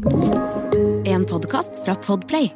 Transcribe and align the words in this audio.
En 0.00 1.26
podkast 1.28 1.76
fra 1.84 1.92
Podplay. 1.94 2.46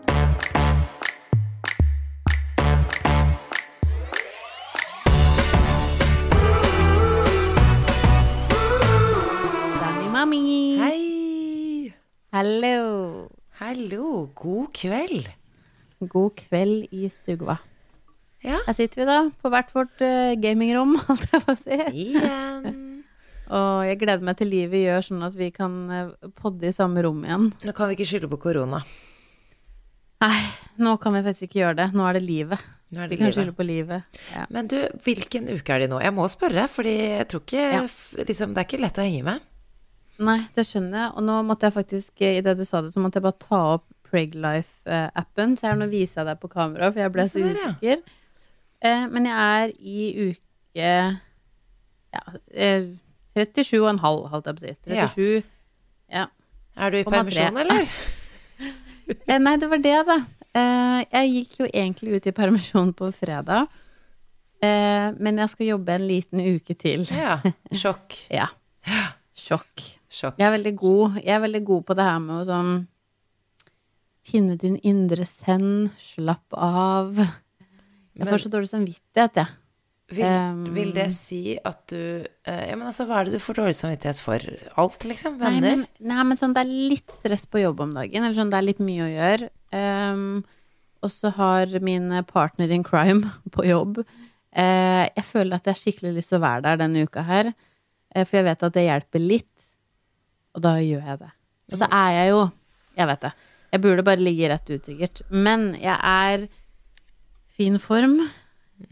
Sammy 9.77 10.09
Mami. 10.09 10.41
Hei! 10.80 11.93
Hallo. 12.33 13.29
Hallo, 13.61 14.31
god 14.33 14.72
kveld. 14.72 15.29
God 16.00 16.32
kveld 16.40 16.88
i 16.96 17.12
stugva. 17.12 17.58
Ja. 18.40 18.62
Her 18.64 18.72
sitter 18.72 19.04
vi 19.04 19.11
da, 19.12 19.20
på 19.45 19.52
hvert 19.52 19.76
vårt 19.76 20.00
eh, 20.00 20.32
gamingrom, 20.40 20.96
holdt 21.11 21.29
jeg 21.29 21.45
på 21.45 21.52
å 21.52 21.61
si. 21.61 21.80
Igjen. 22.08 22.83
Og 23.50 23.84
jeg 23.84 23.98
gleder 24.00 24.24
meg 24.24 24.36
til 24.40 24.48
livet 24.48 24.84
gjør 24.86 25.02
sånn 25.08 25.24
at 25.26 25.34
vi 25.36 25.50
kan 25.52 25.74
eh, 25.93 26.12
podde 26.40 26.68
i 26.70 26.72
samme 26.72 27.02
rom 27.04 27.24
igjen. 27.26 27.50
Nå 27.64 27.74
kan 27.76 27.90
vi 27.90 27.96
ikke 27.98 28.06
skylde 28.08 28.30
på 28.32 28.38
korona. 28.46 28.80
Nei, 30.25 30.39
nå 30.80 30.94
kan 31.03 31.12
vi 31.12 31.20
faktisk 31.26 31.48
ikke 31.50 31.61
gjøre 31.61 31.76
det. 31.82 31.89
Nå 31.93 32.07
er 32.09 32.17
det 32.17 32.23
livet. 32.25 32.62
Er 32.95 33.09
Vi 33.09 33.09
det 33.11 33.19
kan 33.19 33.27
livet. 33.27 33.34
skylde 33.37 33.57
på 33.59 33.67
livet. 33.67 34.20
Ja. 34.33 34.45
Men 34.55 34.69
du, 34.70 34.79
hvilken 35.05 35.48
uke 35.51 35.75
er 35.75 35.83
det 35.84 35.91
nå? 35.91 35.98
Jeg 36.01 36.15
må 36.17 36.25
spørre, 36.33 36.69
fordi 36.70 36.95
jeg 37.19 37.27
tror 37.29 37.43
ikke 37.45 37.65
Ja. 37.75 37.83
liksom, 38.29 38.55
Det 38.55 38.62
er 38.62 38.69
ikke 38.69 38.80
lett 38.80 38.98
å 39.03 39.05
henge 39.05 39.25
med. 39.25 39.41
Nei, 40.25 40.39
det 40.55 40.65
skjønner 40.65 40.98
jeg. 41.03 41.11
Og 41.19 41.23
nå 41.27 41.41
måtte 41.45 41.67
jeg 41.67 41.75
faktisk, 41.75 42.12
eh, 42.23 42.39
i 42.39 42.41
det 42.41 42.56
du 42.56 42.65
sa 42.65 42.81
det, 42.81 42.92
så 42.95 43.01
måtte 43.03 43.19
jeg 43.19 43.27
bare 43.27 43.39
ta 43.48 43.61
opp 43.75 43.84
Preglife-appen. 44.09 45.56
Så 45.59 45.67
her 45.69 45.75
nå 45.77 45.89
viser 45.91 46.23
jeg 46.23 46.27
deg 46.31 46.41
på 46.41 46.48
kamera, 46.53 46.92
for 46.92 47.01
jeg 47.03 47.12
ble 47.12 47.23
så 47.29 47.42
usikker. 47.42 48.03
Eh, 48.81 49.06
men 49.11 49.25
jeg 49.27 49.34
er 49.34 49.73
i 49.81 50.31
uke 50.31 51.19
ja, 52.15 52.20
eh, 52.55 52.87
37,5, 53.34 54.29
holdt 54.30 54.47
jeg 54.48 54.56
på 54.56 54.62
å 54.62 54.65
si. 54.65 54.74
37 54.95 55.42
ja. 56.15 56.27
Er 56.75 56.91
du 56.91 57.01
i 57.01 57.06
permisjon, 57.06 57.62
eller? 57.65 57.88
Eh, 59.05 59.37
nei, 59.37 59.59
det 59.61 59.66
var 59.69 59.80
det, 59.84 59.98
da. 60.09 60.15
Eh, 60.56 61.00
jeg 61.12 61.33
gikk 61.34 61.59
jo 61.59 61.67
egentlig 61.67 62.14
ut 62.17 62.28
i 62.31 62.33
permisjon 62.33 62.94
på 62.97 63.11
fredag. 63.12 63.67
Eh, 64.64 65.11
men 65.20 65.42
jeg 65.42 65.53
skal 65.53 65.69
jobbe 65.75 65.92
en 65.98 66.06
liten 66.09 66.41
uke 66.41 66.72
til. 66.72 67.05
Ja. 67.12 67.36
Sjokk. 67.69 68.17
Ja. 68.33 68.47
Sjokk. 69.37 69.83
Sjokk. 70.09 70.39
Jeg 70.41 70.47
er 70.47 70.55
veldig 70.55 70.72
god, 70.81 71.19
jeg 71.20 71.34
er 71.37 71.42
veldig 71.44 71.62
god 71.69 71.84
på 71.89 71.98
det 71.98 72.06
her 72.09 72.19
med 72.25 72.34
å 72.39 72.48
sånn 72.48 72.72
Finne 74.25 74.56
din 74.56 74.78
indre 74.89 75.27
send, 75.28 75.91
slapp 76.00 76.56
av. 76.56 77.19
Jeg 78.16 78.25
får 78.25 78.41
så 78.47 78.53
dårlig 78.55 78.70
samvittighet, 78.70 79.37
jeg. 79.42 79.53
Vil, 80.12 80.64
vil 80.74 80.91
det 80.92 81.06
si 81.16 81.55
at 81.56 81.86
du 81.88 81.97
eh, 81.97 82.64
Ja, 82.69 82.74
men 82.77 82.91
altså, 82.91 83.06
hva 83.08 83.22
er 83.22 83.28
det 83.28 83.38
du 83.38 83.42
får 83.42 83.56
dårlig 83.56 83.77
samvittighet 83.78 84.19
for? 84.20 84.42
Alt, 84.83 85.06
liksom? 85.08 85.38
Nei, 85.41 85.55
men, 85.64 85.86
nei, 86.05 86.24
men 86.28 86.36
sånn, 86.36 86.52
det 86.56 86.60
er 86.60 86.74
litt 86.92 87.14
stress 87.14 87.47
på 87.48 87.62
jobb 87.62 87.80
om 87.86 87.94
dagen. 87.97 88.20
Eller 88.20 88.36
sånn, 88.36 88.50
det 88.52 88.58
er 88.60 88.66
litt 88.66 88.82
mye 88.84 89.06
å 89.06 89.08
gjøre. 89.08 89.48
Um, 89.72 90.27
og 91.05 91.12
så 91.12 91.32
har 91.38 91.72
min 91.84 92.12
partner 92.28 92.75
in 92.75 92.84
crime 92.84 93.32
på 93.55 93.64
jobb 93.66 93.98
uh, 94.05 95.05
Jeg 95.08 95.25
føler 95.27 95.56
at 95.56 95.66
jeg 95.66 95.75
har 95.75 95.80
skikkelig 95.80 96.12
lyst 96.19 96.30
til 96.30 96.38
å 96.38 96.44
være 96.44 96.66
der 96.69 96.82
denne 96.84 97.06
uka 97.08 97.25
her. 97.25 97.50
Uh, 98.12 98.22
for 98.27 98.38
jeg 98.42 98.48
vet 98.50 98.69
at 98.69 98.77
det 98.77 98.84
hjelper 98.84 99.25
litt. 99.25 99.70
Og 100.55 100.66
da 100.69 100.75
gjør 100.84 101.08
jeg 101.14 101.22
det. 101.25 101.32
Og 101.72 101.80
så 101.80 101.88
er 101.88 102.12
jeg 102.19 102.28
jo 102.34 102.44
Jeg 103.00 103.08
vet 103.10 103.25
det. 103.25 103.32
Jeg 103.72 103.82
burde 103.88 104.06
bare 104.06 104.22
ligge 104.22 104.52
rett 104.52 104.69
ut, 104.69 104.84
sikkert. 104.84 105.25
Men 105.32 105.72
jeg 105.80 105.97
er 105.97 106.47
fin 107.56 107.80
form. 107.82 108.20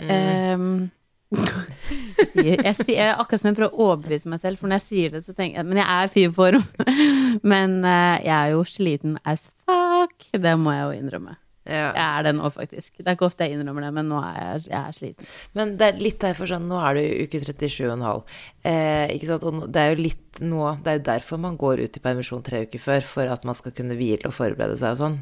Um, 0.00 0.88
jeg 1.32 2.28
sier, 2.32 2.62
jeg 2.62 2.76
sier, 2.78 3.12
akkurat 3.16 3.42
som 3.42 3.50
jeg 3.50 3.58
prøver 3.58 3.72
å 3.72 3.86
overbevise 3.88 4.30
meg 4.30 4.42
selv, 4.42 4.60
for 4.60 4.70
når 4.70 4.80
jeg 4.80 4.86
sier 4.86 5.14
det, 5.14 5.22
så 5.24 5.34
tenker 5.36 5.60
jeg 5.60 5.68
Men 5.68 5.80
jeg 5.80 5.88
er 5.88 6.08
i 6.08 6.12
fin 6.12 6.34
form. 6.36 6.66
Men 7.52 7.78
eh, 7.84 8.18
jeg 8.26 8.34
er 8.36 8.52
jo 8.54 8.66
sliten 8.68 9.16
as 9.24 9.48
fuck. 9.64 10.28
Det 10.32 10.56
må 10.60 10.74
jeg 10.76 10.84
jo 10.84 11.00
innrømme. 11.00 11.38
Ja. 11.62 11.92
Jeg 11.94 12.02
er 12.02 12.24
det 12.26 12.32
nå, 12.34 12.48
faktisk. 12.50 12.96
Det 12.98 13.06
er 13.06 13.14
ikke 13.14 13.28
ofte 13.28 13.46
jeg 13.46 13.54
innrømmer 13.54 13.84
det, 13.86 13.92
men 13.94 14.08
nå 14.10 14.18
er 14.26 14.38
jeg, 14.40 14.64
jeg 14.72 14.78
er 14.80 14.96
sliten. 14.96 15.28
Men 15.54 15.76
det 15.78 15.86
er 15.92 16.00
litt 16.02 16.18
derfor 16.22 16.48
sånn 16.50 16.64
Nå 16.66 16.78
er 16.82 16.96
du 16.98 17.00
i 17.02 17.26
uke 17.26 17.38
37,5. 17.38 18.22
Eh, 18.66 19.12
ikke 19.14 19.28
sant? 19.28 19.44
Og 19.46 19.62
det 19.74 19.80
er 19.82 19.92
jo 19.92 20.02
litt 20.02 20.18
nå 20.42 20.60
Det 20.82 20.88
er 20.88 20.96
jo 20.96 21.02
derfor 21.10 21.40
man 21.42 21.56
går 21.60 21.82
ut 21.84 21.96
i 21.98 22.02
permisjon 22.02 22.42
tre 22.46 22.62
uker 22.66 22.80
før, 22.80 23.02
for 23.04 23.30
at 23.30 23.42
man 23.46 23.54
skal 23.58 23.74
kunne 23.76 23.94
hvile 23.98 24.26
og 24.30 24.34
forberede 24.34 24.78
seg 24.80 24.94
og 24.94 25.00
sånn. 25.02 25.18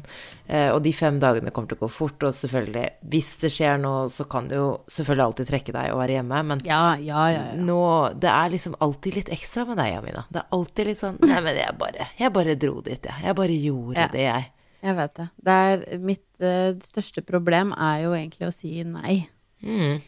Eh, 0.47 0.69
og 0.71 0.79
de 0.85 0.93
fem 0.95 1.19
dagene 1.21 1.51
kommer 1.53 1.73
til 1.73 1.77
å 1.81 1.83
gå 1.83 1.89
fort, 1.91 2.23
og 2.25 2.37
selvfølgelig, 2.37 2.85
hvis 3.11 3.31
det 3.43 3.51
skjer 3.53 3.81
noe, 3.83 4.05
så 4.13 4.25
kan 4.31 4.47
du 4.49 4.55
jo 4.55 4.69
selvfølgelig 4.87 5.25
alltid 5.27 5.51
trekke 5.51 5.75
deg 5.75 5.91
og 5.93 5.99
være 6.01 6.17
hjemme, 6.19 6.41
men 6.53 6.63
Ja, 6.65 6.95
ja, 7.01 7.25
ja. 7.35 7.43
nå 7.59 7.81
Det 8.21 8.31
er 8.31 8.53
liksom 8.55 8.77
alltid 8.81 9.19
litt 9.19 9.33
ekstra 9.35 9.65
med 9.67 9.77
deg, 9.81 9.97
Amina. 9.99 10.25
Det 10.31 10.41
er 10.41 10.57
alltid 10.57 10.89
litt 10.91 11.01
sånn 11.03 11.19
Nei, 11.21 11.41
men 11.43 11.59
jeg 11.59 11.77
bare 11.77 12.07
Jeg 12.17 12.33
bare 12.33 12.55
dro 12.57 12.79
dit, 12.85 13.03
jeg. 13.11 13.25
Jeg 13.27 13.37
bare 13.37 13.59
gjorde 13.67 14.07
det, 14.15 14.25
jeg. 14.25 14.49
Jeg 14.81 14.97
vet 14.97 15.13
det. 15.19 15.27
det 15.45 15.55
er, 15.65 15.83
mitt 16.01 16.25
uh, 16.41 16.71
største 16.81 17.21
problem 17.25 17.73
er 17.77 18.07
jo 18.07 18.15
egentlig 18.17 18.47
å 18.49 18.55
si 18.55 18.81
nei. 18.87 19.21
Mm. 19.61 20.01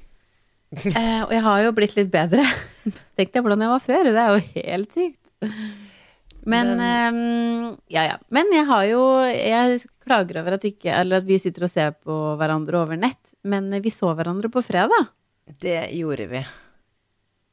Eh, 0.73 1.19
og 1.21 1.29
jeg 1.29 1.43
har 1.45 1.59
jo 1.61 1.73
blitt 1.77 1.91
litt 1.93 2.07
bedre. 2.09 2.41
Tenk 3.13 3.29
deg 3.29 3.43
hvordan 3.45 3.61
jeg 3.61 3.69
var 3.69 3.81
før. 3.83 4.07
Det 4.09 4.21
er 4.23 4.31
jo 4.31 4.39
helt 4.55 4.95
sykt. 4.95 5.19
Men, 6.49 6.71
eh, 6.81 7.19
ja, 7.93 8.07
ja. 8.07 8.15
Men 8.33 8.49
jeg 8.51 8.65
har 8.65 8.87
jo 8.89 9.03
Jeg 9.29 9.83
klager 10.01 10.41
over 10.41 10.57
at, 10.57 10.65
ikke, 10.65 10.89
eller 10.97 11.21
at 11.21 11.27
vi 11.29 11.37
sitter 11.37 11.67
og 11.67 11.71
ser 11.71 11.93
på 11.93 12.17
hverandre 12.41 12.81
over 12.81 12.97
nett. 12.97 13.35
Men 13.45 13.69
vi 13.85 13.93
så 13.93 14.15
hverandre 14.17 14.49
på 14.49 14.65
fredag. 14.65 15.13
Det 15.61 15.77
gjorde 15.93 16.25
vi. 16.31 16.41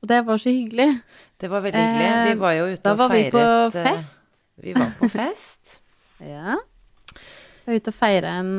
Og 0.01 0.09
det 0.09 0.23
var 0.25 0.41
så 0.41 0.49
hyggelig. 0.49 0.89
Det 1.41 1.51
var 1.51 1.61
veldig 1.65 1.85
hyggelig. 1.85 2.09
Eh, 2.09 2.25
Vi 2.31 2.41
var 2.41 2.57
jo 2.57 2.67
ute 2.73 2.83
Da 2.85 2.93
og 2.95 2.99
var 3.03 3.13
vi 3.13 3.23
på 3.33 3.45
eh, 3.45 3.85
fest. 3.85 4.21
Vi 4.61 4.75
var 4.77 4.97
på 4.99 5.13
fest. 5.13 5.77
Ja. 6.21 6.59
Var 7.71 7.79
ute 7.79 7.93
og 7.93 7.95
feira 7.97 8.33
en, 8.43 8.55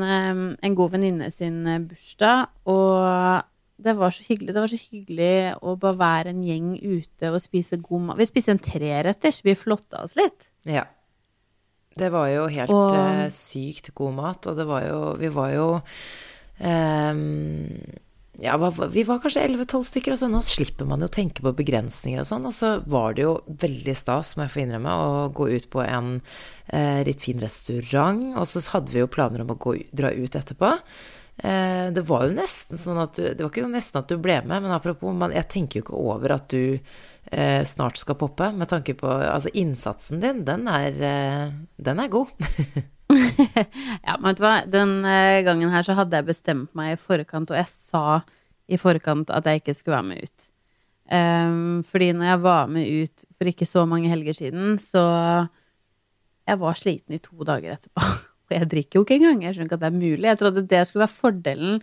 en 0.64 0.74
god 0.78 0.94
venninne 0.94 1.26
sin 1.34 1.60
eh, 1.68 1.80
bursdag, 1.84 2.46
og 2.72 3.42
det 3.82 3.92
var 3.98 4.14
så 4.14 4.24
hyggelig. 4.24 4.54
Det 4.54 4.62
var 4.62 4.70
så 4.72 4.78
hyggelig 4.80 5.34
å 5.60 5.74
bare 5.82 5.98
være 6.00 6.32
en 6.32 6.42
gjeng 6.46 6.68
ute 6.80 7.28
og 7.34 7.40
spise 7.42 7.76
god 7.82 8.06
mat. 8.08 8.18
Vi 8.22 8.28
spiste 8.30 8.54
en 8.54 8.60
treretters, 8.62 9.42
vi 9.44 9.56
flotta 9.58 10.00
oss 10.06 10.14
litt. 10.16 10.46
Ja. 10.64 10.84
Det 11.92 12.08
var 12.14 12.30
jo 12.32 12.46
helt 12.48 12.70
Og- 12.72 12.94
eh, 12.96 13.26
sykt 13.36 13.90
god 13.98 14.14
mat, 14.16 14.46
og 14.48 14.56
det 14.56 14.64
var 14.66 14.86
jo 14.86 15.00
Vi 15.20 15.28
var 15.34 15.50
jo 15.52 15.66
ehm, 16.62 17.76
ja, 18.42 18.56
vi 18.90 19.04
var 19.06 19.20
kanskje 19.22 19.44
11-12 19.46 19.84
stykker, 19.86 20.16
og 20.16 20.32
nå 20.32 20.40
slipper 20.42 20.88
man 20.88 21.04
jo 21.04 21.06
å 21.06 21.14
tenke 21.14 21.44
på 21.44 21.54
begrensninger 21.54 22.22
og 22.22 22.26
sånn. 22.26 22.48
Og 22.48 22.54
så 22.56 22.72
var 22.90 23.14
det 23.14 23.22
jo 23.22 23.36
veldig 23.46 23.94
stas, 23.94 24.34
må 24.34 24.46
jeg 24.46 24.54
få 24.54 24.62
innrømme, 24.64 24.94
å 24.98 25.24
gå 25.36 25.46
ut 25.52 25.68
på 25.70 25.82
en 25.84 26.16
eh, 26.66 27.02
litt 27.06 27.22
fin 27.22 27.42
restaurant. 27.42 28.32
Og 28.34 28.48
så 28.50 28.64
hadde 28.72 28.94
vi 28.94 29.02
jo 29.04 29.10
planer 29.10 29.44
om 29.44 29.54
å 29.54 29.58
gå, 29.62 29.76
dra 29.94 30.10
ut 30.10 30.38
etterpå. 30.38 30.72
Eh, 31.38 31.86
det 31.94 32.02
var 32.08 32.26
jo 32.26 32.34
nesten 32.36 32.78
sånn 32.78 32.98
at 33.00 33.16
du 33.16 33.24
Det 33.24 33.40
var 33.40 33.48
ikke 33.48 33.62
sånn 33.64 33.72
nesten 33.74 33.98
at 34.02 34.10
du 34.10 34.18
ble 34.20 34.36
med, 34.44 34.66
men 34.66 34.74
apropos, 34.74 35.14
man, 35.16 35.32
jeg 35.32 35.48
tenker 35.50 35.78
jo 35.78 35.86
ikke 35.86 36.02
over 36.02 36.34
at 36.36 36.50
du 36.52 36.76
eh, 37.32 37.62
snart 37.66 37.98
skal 37.98 38.18
poppe, 38.20 38.50
med 38.52 38.70
tanke 38.70 38.94
på 38.98 39.08
Altså, 39.08 39.54
innsatsen 39.54 40.20
din, 40.22 40.42
den 40.48 40.66
er, 40.70 40.98
eh, 40.98 41.54
den 41.78 42.02
er 42.02 42.12
god. 42.12 42.34
Ja, 44.06 44.16
men 44.18 44.30
vet 44.30 44.40
du 44.40 44.44
hva, 44.44 44.54
den 44.68 44.94
eh, 45.08 45.42
gangen 45.46 45.72
her 45.72 45.84
så 45.86 45.96
hadde 45.98 46.18
jeg 46.18 46.28
bestemt 46.30 46.72
meg 46.78 46.94
i 46.94 47.00
forkant, 47.00 47.52
og 47.52 47.58
jeg 47.58 47.70
sa 47.70 48.22
i 48.72 48.78
forkant 48.80 49.30
at 49.34 49.46
jeg 49.48 49.62
ikke 49.62 49.76
skulle 49.76 49.98
være 49.98 50.08
med 50.10 50.26
ut. 50.26 50.48
Um, 51.12 51.82
fordi 51.84 52.12
når 52.16 52.28
jeg 52.30 52.42
var 52.44 52.68
med 52.72 53.02
ut 53.02 53.24
for 53.36 53.50
ikke 53.50 53.68
så 53.68 53.82
mange 53.88 54.08
helger 54.12 54.38
siden, 54.38 54.78
så 54.80 55.48
Jeg 56.42 56.58
var 56.58 56.74
sliten 56.74 57.14
i 57.14 57.20
to 57.22 57.44
dager 57.46 57.76
etterpå. 57.76 58.02
Og 58.50 58.54
jeg 58.56 58.66
drikker 58.66 58.98
jo 58.98 59.02
ikke 59.04 59.14
engang. 59.14 59.44
Jeg 59.44 59.54
skjønner 59.54 59.68
ikke 59.68 59.76
at 59.78 59.82
det 59.84 59.90
er 59.92 60.00
mulig. 60.00 60.24
Jeg 60.26 60.38
trodde 60.40 60.64
det 60.66 60.80
skulle 60.88 61.04
være 61.04 61.14
fordelen 61.14 61.76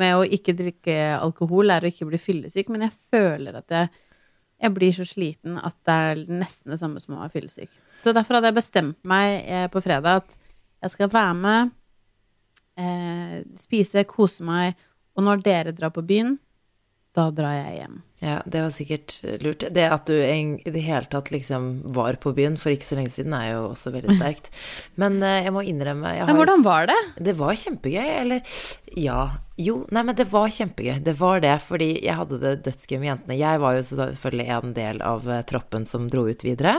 med 0.00 0.14
å 0.16 0.22
ikke 0.24 0.54
drikke 0.56 0.94
alkohol, 1.18 1.68
er 1.70 1.84
å 1.84 1.90
ikke 1.90 2.08
bli 2.08 2.20
fyllesyk, 2.20 2.70
men 2.72 2.86
jeg 2.86 2.94
føler 3.12 3.58
at 3.60 3.74
jeg 3.76 3.90
jeg 4.56 4.72
blir 4.72 4.94
så 4.96 5.04
sliten 5.04 5.58
at 5.60 5.76
det 5.84 5.94
er 6.10 6.20
nesten 6.32 6.72
det 6.72 6.80
samme 6.80 7.00
som 7.02 7.16
å 7.16 7.22
være 7.22 7.34
fyllesyk. 7.34 7.72
Så 8.04 8.14
derfor 8.16 8.38
hadde 8.38 8.52
jeg 8.52 8.58
bestemt 8.58 8.98
meg 9.08 9.42
eh, 9.44 9.66
på 9.72 9.82
fredag 9.84 10.22
at 10.22 10.38
jeg 10.82 10.92
skal 10.92 11.12
være 11.12 11.36
med, 11.40 11.70
eh, 12.76 13.38
spise, 13.58 14.04
kose 14.08 14.44
meg, 14.46 14.74
og 15.16 15.24
når 15.24 15.44
dere 15.46 15.72
drar 15.76 15.94
på 15.94 16.04
byen, 16.06 16.36
da 17.16 17.30
drar 17.32 17.54
jeg 17.56 17.78
hjem. 17.80 18.02
Ja, 18.20 18.38
det 18.48 18.60
var 18.64 18.72
sikkert 18.72 19.14
lurt. 19.44 19.64
Det 19.72 19.84
at 19.92 20.08
du 20.08 20.14
i 20.16 20.72
det 20.72 20.82
hele 20.84 21.08
tatt 21.12 21.28
liksom 21.32 21.82
var 21.96 22.16
på 22.20 22.32
byen 22.36 22.56
for 22.60 22.72
ikke 22.72 22.86
så 22.88 22.96
lenge 22.98 23.12
siden, 23.12 23.34
er 23.36 23.54
jo 23.54 23.62
også 23.70 23.92
veldig 23.94 24.16
sterkt. 24.18 24.50
Men 25.00 25.18
eh, 25.24 25.42
jeg 25.46 25.52
må 25.56 25.64
innrømme 25.64 26.12
jeg 26.12 26.24
har 26.24 26.30
Men 26.30 26.40
hvordan 26.40 26.64
var 26.64 26.88
det? 26.90 26.96
Det 27.28 27.36
var 27.40 27.58
kjempegøy, 27.60 28.08
eller 28.20 28.60
Ja. 28.96 29.20
Jo, 29.56 29.78
nei, 29.88 30.02
men 30.04 30.16
det 30.16 30.26
var 30.28 30.52
kjempegøy. 30.52 30.98
Det 31.04 31.14
var 31.16 31.40
det, 31.40 31.54
fordi 31.64 31.90
jeg 32.04 32.18
hadde 32.18 32.40
det 32.42 32.54
dødsgøy 32.66 32.98
med 33.00 33.08
jentene. 33.08 33.38
Jeg 33.40 33.62
var 33.62 33.78
jo 33.78 33.86
selvfølgelig 33.88 34.48
en 34.58 34.74
del 34.76 35.00
av 35.04 35.30
eh, 35.32 35.44
troppen 35.48 35.88
som 35.88 36.10
dro 36.12 36.26
ut 36.28 36.44
videre. 36.44 36.76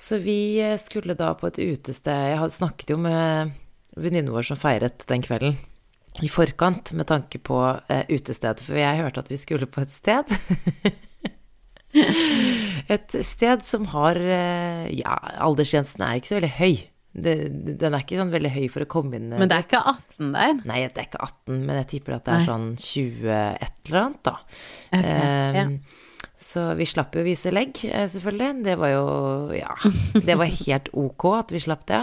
Så 0.00 0.16
vi 0.24 0.56
eh, 0.64 0.78
skulle 0.80 1.16
da 1.18 1.34
på 1.36 1.50
et 1.50 1.58
utested 1.60 2.30
Jeg 2.32 2.38
hadde 2.40 2.56
snakket 2.56 2.94
jo 2.94 3.00
med 3.02 3.52
venninnen 4.00 4.32
vår 4.32 4.46
som 4.48 4.58
feiret 4.60 5.04
den 5.10 5.24
kvelden 5.26 5.58
i 6.24 6.28
forkant 6.28 6.90
med 6.98 7.06
tanke 7.06 7.38
på 7.38 7.56
eh, 7.88 8.02
utested, 8.10 8.58
for 8.64 8.78
jeg 8.80 8.98
hørte 8.98 9.22
at 9.22 9.30
vi 9.30 9.38
skulle 9.40 9.68
på 9.70 9.84
et 9.84 9.92
sted. 9.94 10.32
et 12.96 13.14
sted 13.26 13.62
som 13.66 13.86
har 13.94 14.18
eh, 14.18 14.88
Ja, 14.98 15.14
aldersgrensen 15.46 16.02
er 16.04 16.18
ikke 16.18 16.32
så 16.32 16.38
veldig 16.40 16.52
høy. 16.58 16.82
det, 17.14 17.36
Den 17.80 17.94
er 17.94 18.02
ikke 18.02 18.18
sånn 18.18 18.34
veldig 18.34 18.52
høy 18.56 18.66
for 18.74 18.84
å 18.84 18.90
komme 18.90 19.18
inn 19.18 19.30
Men 19.32 19.48
det 19.50 19.56
er 19.56 19.66
ikke 19.68 19.84
18 19.94 20.34
der? 20.34 20.60
Nei, 20.66 20.82
det 20.88 20.98
er 20.98 21.08
ikke 21.08 21.24
18, 21.30 21.56
men 21.56 21.80
jeg 21.80 21.90
tipper 21.94 22.18
at 22.18 22.26
det 22.26 22.34
er 22.34 22.42
Nei. 22.42 22.50
sånn 22.50 22.68
20 22.90 23.34
et 23.38 23.80
eller 23.86 24.02
annet, 24.02 24.22
da. 24.26 24.36
Ok, 24.90 25.00
um, 25.00 25.60
ja. 25.60 25.66
Så 26.40 26.62
vi 26.78 26.86
slapp 26.88 27.14
jo 27.14 27.20
å 27.20 27.26
vise 27.26 27.50
legg, 27.52 27.82
eh, 27.84 28.06
selvfølgelig. 28.08 28.62
Det 28.64 28.76
var 28.80 28.94
jo 28.94 29.04
Ja. 29.58 29.74
Det 30.24 30.36
var 30.40 30.48
helt 30.48 30.88
ok 31.04 31.24
at 31.38 31.52
vi 31.52 31.60
slapp 31.60 31.84
det. 31.90 31.98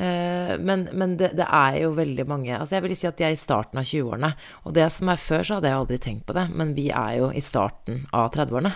Eh, 0.00 0.54
Men, 0.58 0.86
men 0.94 1.16
det, 1.20 1.32
det 1.36 1.44
er 1.50 1.80
jo 1.82 1.90
veldig 1.96 2.24
mange 2.30 2.54
Altså 2.54 2.76
jeg 2.76 2.82
vil 2.84 2.94
si 2.96 3.08
at 3.08 3.16
de 3.18 3.24
er 3.26 3.32
i 3.34 3.40
starten 3.40 3.78
av 3.82 3.84
20-årene. 3.84 4.32
Og 4.64 4.72
det 4.78 4.86
som 4.94 5.08
er 5.12 5.20
før, 5.20 5.42
så 5.44 5.58
hadde 5.58 5.68
jeg 5.68 5.80
aldri 5.80 5.98
tenkt 5.98 6.24
på 6.26 6.36
det, 6.38 6.46
men 6.54 6.74
vi 6.76 6.88
er 6.90 7.18
jo 7.18 7.30
i 7.36 7.42
starten 7.44 8.06
av 8.16 8.30
30-årene. 8.32 8.72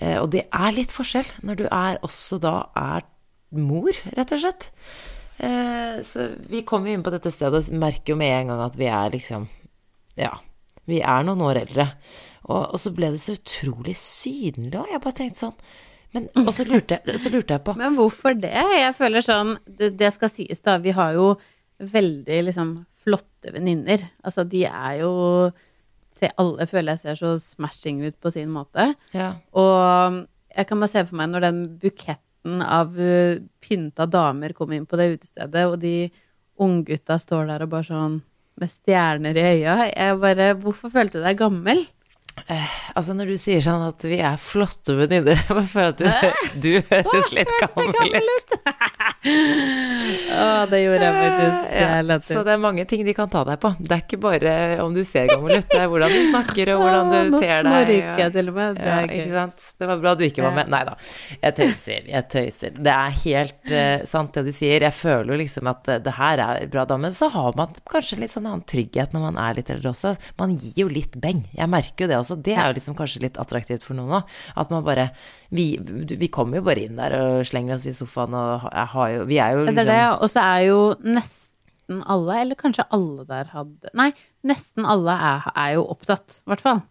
Eh, 0.00 0.16
Og 0.22 0.30
det 0.34 0.46
er 0.50 0.72
litt 0.74 0.94
forskjell 0.94 1.30
når 1.46 1.60
du 1.62 1.66
er 1.70 2.00
også 2.02 2.40
da 2.42 2.56
er 2.74 3.06
mor, 3.54 3.92
rett 4.16 4.32
og 4.34 4.42
slett. 4.42 4.70
Så 6.02 6.24
vi 6.50 6.64
kommer 6.66 6.90
inn 6.90 7.04
på 7.06 7.12
dette 7.14 7.30
stedet 7.30 7.54
og 7.70 7.76
merker 7.78 8.10
jo 8.12 8.16
med 8.18 8.32
en 8.40 8.48
gang 8.50 8.62
at 8.64 8.74
vi 8.76 8.88
er 8.90 9.12
liksom 9.14 9.44
Ja, 10.18 10.32
vi 10.90 10.98
er 10.98 11.22
noen 11.22 11.44
år 11.46 11.60
eldre. 11.62 11.84
Og, 12.48 12.62
og 12.72 12.80
så 12.80 12.90
ble 12.96 13.10
det 13.12 13.20
så 13.20 13.34
utrolig 13.36 13.94
synlig, 14.00 14.72
og 14.80 14.88
jeg 14.88 15.00
bare 15.04 15.16
tenkte 15.20 15.42
sånn 15.44 15.56
men, 16.16 16.24
Og 16.46 16.54
så 16.56 16.64
lurte, 16.64 16.96
jeg- 17.04 17.20
så 17.20 17.28
lurte 17.34 17.52
jeg 17.58 17.64
på 17.66 17.74
Men 17.76 17.92
hvorfor 17.98 18.32
det? 18.40 18.54
Jeg 18.56 18.94
føler 18.96 19.20
sånn 19.20 19.50
Det, 19.68 19.90
det 20.00 20.08
skal 20.14 20.30
sies, 20.32 20.62
da. 20.64 20.78
Vi 20.80 20.94
har 20.96 21.12
jo 21.18 21.34
veldig 21.78 22.38
liksom 22.46 22.70
flotte 23.04 23.52
venninner. 23.54 24.02
Altså, 24.26 24.42
de 24.48 24.64
er 24.66 24.96
jo 25.02 25.10
se, 26.16 26.30
Alle 26.40 26.64
føler 26.66 26.96
jeg 26.96 27.02
ser 27.04 27.20
så 27.20 27.34
smashing 27.42 28.00
ut 28.08 28.16
på 28.24 28.32
sin 28.34 28.48
måte. 28.50 28.88
Ja. 29.14 29.34
Og 29.52 30.24
jeg 30.56 30.66
kan 30.70 30.80
bare 30.80 30.90
se 30.94 31.04
for 31.06 31.20
meg 31.20 31.28
når 31.30 31.44
den 31.44 31.60
buketten 31.84 32.64
av 32.64 32.96
uh, 32.96 33.36
pynta 33.62 34.08
damer 34.10 34.56
kom 34.56 34.72
inn 34.74 34.88
på 34.88 34.96
det 34.98 35.10
utestedet, 35.18 35.66
og 35.68 35.76
de 35.84 36.08
unggutta 36.58 37.18
står 37.22 37.46
der 37.52 37.62
og 37.66 37.70
bare 37.76 37.86
sånn 37.86 38.16
med 38.58 38.72
stjerner 38.72 39.36
i 39.38 39.44
øya. 39.60 39.76
Jeg 39.92 40.18
bare 40.24 40.48
Hvorfor 40.58 40.90
følte 40.96 41.20
du 41.20 41.28
deg 41.28 41.38
gammel? 41.38 41.84
Altså, 42.98 43.14
når 43.14 43.32
du 43.32 43.36
sier 43.40 43.60
sånn 43.64 43.84
at 43.88 44.04
vi 44.06 44.18
er 44.24 44.38
flotte 44.40 44.94
venninner 44.98 45.38
Jeg 45.48 45.68
føler 45.72 45.92
at 45.92 45.98
du, 46.00 46.06
du 46.64 46.70
høres 46.90 47.32
litt 47.36 47.52
gammel 47.62 48.28
ut. 48.28 48.56
Å, 49.28 50.44
det 50.70 50.78
gjorde 50.82 51.04
jeg 51.08 51.16
faktisk. 51.18 51.62
Ja, 51.78 52.18
så 52.24 52.42
det 52.46 52.52
er 52.54 52.60
mange 52.62 52.84
ting 52.88 53.02
de 53.06 53.14
kan 53.16 53.30
ta 53.32 53.42
deg 53.48 53.58
på. 53.62 53.70
Det 53.80 53.94
er 53.96 54.02
ikke 54.04 54.18
bare 54.22 54.52
om 54.84 54.94
du 54.94 55.02
ser 55.06 55.26
gammel 55.30 55.58
ut, 55.58 55.66
det 55.72 55.80
er 55.82 55.88
hvordan 55.90 56.12
du 56.14 56.20
snakker 56.30 56.72
og 56.74 56.82
hvordan 56.84 57.10
du 57.10 57.32
Nå 57.34 57.40
ter 57.42 57.64
deg. 57.66 57.72
snorker 57.72 58.22
jeg 58.22 58.34
til 58.36 58.50
og 58.52 58.58
med. 58.58 58.78
Det 58.78 58.86
Ja, 58.88 58.98
er 59.02 59.12
ikke 59.18 59.32
sant. 59.34 59.66
Det 59.80 59.88
var 59.90 60.02
bra 60.04 60.14
du 60.18 60.24
ikke 60.28 60.44
var 60.44 60.54
med. 60.58 60.70
Nei 60.72 60.82
da. 60.88 60.94
Jeg 61.42 61.56
tøyser, 61.58 62.08
jeg 62.12 62.28
tøyser. 62.34 62.78
Det 62.88 62.94
er 62.94 63.16
helt 63.24 63.72
uh, 63.74 64.06
sant 64.08 64.38
det 64.38 64.44
du 64.48 64.52
sier. 64.54 64.86
Jeg 64.88 64.94
føler 64.96 65.32
jo 65.34 65.40
liksom 65.42 65.70
at 65.72 65.90
eh, 65.92 66.00
det 66.04 66.14
her 66.18 66.42
er 66.44 66.68
bra 66.72 66.84
dame. 66.88 67.10
Så 67.16 67.30
har 67.34 67.56
man 67.58 67.74
kanskje 67.90 68.20
litt 68.22 68.34
sånn 68.34 68.46
annen 68.48 68.64
trygghet 68.68 69.14
når 69.16 69.26
man 69.28 69.40
er 69.42 69.58
litt 69.58 69.72
eldre 69.74 69.92
også. 69.94 70.14
Man 70.40 70.54
gir 70.58 70.84
jo 70.84 70.88
litt 70.92 71.18
beng. 71.20 71.42
Jeg 71.56 71.68
merker 71.72 72.06
jo 72.06 72.10
det 72.12 72.18
også. 72.20 72.27
Det 72.36 72.54
er 72.56 72.66
jo 72.68 72.74
liksom 72.76 72.94
kanskje 72.96 73.22
litt 73.22 73.38
attraktivt 73.38 73.82
for 73.82 73.94
noen 73.94 74.10
òg. 74.20 74.24
At 74.56 74.70
man 74.70 74.84
bare 74.84 75.10
vi, 75.50 75.78
vi 75.80 76.28
kommer 76.28 76.56
jo 76.58 76.62
bare 76.62 76.84
inn 76.84 76.96
der 76.96 77.14
og 77.18 77.46
slenger 77.46 77.74
oss 77.74 77.86
i 77.86 77.92
sofaen 77.92 78.34
og 78.34 78.68
har 78.72 79.08
jo 79.14 79.24
Vi 79.24 79.38
er 79.38 79.52
jo 79.56 79.64
Det 79.66 79.74
liksom 79.74 79.88
er 79.88 79.92
det, 79.94 80.20
og 80.22 80.28
så 80.28 80.40
er 80.44 80.60
jo 80.68 80.94
nesten 81.04 82.02
alle, 82.06 82.40
eller 82.42 82.54
kanskje 82.54 82.84
alle 82.92 83.24
der 83.24 83.44
hadde 83.54 83.90
Nei, 83.94 84.12
nesten 84.44 84.84
alle 84.84 85.10
er, 85.16 85.50
er 85.56 85.74
jo 85.78 85.86
opptatt, 85.88 86.42
i 86.44 86.50
hvert 86.50 86.60
fall. 86.60 86.82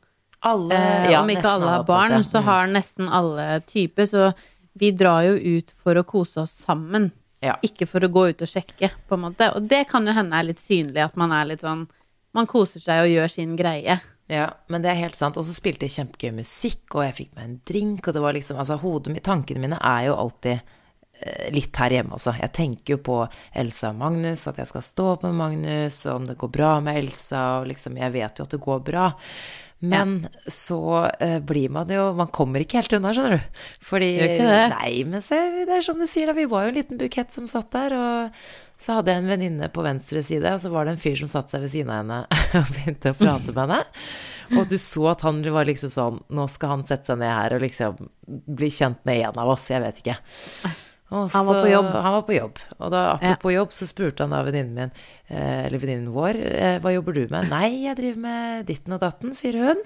alle 0.42 0.74
Eh, 0.74 1.12
ja, 1.12 1.22
om 1.22 1.30
ikke 1.30 1.46
alle 1.52 1.66
har 1.70 1.80
opptatt, 1.82 1.88
barn, 1.88 2.12
ja. 2.12 2.20
så 2.26 2.40
Mm. 2.42 2.44
har 2.46 2.68
nesten 2.68 3.10
alle 3.10 3.62
type. 3.62 4.06
Så 4.08 4.34
vi 4.78 4.92
drar 4.92 5.22
jo 5.26 5.58
ut 5.58 5.72
for 5.84 5.96
å 5.96 6.04
kose 6.06 6.42
oss 6.42 6.52
sammen, 6.66 7.12
Ja. 7.42 7.56
ikke 7.64 7.88
for 7.88 8.00
å 8.02 8.10
gå 8.10 8.30
ut 8.30 8.42
og 8.42 8.48
sjekke, 8.48 8.90
på 9.10 9.14
en 9.14 9.22
måte. 9.22 9.56
Og 9.56 9.68
det 9.68 9.88
kan 9.88 10.06
jo 10.06 10.14
hende 10.14 10.34
er 10.34 10.44
litt 10.44 10.58
synlig, 10.58 10.98
at 11.04 11.16
man 11.18 11.32
er 11.32 11.46
litt 11.46 11.62
sånn 11.62 11.88
Man 12.34 12.46
koser 12.46 12.80
seg 12.80 13.02
og 13.02 13.08
gjør 13.10 13.30
sin 13.32 13.56
greie. 13.58 14.00
Ja, 14.28 14.50
men 14.68 14.84
det 14.84 14.92
er 14.92 15.00
helt 15.00 15.16
sant. 15.16 15.38
Og 15.40 15.46
så 15.48 15.56
spilte 15.56 15.88
jeg 15.88 15.96
kjempegøy 15.96 16.34
musikk, 16.42 16.84
og 16.96 17.06
jeg 17.06 17.16
fikk 17.22 17.38
meg 17.38 17.46
en 17.46 17.60
drink, 17.68 18.08
og 18.08 18.16
det 18.16 18.24
var 18.24 18.36
liksom 18.36 18.60
Altså, 18.60 18.80
hodet 18.82 19.22
Tankene 19.24 19.64
mine 19.64 19.80
er 19.80 20.10
jo 20.10 20.18
alltid 20.20 20.58
eh, 20.58 21.46
litt 21.56 21.80
her 21.80 21.96
hjemme 21.96 22.18
også. 22.18 22.36
Jeg 22.42 22.54
tenker 22.58 22.98
jo 22.98 23.04
på 23.08 23.22
Elsa 23.56 23.94
og 23.94 24.02
Magnus, 24.02 24.44
at 24.52 24.60
jeg 24.60 24.72
skal 24.72 24.84
stå 24.84 25.08
opp 25.14 25.24
med 25.28 25.40
Magnus, 25.40 26.02
og 26.10 26.22
om 26.22 26.28
det 26.28 26.38
går 26.42 26.52
bra 26.60 26.74
med 26.84 27.00
Elsa, 27.04 27.46
og 27.62 27.72
liksom 27.72 27.98
Jeg 27.98 28.16
vet 28.18 28.40
jo 28.40 28.50
at 28.50 28.58
det 28.58 28.64
går 28.68 28.84
bra. 28.92 29.08
Men 29.80 30.28
så 30.50 30.80
uh, 31.22 31.40
blir 31.46 31.70
man 31.70 31.92
jo 31.94 32.08
Man 32.18 32.32
kommer 32.34 32.64
ikke 32.64 32.80
helt 32.80 32.96
unna, 32.98 33.12
skjønner 33.14 33.38
du. 33.38 33.60
Fordi? 33.86 34.08
Nei, 34.74 34.94
men 35.06 35.22
se, 35.26 35.38
det 35.68 35.76
er 35.76 35.86
som 35.86 36.00
du 36.02 36.08
sier, 36.10 36.30
da. 36.30 36.38
Vi 36.38 36.48
var 36.50 36.66
jo 36.66 36.74
en 36.74 36.80
liten 36.80 37.02
bukett 37.02 37.36
som 37.36 37.46
satt 37.50 37.70
der, 37.76 37.94
og 37.94 38.82
så 38.82 39.00
hadde 39.00 39.14
jeg 39.14 39.24
en 39.24 39.30
venninne 39.32 39.70
på 39.74 39.86
venstre 39.86 40.22
side, 40.26 40.50
og 40.54 40.62
så 40.62 40.70
var 40.74 40.86
det 40.86 40.96
en 40.96 41.02
fyr 41.02 41.18
som 41.18 41.30
satte 41.30 41.56
seg 41.56 41.64
ved 41.66 41.74
siden 41.74 41.94
av 41.94 42.02
henne 42.04 42.20
og 42.60 42.74
begynte 42.76 43.14
å 43.14 43.18
prate 43.18 43.54
med 43.54 43.64
henne. 43.64 43.80
Og 44.58 44.70
du 44.70 44.78
så 44.82 45.10
at 45.12 45.26
han 45.28 45.42
var 45.52 45.68
liksom 45.68 45.92
sånn 45.92 46.20
Nå 46.32 46.46
skal 46.48 46.70
han 46.72 46.84
sette 46.88 47.10
seg 47.10 47.18
ned 47.20 47.34
her 47.34 47.58
og 47.58 47.66
liksom 47.66 47.98
bli 48.58 48.70
kjent 48.72 49.02
med 49.08 49.26
en 49.28 49.42
av 49.44 49.50
oss, 49.52 49.66
jeg 49.74 49.84
vet 49.84 50.00
ikke. 50.04 50.16
Og 51.08 51.32
Han 51.32 51.46
var 51.48 51.62
på 51.64 51.70
jobb. 51.72 51.88
Han 51.94 52.14
var 52.18 52.24
på 52.28 52.36
jobb. 52.36 52.60
Og 52.78 52.92
da, 52.92 53.02
apropos 53.16 53.54
jobb, 53.54 53.74
så 53.76 53.88
spurte 53.88 54.26
han 54.26 54.34
da 54.36 54.42
venninnen 54.44 54.76
min, 54.76 54.92
eh, 55.30 55.66
eller 55.66 55.80
venninnen 55.80 56.12
vår, 56.12 56.36
eh, 56.36 56.80
hva 56.84 56.92
jobber 56.92 57.16
du 57.16 57.28
med? 57.32 57.48
Nei, 57.54 57.70
jeg 57.86 57.96
driver 57.96 58.24
med 58.26 58.66
ditten 58.68 58.96
og 58.98 59.00
datten, 59.06 59.34
sier 59.38 59.56
hun. 59.56 59.80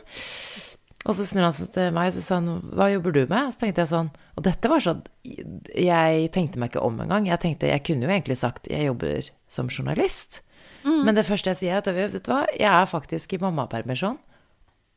Og 1.06 1.16
så 1.18 1.26
snur 1.26 1.48
han 1.48 1.54
seg 1.54 1.72
til 1.74 1.94
meg 1.94 2.12
og 2.12 2.14
så 2.18 2.22
sa 2.22 2.36
han, 2.38 2.50
hva 2.78 2.90
jobber 2.92 3.14
du 3.16 3.22
med? 3.26 3.48
Og 3.50 3.54
så 3.54 3.64
tenkte 3.64 3.82
jeg 3.82 3.90
sånn 3.90 4.12
Og 4.38 4.44
dette 4.46 4.70
var 4.70 4.84
sånn 4.86 5.00
Jeg 5.26 6.28
tenkte 6.36 6.62
meg 6.62 6.70
ikke 6.70 6.84
om 6.86 7.00
engang. 7.02 7.26
Jeg 7.26 7.42
tenkte, 7.42 7.72
jeg 7.72 7.82
kunne 7.88 8.06
jo 8.06 8.14
egentlig 8.14 8.38
sagt 8.38 8.70
jeg 8.70 8.86
jobber 8.86 9.30
som 9.50 9.70
journalist. 9.70 10.42
Men 11.06 11.14
det 11.18 11.26
første 11.26 11.52
jeg 11.52 11.58
sier, 11.58 11.74
er 11.78 11.82
at 11.82 11.90
vet 11.94 12.14
du 12.26 12.32
hva, 12.32 12.44
jeg 12.54 12.70
er 12.70 12.86
faktisk 12.90 13.34
i 13.34 13.42
mammapermisjon. 13.42 14.18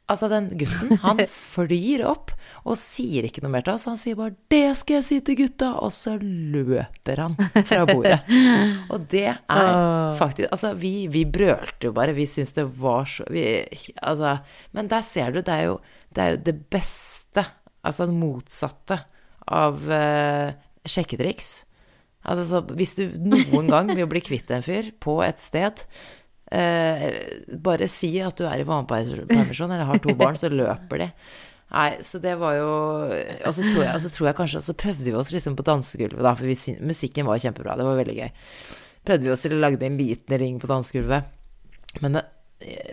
Altså, 0.04 0.28
den 0.28 0.50
gutten, 0.60 0.98
han 1.06 1.22
flyr 1.32 2.02
opp 2.10 2.34
og 2.68 2.76
sier 2.80 3.24
ikke 3.24 3.40
noe 3.44 3.54
mer 3.54 3.64
til 3.64 3.74
oss. 3.76 3.86
Han 3.88 3.96
sier 4.00 4.18
bare 4.18 4.36
'det 4.52 4.76
skal 4.76 4.98
jeg 4.98 5.06
si 5.06 5.20
til 5.24 5.38
gutta', 5.38 5.70
og 5.80 5.92
så 5.96 6.18
løper 6.20 7.22
han 7.24 7.36
fra 7.70 7.84
bordet. 7.88 8.20
Og 8.92 9.08
det 9.08 9.26
er 9.32 10.16
faktisk 10.18 10.50
Altså, 10.50 10.74
vi, 10.76 11.06
vi 11.08 11.24
brølte 11.24 11.88
jo 11.88 11.94
bare. 11.96 12.16
Vi 12.16 12.28
syntes 12.28 12.52
det 12.52 12.66
var 12.80 13.08
så 13.08 13.24
vi, 13.32 13.64
Altså, 14.02 14.38
men 14.72 14.88
der 14.92 15.00
ser 15.00 15.32
du, 15.32 15.40
det 15.40 15.54
er 15.54 15.68
jo 15.72 15.80
det, 16.14 16.22
er 16.22 16.30
jo 16.36 16.42
det 16.46 16.56
beste, 16.70 17.42
altså 17.82 18.06
det 18.06 18.14
motsatte 18.14 19.00
av 19.50 19.80
uh, 19.88 20.52
sjekketriks. 20.86 21.64
Altså, 22.24 22.44
så 22.48 22.60
hvis 22.76 22.94
du 22.96 23.08
noen 23.20 23.68
gang 23.68 23.90
vil 23.92 24.08
bli 24.08 24.22
kvitt 24.24 24.52
en 24.54 24.64
fyr 24.64 24.92
på 25.02 25.18
et 25.24 25.42
sted 25.42 25.82
Bare 27.64 27.88
si 27.90 28.12
at 28.22 28.36
du 28.38 28.44
er 28.46 28.62
i 28.62 28.68
mammapermisjon 28.68 29.72
eller 29.74 29.88
har 29.88 30.02
to 30.04 30.14
barn, 30.20 30.38
så 30.40 30.50
løper 30.52 31.04
de. 31.04 31.10
Nei, 31.74 31.88
så 32.06 32.20
det 32.22 32.36
var 32.38 32.54
jo 32.58 32.68
Og 33.08 33.54
så 33.56 33.64
tror 33.64 33.80
jeg, 33.82 34.10
tror 34.14 34.28
jeg 34.28 34.36
kanskje 34.38 34.60
så 34.62 34.76
prøvde 34.78 35.08
vi 35.08 35.16
oss 35.18 35.32
liksom 35.34 35.56
på 35.58 35.64
dansegulvet, 35.66 36.22
da, 36.22 36.34
for 36.38 36.46
vi 36.46 36.76
musikken 36.86 37.26
var 37.26 37.40
kjempebra. 37.42 37.74
Det 37.80 37.88
var 37.88 37.98
veldig 37.98 38.18
gøy. 38.20 38.30
Prøvde 39.04 39.26
vi 39.26 39.32
oss 39.34 39.44
til 39.44 39.56
å 39.56 39.60
lage 39.64 39.80
en 39.84 39.98
liten 39.98 40.38
ring 40.40 40.60
på 40.62 40.70
dansegulvet. 40.70 41.32
Men 42.04 42.18
det, 42.18 42.24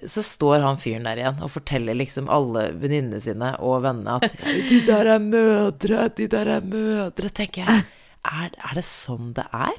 så 0.10 0.24
står 0.25 0.65
han 0.65 0.80
fyren 0.82 1.06
der 1.08 1.22
igjen 1.22 1.41
og 1.44 1.53
forteller 1.53 1.96
liksom 1.98 2.30
alle 2.34 2.72
venninnene 2.82 3.22
sine 3.24 3.53
og 3.63 3.84
vennene 3.86 4.18
at 4.18 4.41
De 4.70 4.82
der 4.88 5.13
er 5.15 5.22
mødre, 5.24 6.08
de 6.18 6.27
der 6.32 6.56
er 6.58 6.65
mødre, 6.65 7.30
tenker 7.30 7.68
jeg. 7.68 7.86
Er, 8.27 8.50
er 8.53 8.77
det 8.77 8.86
sånn 8.86 9.32
det 9.38 9.48
er? 9.56 9.77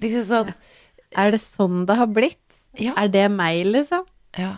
Liksom 0.00 0.24
sånn 0.28 0.52
Er 1.18 1.32
det 1.34 1.40
sånn 1.42 1.82
det 1.88 1.96
har 1.98 2.08
blitt? 2.12 2.44
Ja. 2.78 2.94
Er 3.00 3.10
det 3.12 3.26
meg, 3.34 3.64
liksom? 3.66 4.06
Ja. 4.38 4.54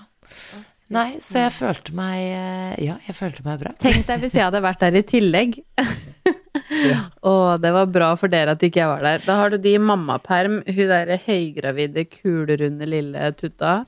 Nei, 0.90 1.20
så 1.22 1.44
jeg 1.44 1.52
følte 1.54 1.94
meg 1.94 2.18
eh, 2.18 2.74
Ja, 2.82 2.96
jeg 3.06 3.14
følte 3.14 3.44
meg 3.46 3.60
bra. 3.62 3.72
Tenk 3.78 4.08
deg 4.08 4.24
hvis 4.24 4.34
jeg 4.34 4.48
hadde 4.48 4.62
vært 4.64 4.82
der 4.82 4.98
i 4.98 5.04
tillegg. 5.06 5.60
Å, 7.30 7.32
det 7.62 7.70
var 7.74 7.90
bra 7.90 8.10
for 8.18 8.32
dere 8.32 8.56
at 8.56 8.62
ikke 8.66 8.82
jeg 8.82 8.90
var 8.90 9.06
der. 9.06 9.24
Da 9.26 9.38
har 9.38 9.52
du 9.52 9.58
de 9.62 9.74
i 9.76 9.82
mammaperm, 9.82 10.60
hun 10.66 10.90
derre 10.90 11.18
høygravide, 11.26 12.06
kulerunde 12.10 12.88
lille 12.90 13.30
tutta. 13.38 13.80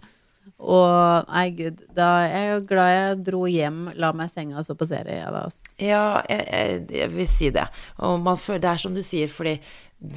Og 0.62 1.26
nei, 1.26 1.46
gud, 1.58 1.80
da 1.94 2.08
jeg 2.22 2.38
er 2.38 2.50
jo 2.52 2.64
glad 2.70 2.92
jeg 2.94 3.22
dro 3.26 3.42
hjem, 3.50 3.80
la 3.98 4.12
meg 4.14 4.30
i 4.30 4.34
senga 4.36 4.60
og 4.60 4.66
så 4.66 4.76
på 4.78 4.86
serie, 4.86 5.18
jeg 5.18 5.34
da, 5.34 5.44
altså. 5.48 5.72
Ja, 5.82 6.04
jeg, 6.30 6.44
jeg, 6.46 6.82
jeg 7.00 7.14
vil 7.16 7.30
si 7.30 7.50
det. 7.54 7.66
Og 8.06 8.20
man 8.22 8.38
føler, 8.38 8.62
det 8.62 8.70
er 8.70 8.82
som 8.84 8.94
du 8.94 9.02
sier, 9.06 9.30
fordi 9.30 9.56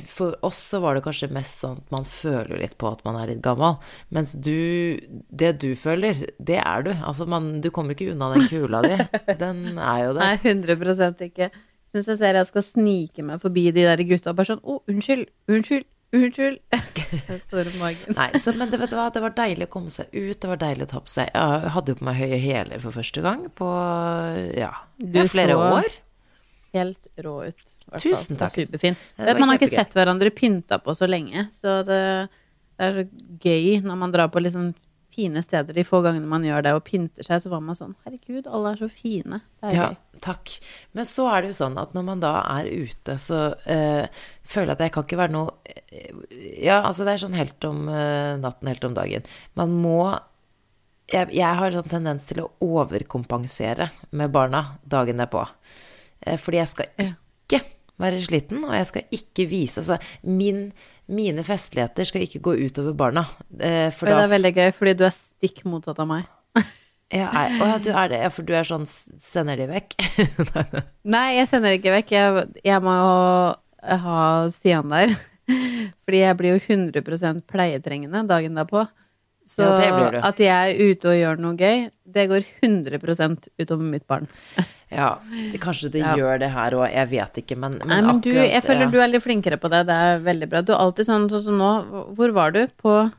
for 0.09 0.33
oss 0.45 0.57
så 0.71 0.79
var 0.81 0.95
det 0.97 1.03
kanskje 1.05 1.27
mest 1.35 1.59
sånn 1.61 1.77
at 1.83 1.91
man 1.93 2.05
føler 2.09 2.57
litt 2.63 2.73
på 2.81 2.87
at 2.89 3.03
man 3.05 3.19
er 3.21 3.29
litt 3.33 3.41
gammel. 3.45 3.75
Mens 4.09 4.33
du 4.33 4.97
Det 5.29 5.51
du 5.61 5.75
føler, 5.77 6.23
det 6.39 6.57
er 6.61 6.85
du. 6.87 6.91
Altså, 7.05 7.27
man, 7.29 7.61
du 7.61 7.69
kommer 7.71 7.93
ikke 7.93 8.11
unna 8.15 8.31
den 8.33 8.47
kula 8.49 8.81
di. 8.85 8.95
Den 9.37 9.77
er 9.77 10.05
jo 10.07 10.13
Nei, 10.17 10.31
100% 10.41 11.21
ikke. 11.29 11.51
Syns 11.93 12.09
jeg 12.11 12.17
ser 12.19 12.35
jeg 12.39 12.47
skal 12.49 12.65
snike 12.65 13.23
meg 13.23 13.43
forbi 13.43 13.67
de 13.71 13.85
der 13.85 14.01
gutta 14.09 14.33
og 14.33 14.39
bare 14.39 14.49
sånn 14.55 14.63
Å, 14.65 14.79
unnskyld, 14.91 15.29
unnskyld, 15.53 15.85
unnskyld. 16.17 16.57
Den 17.29 17.39
store 17.43 17.71
magen. 17.79 18.17
Nei, 18.17 18.27
så, 18.41 18.51
men 18.57 18.71
det, 18.73 18.79
vet 18.81 18.91
du 18.91 18.97
hva, 18.97 19.05
det 19.15 19.21
var 19.23 19.35
deilig 19.37 19.67
å 19.69 19.71
komme 19.77 19.93
seg 19.93 20.09
ut, 20.11 20.35
det 20.41 20.49
var 20.49 20.59
deilig 20.65 20.87
å 20.87 20.91
ta 20.95 20.99
på 21.05 21.13
seg 21.13 21.29
Jeg 21.29 21.71
hadde 21.77 21.93
jo 21.93 21.99
på 22.01 22.07
meg 22.09 22.17
høye 22.19 22.39
hæler 22.41 22.81
for 22.83 22.95
første 22.97 23.23
gang 23.23 23.45
på 23.55 23.69
ja, 24.57 24.71
Du 24.99 25.21
flere 25.31 25.55
så- 25.55 25.69
år. 25.77 25.97
Helt 26.75 27.07
rå 27.23 27.37
ut. 27.47 27.64
Tusen 28.01 28.35
Det 28.35 28.41
takk. 28.41 28.55
Superfin. 28.55 28.95
Det 29.17 29.27
var 29.33 29.39
Man 29.39 29.49
har 29.53 29.59
ikke 29.59 29.69
sett 29.71 29.93
hverandre 29.95 30.31
pynta 30.35 30.79
på 30.83 30.95
så 30.97 31.07
lenge, 31.07 31.47
så 31.53 31.79
det, 31.85 32.01
det 32.79 32.89
er 32.89 33.05
gøy 33.45 33.81
når 33.85 33.97
man 34.01 34.11
drar 34.15 34.31
på 34.33 34.41
liksom 34.43 34.73
fine 35.15 35.39
steder 35.45 35.71
de 35.77 35.83
få 35.87 36.01
gangene 36.03 36.27
man 36.27 36.43
gjør 36.43 36.63
det 36.65 36.71
og 36.75 36.81
pynter 36.83 37.23
seg, 37.23 37.39
så 37.39 37.47
var 37.53 37.61
man 37.63 37.77
sånn 37.77 37.93
Herregud, 38.03 38.49
alle 38.51 38.73
er 38.73 38.81
så 38.81 38.89
fine. 38.91 39.37
Det 39.61 39.69
er 39.69 39.75
Ja, 39.77 39.85
gøy. 39.93 40.19
takk. 40.25 40.51
Men 40.97 41.07
så 41.07 41.29
er 41.31 41.41
det 41.45 41.53
jo 41.53 41.57
sånn 41.61 41.77
at 41.79 41.93
når 41.95 42.03
man 42.09 42.19
da 42.19 42.33
er 42.57 42.67
ute, 42.67 43.15
så 43.21 43.39
eh, 43.63 44.09
føler 44.43 44.73
jeg 44.73 44.75
at 44.75 44.83
jeg 44.83 44.91
kan 44.97 45.05
ikke 45.07 45.21
være 45.21 45.35
noe 45.37 45.53
eh, 45.63 46.11
Ja, 46.65 46.81
altså 46.81 47.05
det 47.07 47.13
er 47.15 47.23
sånn 47.23 47.37
helt 47.39 47.63
om 47.69 47.87
eh, 47.87 48.35
natten, 48.43 48.67
helt 48.67 48.83
om 48.89 48.97
dagen. 48.97 49.23
Man 49.55 49.77
må 49.79 50.01
jeg, 51.13 51.29
jeg 51.37 51.53
har 51.61 51.71
sånn 51.71 51.87
tendens 51.95 52.25
til 52.27 52.41
å 52.43 52.49
overkompensere 52.65 53.91
med 54.11 54.31
barna 54.35 54.65
dagen 54.83 55.21
derpå. 55.21 55.45
Eh, 56.25 56.35
fordi 56.41 56.59
jeg 56.59 56.71
skal 56.73 56.91
ikke 56.91 57.13
være 58.01 58.21
sliten, 58.25 58.63
og 58.67 58.73
jeg 58.75 58.87
skal 58.89 59.05
ikke 59.15 59.45
vise 59.49 59.81
Altså, 59.81 59.97
min, 60.27 60.71
mine 61.07 61.43
festligheter 61.47 62.07
skal 62.07 62.25
ikke 62.25 62.41
gå 62.43 62.55
utover 62.67 62.95
barna. 62.97 63.25
eh, 63.59 63.91
for 63.95 64.09
det 64.09 64.15
da 64.17 64.25
er 64.25 64.33
veldig 64.33 64.53
gøy, 64.57 64.71
fordi 64.75 64.95
du 64.99 65.05
er 65.07 65.15
stikk 65.15 65.63
motsatt 65.69 66.01
av 66.03 66.09
meg. 66.09 66.25
ja, 67.13 67.29
er, 67.29 67.55
Å 67.63 67.77
du 67.83 67.91
er 67.93 68.11
det. 68.11 68.23
Ja, 68.25 68.31
for 68.33 68.47
du 68.47 68.55
er 68.57 68.67
sånn 68.67 68.87
Sender 68.87 69.59
de 69.61 69.69
vekk? 69.71 69.95
Nei, 71.15 71.27
jeg 71.39 71.47
sender 71.51 71.77
ikke 71.77 71.95
vekk. 71.95 72.11
Jeg, 72.17 72.45
jeg 72.65 72.83
må 72.83 72.97
jo 72.99 73.15
ha 74.05 74.19
Stian 74.51 74.91
der. 74.91 75.15
Fordi 76.05 76.21
jeg 76.21 76.37
blir 76.39 76.55
jo 76.55 76.61
100% 76.75 77.45
pleietrengende 77.49 78.25
dagen 78.29 78.57
derpå. 78.57 78.87
Så 79.45 79.61
Ja, 79.61 80.09
at 80.25 80.39
jeg 80.41 80.49
er 80.73 80.89
ute 80.89 81.11
og 81.11 81.19
gjør 81.19 81.41
noe 81.43 81.53
gøy, 81.53 81.83
det 82.15 82.23
går 82.31 82.47
100% 82.65 83.51
utover 83.61 83.85
mitt 83.85 84.07
barn. 84.09 84.25
Ja, 84.91 85.17
det, 85.51 85.59
kanskje 85.63 85.89
det 85.91 85.99
Ja. 86.03 86.15
gjør 86.15 86.39
det 86.39 86.51
her 86.53 86.71
òg, 86.77 86.85
jeg 86.93 87.09
vet 87.09 87.37
ikke, 87.41 87.55
men, 87.57 87.73
men 87.79 87.87
Nei, 87.87 88.01
men 88.05 88.19
du, 88.21 88.29
jeg 88.31 88.61
føler 88.63 88.85
ja. 88.85 88.89
du 88.93 88.99
er 89.01 89.07
litt 89.07 89.23
flinkere 89.23 89.57
på 89.57 89.69
det. 89.73 89.85
Det 89.87 89.95
er 89.95 90.19
veldig 90.19 90.49
bra. 90.51 90.61
Du 90.61 90.73
er 90.73 90.77
alltid 90.83 91.07
sånn, 91.09 91.25
sånn 91.31 91.41
som 91.47 91.57
nå. 91.57 91.71
Hvor 92.15 92.31
var 92.37 92.51
du? 92.55 92.67
På 92.77 93.11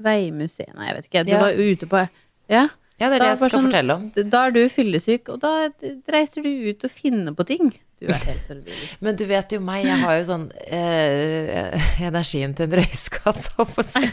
Veimuseet? 0.00 0.72
Nei, 0.74 0.86
jeg 0.88 0.96
vet 0.96 1.08
ikke. 1.10 1.24
Du 1.26 1.32
Ja. 1.32 1.40
var 1.40 1.52
ute 1.52 1.86
på 1.86 2.08
Ja. 2.48 2.68
Ja, 3.00 3.08
det 3.08 3.16
er 3.16 3.20
det 3.20 3.28
jeg 3.28 3.36
skal 3.38 3.50
sånn- 3.50 3.70
fortelle 3.70 3.94
om. 3.94 4.10
Da 4.28 4.46
er 4.46 4.50
du 4.50 4.68
fyllesyk, 4.68 5.28
og 5.32 5.40
da 5.40 5.68
reiser 6.12 6.42
du 6.42 6.48
ut 6.68 6.84
og 6.84 6.90
finner 6.90 7.32
på 7.32 7.46
ting. 7.46 7.70
Du 7.98 8.06
er 8.08 8.12
helt 8.12 8.44
forvirret. 8.48 8.96
Men 9.00 9.16
du 9.16 9.24
vet 9.24 9.52
jo 9.52 9.60
meg, 9.60 9.84
jeg 9.86 9.98
har 10.00 10.18
jo 10.18 10.24
sånn 10.24 10.50
eh, 10.66 11.80
energien 12.00 12.54
til 12.56 12.66
en 12.66 12.76
røyskatt, 12.80 13.40
så 13.40 13.64
å 13.64 13.84
si. 13.84 14.04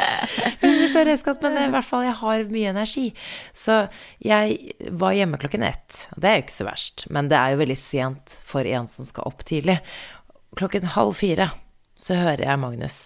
Så 0.92 1.02
røyskatt, 1.04 1.42
men 1.44 1.58
i 1.60 1.66
hvert 1.72 1.86
fall, 1.86 2.04
jeg 2.06 2.16
har 2.20 2.44
mye 2.50 2.70
energi. 2.72 3.06
Så 3.56 3.84
jeg 4.22 4.88
var 4.96 5.16
hjemme 5.16 5.38
klokken 5.40 5.66
ett, 5.66 6.06
og 6.14 6.22
det 6.22 6.30
er 6.30 6.38
jo 6.38 6.44
ikke 6.46 6.56
så 6.56 6.66
verst. 6.68 7.06
Men 7.12 7.30
det 7.32 7.38
er 7.38 7.52
jo 7.52 7.60
veldig 7.60 7.78
sent 7.80 8.38
for 8.46 8.68
en 8.70 8.88
som 8.90 9.08
skal 9.08 9.28
opp 9.28 9.44
tidlig. 9.46 9.78
Klokken 10.56 10.88
halv 10.96 11.16
fire 11.18 11.50
så 12.00 12.16
hører 12.16 12.46
jeg 12.46 12.62
Magnus. 12.62 12.98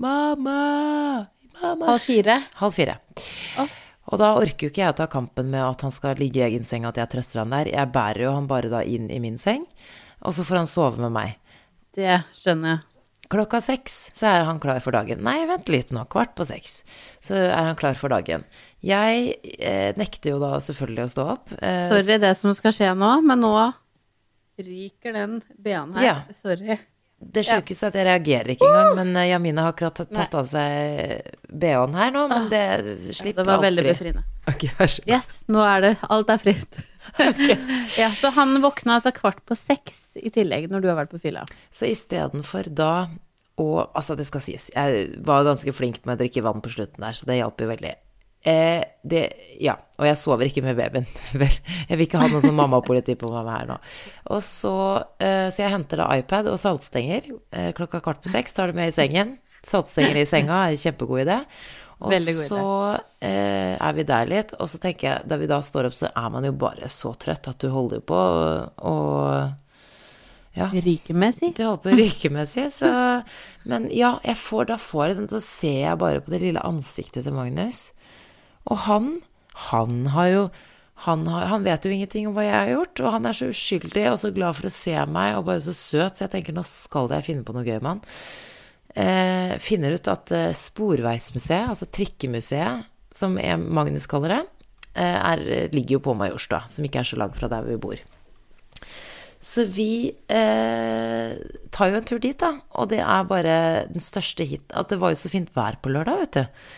Mamma! 0.00 1.26
Mamma! 1.60 1.90
Halv 1.90 2.04
fire? 2.04 2.38
Halv 2.60 2.76
fire. 2.76 2.98
Oh. 3.60 3.80
Og 4.12 4.18
da 4.18 4.32
orker 4.34 4.66
jo 4.66 4.72
ikke 4.72 4.82
jeg 4.82 4.94
å 4.94 4.98
ta 4.98 5.06
kampen 5.10 5.52
med 5.52 5.62
at 5.62 5.84
han 5.84 5.92
skal 5.94 6.18
ligge 6.18 6.40
i 6.40 6.46
egen 6.48 6.66
seng, 6.68 6.86
at 6.88 6.98
jeg 6.98 7.10
trøster 7.12 7.42
han 7.42 7.52
der. 7.54 7.70
Jeg 7.70 7.92
bærer 7.94 8.26
jo 8.26 8.36
han 8.36 8.48
bare 8.50 8.72
da 8.72 8.82
inn 8.82 9.10
i 9.12 9.20
min 9.22 9.38
seng, 9.40 9.66
og 10.22 10.34
så 10.36 10.46
får 10.46 10.62
han 10.62 10.70
sove 10.70 11.02
med 11.02 11.14
meg. 11.14 11.36
Det 11.96 12.22
skjønner 12.36 12.76
jeg. 12.76 12.91
Klokka 13.32 13.62
seks 13.64 13.94
så 14.12 14.26
er 14.28 14.44
han 14.44 14.58
klar 14.60 14.80
for 14.84 14.92
dagen. 14.92 15.22
Nei, 15.24 15.38
vent 15.48 15.70
litt 15.72 15.92
nå, 15.96 16.04
kvart 16.12 16.34
på 16.36 16.44
seks. 16.44 16.82
Så 17.24 17.32
er 17.38 17.54
han 17.70 17.76
klar 17.80 17.96
for 17.96 18.12
dagen. 18.12 18.44
Jeg 18.84 19.38
eh, 19.56 19.94
nekter 19.96 20.34
jo 20.34 20.40
da 20.42 20.58
selvfølgelig 20.60 21.06
å 21.06 21.12
stå 21.14 21.26
opp. 21.38 21.52
Eh, 21.58 21.86
Sorry 21.88 22.18
det 22.20 22.34
som 22.36 22.52
skal 22.56 22.74
skje 22.76 22.90
nå, 22.98 23.14
men 23.24 23.40
nå 23.40 23.54
ryker 24.62 25.14
den 25.16 25.38
BH-en 25.58 25.94
her. 25.96 26.04
Ja. 26.04 26.16
Sorry. 26.36 26.76
Det 27.22 27.44
sjukeste 27.46 27.86
er 27.86 27.92
at 27.92 27.96
jeg 28.00 28.06
reagerer 28.08 28.48
ikke 28.56 28.66
engang, 28.66 28.96
men 28.98 29.16
eh, 29.20 29.28
Jamina 29.30 29.62
har 29.68 29.72
akkurat 29.76 30.00
tatt- 30.10 30.34
av 30.34 30.48
seg 30.50 31.28
BH-en 31.48 31.94
her 31.94 32.10
nå, 32.14 32.24
men 32.32 32.48
det 32.50 32.62
slipper 33.14 33.44
Det 33.44 33.46
var 33.46 33.60
alt 33.60 33.66
veldig 33.68 33.84
fri. 33.84 33.92
befriende. 33.94 34.24
Ok, 34.50 34.64
vær 34.80 34.90
så 34.90 35.04
god. 35.04 35.12
Yes, 35.14 35.28
nå 35.54 35.62
er 35.62 35.84
det 35.86 35.92
Alt 36.10 36.32
er 36.34 36.40
fritt. 36.42 36.80
ja, 38.00 38.08
så 38.14 38.30
han 38.36 38.56
våkna 38.62 38.98
altså 38.98 39.12
kvart 39.16 39.42
på 39.48 39.56
seks 39.58 40.16
i 40.20 40.30
tillegg 40.32 40.70
når 40.70 40.84
du 40.84 40.88
har 40.92 40.98
vært 41.02 41.12
på 41.14 41.20
fylla. 41.22 41.44
Så 41.74 41.90
istedenfor 41.90 42.70
da 42.72 42.94
å 43.60 43.82
Altså, 43.92 44.16
det 44.16 44.24
skal 44.24 44.40
sies, 44.40 44.70
jeg 44.72 45.18
var 45.26 45.44
ganske 45.44 45.74
flink 45.76 46.00
med 46.06 46.16
å 46.16 46.22
drikke 46.22 46.42
vann 46.44 46.62
på 46.64 46.72
slutten 46.72 47.04
der, 47.04 47.16
så 47.16 47.28
det 47.28 47.36
hjalp 47.36 47.60
jo 47.60 47.68
veldig. 47.68 47.92
Eh, 48.42 48.82
det, 49.06 49.20
ja, 49.62 49.76
og 50.00 50.06
jeg 50.08 50.18
sover 50.18 50.48
ikke 50.48 50.64
med 50.64 50.78
babyen. 50.78 51.06
Vel, 51.40 51.58
jeg 51.86 51.98
vil 51.98 52.08
ikke 52.08 52.22
ha 52.22 52.30
noe 52.30 52.42
sånn 52.42 52.56
mammapoliti 52.58 53.14
på 53.18 53.30
meg 53.30 53.50
her 53.52 53.68
nå. 53.70 53.76
Og 54.34 54.42
så, 54.46 54.74
eh, 55.22 55.46
så 55.52 55.62
jeg 55.62 55.74
henter 55.74 56.02
da 56.02 56.08
iPad 56.18 56.50
og 56.50 56.58
saltstenger 56.62 57.28
eh, 57.30 57.70
klokka 57.76 58.02
kvart 58.02 58.22
på 58.24 58.32
seks, 58.32 58.56
tar 58.56 58.72
det 58.72 58.78
med 58.80 58.90
i 58.90 58.96
sengen. 58.96 59.36
Saltstenger 59.62 60.18
i 60.18 60.26
senga 60.26 60.64
er 60.64 60.74
en 60.74 60.82
kjempegod 60.82 61.22
idé. 61.22 61.38
Og 62.02 62.14
så 62.20 62.66
eh, 63.22 63.74
er 63.78 63.96
vi 63.96 64.04
der 64.08 64.28
litt, 64.30 64.54
og 64.58 64.70
så 64.70 64.80
tenker 64.82 65.08
jeg, 65.08 65.26
da 65.30 65.38
vi 65.40 65.48
da 65.50 65.60
står 65.64 65.88
opp, 65.88 65.96
så 65.98 66.10
er 66.10 66.30
man 66.34 66.46
jo 66.48 66.54
bare 66.58 66.90
så 66.92 67.14
trøtt 67.14 67.50
at 67.50 67.62
du 67.62 67.70
holder 67.72 68.00
jo 68.00 68.06
på 68.12 68.22
å 68.92 68.96
ja, 70.52 70.66
Rykemessig. 70.68 71.54
Du 71.56 71.62
holder 71.64 71.80
på 71.80 71.92
å 71.94 71.96
ryke 71.96 72.28
med 72.32 72.50
si, 72.50 72.66
så 72.74 72.90
Men 73.68 73.88
ja, 73.94 74.18
jeg 74.26 74.36
får, 74.36 74.66
da 74.68 74.76
får 74.80 75.06
jeg 75.06 75.18
sånn, 75.20 75.30
så 75.32 75.40
ser 75.44 75.78
jeg 75.86 76.00
bare 76.02 76.20
på 76.24 76.34
det 76.34 76.42
lille 76.42 76.66
ansiktet 76.66 77.24
til 77.24 77.36
Magnus. 77.36 77.86
Og 78.68 78.84
han, 78.84 79.08
han 79.70 80.04
har 80.12 80.28
jo 80.28 80.44
han, 81.02 81.24
har, 81.26 81.48
han 81.50 81.64
vet 81.66 81.82
jo 81.82 81.90
ingenting 81.90 82.28
om 82.28 82.36
hva 82.36 82.44
jeg 82.46 82.54
har 82.54 82.68
gjort, 82.76 83.00
og 83.02 83.14
han 83.16 83.24
er 83.26 83.34
så 83.34 83.48
uskyldig 83.50 84.04
og 84.12 84.20
så 84.22 84.30
glad 84.34 84.54
for 84.58 84.68
å 84.68 84.74
se 84.74 84.94
meg, 85.10 85.34
og 85.34 85.48
bare 85.48 85.64
så 85.64 85.74
søt, 85.74 86.14
så 86.14 86.26
jeg 86.26 86.34
tenker 86.36 86.54
nå 86.54 86.62
skal 86.68 87.10
jeg 87.10 87.26
finne 87.26 87.46
på 87.46 87.56
noe 87.56 87.66
gøy 87.66 87.80
med 87.80 87.88
han. 87.96 88.04
Eh, 88.92 89.58
finner 89.62 89.96
ut 89.96 90.08
at 90.12 90.32
eh, 90.36 90.50
Sporveismuseet, 90.56 91.70
altså 91.72 91.88
Trikkemuseet, 91.88 92.88
som 93.12 93.36
Magnus 93.36 94.08
kaller 94.08 94.36
det, 94.36 94.42
eh, 94.94 95.18
er, 95.18 95.44
ligger 95.72 95.98
jo 95.98 96.06
på 96.08 96.16
Majorstua, 96.18 96.66
som 96.68 96.84
ikke 96.84 97.00
er 97.00 97.08
så 97.08 97.20
langt 97.20 97.38
fra 97.38 97.48
der 97.52 97.64
vi 97.68 97.78
bor. 97.80 98.00
Så 99.42 99.64
vi 99.66 100.12
eh, 100.30 101.32
tar 101.74 101.90
jo 101.90 101.98
en 101.98 102.06
tur 102.06 102.20
dit, 102.22 102.38
da. 102.38 102.52
Og 102.78 102.92
det 102.92 103.00
er 103.02 103.26
bare 103.26 103.56
den 103.90 104.02
største 104.02 104.46
hit 104.46 104.70
At 104.70 104.92
det 104.92 105.00
var 105.02 105.10
jo 105.10 105.18
så 105.18 105.32
fint 105.32 105.50
vær 105.56 105.80
på 105.82 105.90
lørdag, 105.90 106.20
vet 106.20 106.36
du. 106.36 106.68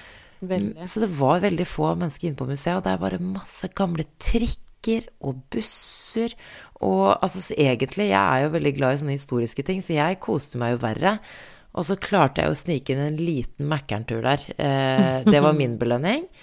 Veldig. 0.49 0.87
Så 0.88 1.02
det 1.02 1.11
var 1.18 1.42
veldig 1.44 1.66
få 1.68 1.92
mennesker 1.92 2.30
inne 2.30 2.38
på 2.38 2.49
museet, 2.49 2.78
og 2.78 2.87
det 2.87 2.94
er 2.94 3.02
bare 3.02 3.21
masse 3.21 3.68
gamle 3.76 4.06
trikker 4.16 5.11
og 5.25 5.42
busser. 5.52 6.33
Og 6.85 7.12
altså 7.14 7.42
så 7.44 7.56
egentlig, 7.61 8.11
jeg 8.12 8.21
er 8.21 8.47
jo 8.47 8.54
veldig 8.56 8.75
glad 8.78 8.94
i 8.94 9.02
sånne 9.02 9.18
historiske 9.18 9.64
ting, 9.64 9.85
så 9.85 9.99
jeg 9.99 10.23
koste 10.25 10.61
meg 10.61 10.75
jo 10.75 10.83
verre. 10.85 11.18
Og 11.75 11.87
så 11.88 11.97
klarte 11.99 12.43
jeg 12.43 12.52
å 12.52 12.59
snike 12.59 12.95
inn 12.95 13.02
en 13.02 13.16
liten 13.19 13.66
Mækkern-tur 13.71 14.23
der. 14.23 14.45
Eh, 14.57 15.25
det 15.26 15.40
var 15.43 15.57
min 15.59 15.78
belønning. 15.81 16.28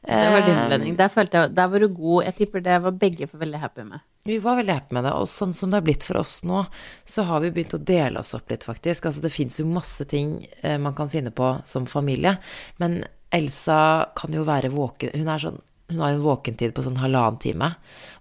Det 0.00 0.30
var 0.32 0.40
din 0.46 0.56
Eh, 0.56 0.64
belønning. 0.64 0.94
Der, 0.96 1.08
følte 1.12 1.36
jeg, 1.36 1.50
der 1.52 1.66
var 1.68 1.82
du 1.82 1.88
god. 1.92 2.24
Jeg 2.24 2.34
tipper 2.38 2.62
det 2.64 2.78
var 2.80 2.94
begge 2.96 3.26
for 3.28 3.36
veldig 3.42 3.58
happy 3.60 3.84
med. 3.84 4.00
Vi 4.24 4.38
var 4.40 4.56
veldig 4.56 4.72
happy 4.72 4.96
med 4.96 5.04
det, 5.04 5.12
og 5.12 5.28
sånn 5.28 5.52
som 5.54 5.70
det 5.70 5.76
har 5.76 5.84
blitt 5.84 6.06
for 6.06 6.20
oss 6.20 6.38
nå, 6.42 6.62
så 7.04 7.24
har 7.28 7.42
vi 7.44 7.50
begynt 7.52 7.76
å 7.76 7.82
dele 7.84 8.20
oss 8.20 8.32
opp 8.36 8.48
litt, 8.48 8.64
faktisk. 8.64 9.06
Altså 9.10 9.20
det 9.20 9.32
fins 9.32 9.60
jo 9.60 9.68
masse 9.68 10.04
ting 10.08 10.38
eh, 10.62 10.78
man 10.80 10.96
kan 10.96 11.12
finne 11.12 11.32
på 11.36 11.52
som 11.68 11.88
familie, 11.88 12.38
men 12.80 13.02
Elsa 13.30 14.10
kan 14.16 14.32
jo 14.34 14.42
være 14.42 14.72
våken 14.74 15.12
Hun, 15.14 15.28
sånn, 15.38 15.60
hun 15.92 16.00
har 16.02 16.16
en 16.16 16.24
våkentid 16.24 16.72
på 16.74 16.82
sånn 16.82 16.98
halvannen 16.98 17.38
time, 17.44 17.74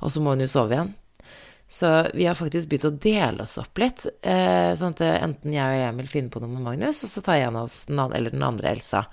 og 0.04 0.12
så 0.12 0.22
må 0.22 0.36
hun 0.36 0.44
jo 0.44 0.52
sove 0.52 0.76
igjen. 0.76 0.94
Så 1.70 1.90
vi 2.18 2.26
har 2.26 2.38
faktisk 2.38 2.72
begynt 2.72 2.88
å 2.90 2.98
dele 2.98 3.46
oss 3.46 3.60
opp 3.62 3.78
litt, 3.78 4.08
eh, 4.26 4.72
sånn 4.74 4.96
at 4.96 5.04
enten 5.06 5.54
jeg 5.54 5.76
og 5.76 5.84
Emil 5.86 6.10
finner 6.10 6.34
på 6.34 6.42
noe 6.42 6.50
med 6.50 6.66
Magnus, 6.66 7.04
og 7.06 7.12
så 7.12 7.22
tar 7.22 7.38
jeg 7.38 7.52
en 7.52 7.60
av 7.60 7.68
oss 7.70 7.84
den 7.86 8.02
andre, 8.02 8.18
eller 8.18 8.34
den 8.34 8.48
andre 8.48 8.72
Elsa. 8.74 9.04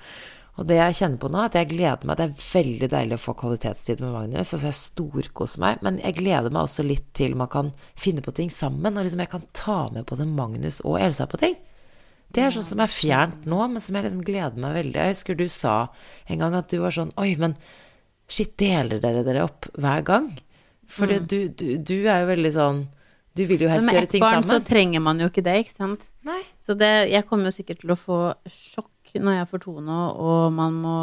Og 0.56 0.64
det 0.70 0.78
jeg 0.78 0.96
kjenner 0.96 1.20
på 1.20 1.28
nå, 1.28 1.40
er 1.40 1.50
at 1.50 1.56
jeg 1.58 1.68
gleder 1.74 2.08
meg. 2.08 2.16
Det 2.16 2.26
er 2.26 2.44
veldig 2.46 2.88
deilig 2.94 3.16
å 3.18 3.24
få 3.26 3.34
kvalitetstid 3.36 4.00
med 4.00 4.14
Magnus. 4.14 4.54
Altså 4.56 4.70
jeg 4.70 4.78
storkoser 4.78 5.60
meg. 5.60 5.82
Men 5.84 5.98
jeg 6.00 6.16
gleder 6.16 6.48
meg 6.48 6.62
også 6.64 6.84
litt 6.86 7.10
til 7.16 7.36
man 7.36 7.50
kan 7.52 7.72
finne 7.92 8.24
på 8.24 8.32
ting 8.36 8.48
sammen. 8.52 8.96
Og 8.96 9.04
liksom 9.04 9.20
jeg 9.20 9.32
kan 9.34 9.44
ta 9.56 9.78
med 9.92 10.08
både 10.08 10.28
Magnus 10.30 10.80
og 10.80 10.96
Elsa 11.02 11.28
på 11.28 11.42
ting. 11.42 11.58
Det 12.32 12.42
er 12.42 12.56
sånn 12.56 12.66
som 12.66 12.80
er 12.82 12.90
fjernt 12.90 13.44
nå, 13.48 13.60
men 13.68 13.84
som 13.84 13.98
jeg 13.98 14.08
liksom 14.08 14.24
gleder 14.26 14.64
meg 14.64 14.78
veldig. 14.80 14.96
Jeg 14.96 15.18
husker 15.18 15.36
du 15.36 15.44
sa 15.52 15.76
en 16.24 16.40
gang 16.40 16.56
at 16.56 16.72
du 16.72 16.80
var 16.80 16.96
sånn 16.96 17.12
Oi, 17.20 17.34
men 17.38 17.54
shit, 18.26 18.56
deler 18.58 19.04
dere 19.04 19.22
dere 19.28 19.44
opp 19.44 19.68
hver 19.76 20.08
gang? 20.08 20.32
For 20.88 21.10
du, 21.10 21.48
du, 21.48 21.66
du 21.82 21.96
er 22.06 22.22
jo 22.22 22.28
veldig 22.30 22.52
sånn 22.54 22.84
Du 23.36 23.42
vil 23.48 23.64
jo 23.66 23.68
helst 23.68 23.90
gjøre 23.90 24.08
ting 24.10 24.22
sammen. 24.22 24.38
med 24.38 24.44
ett 24.44 24.48
barn 24.52 24.62
så 24.62 24.68
trenger 24.68 25.02
man 25.04 25.18
jo 25.20 25.26
ikke 25.28 25.42
det, 25.44 25.56
ikke 25.64 25.74
sant? 25.76 26.06
Nei. 26.24 26.40
Så 26.62 26.76
det, 26.78 26.90
jeg 27.12 27.26
kommer 27.28 27.50
jo 27.50 27.56
sikkert 27.58 27.82
til 27.82 27.92
å 27.92 27.98
få 28.00 28.18
sjokk 28.48 29.16
når 29.16 29.38
jeg 29.40 29.48
får 29.50 29.62
to 29.66 29.74
nå, 29.84 29.98
og 30.18 30.52
man 30.56 30.78
må 30.82 30.96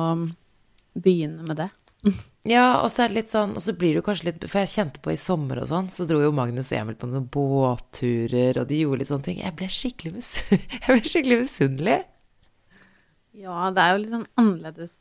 begynne 0.93 1.45
med 1.47 1.59
det. 1.63 1.69
Ja, 2.43 2.81
og 2.83 2.89
så 2.91 3.05
er 3.05 3.11
det 3.13 3.15
litt 3.21 3.31
sånn, 3.31 3.53
og 3.55 3.63
så 3.63 3.71
blir 3.71 3.93
det 3.93 4.01
jo 4.01 4.03
kanskje 4.03 4.25
litt 4.27 4.41
For 4.51 4.59
jeg 4.59 4.71
kjente 4.73 4.99
på 4.99 5.13
i 5.13 5.15
sommer 5.15 5.61
og 5.61 5.69
sånn, 5.69 5.85
så 5.87 6.03
dro 6.09 6.17
jo 6.19 6.33
Magnus 6.35 6.73
og 6.73 6.79
Emil 6.81 6.97
på 6.99 7.07
noen 7.07 7.29
båtturer, 7.31 8.57
og 8.59 8.67
de 8.67 8.81
gjorde 8.81 8.99
litt 8.99 9.11
sånne 9.13 9.23
ting. 9.29 9.37
Jeg 9.39 9.55
ble 9.55 9.69
skikkelig, 9.71 10.11
mis 10.17 10.31
jeg 10.51 10.81
ble 10.89 10.97
skikkelig 11.07 11.37
misunnelig. 11.45 11.95
Ja, 13.45 13.69
det 13.71 13.81
er 13.85 13.93
jo 13.95 14.01
litt 14.03 14.11
sånn 14.11 14.27
annerledes, 14.43 14.97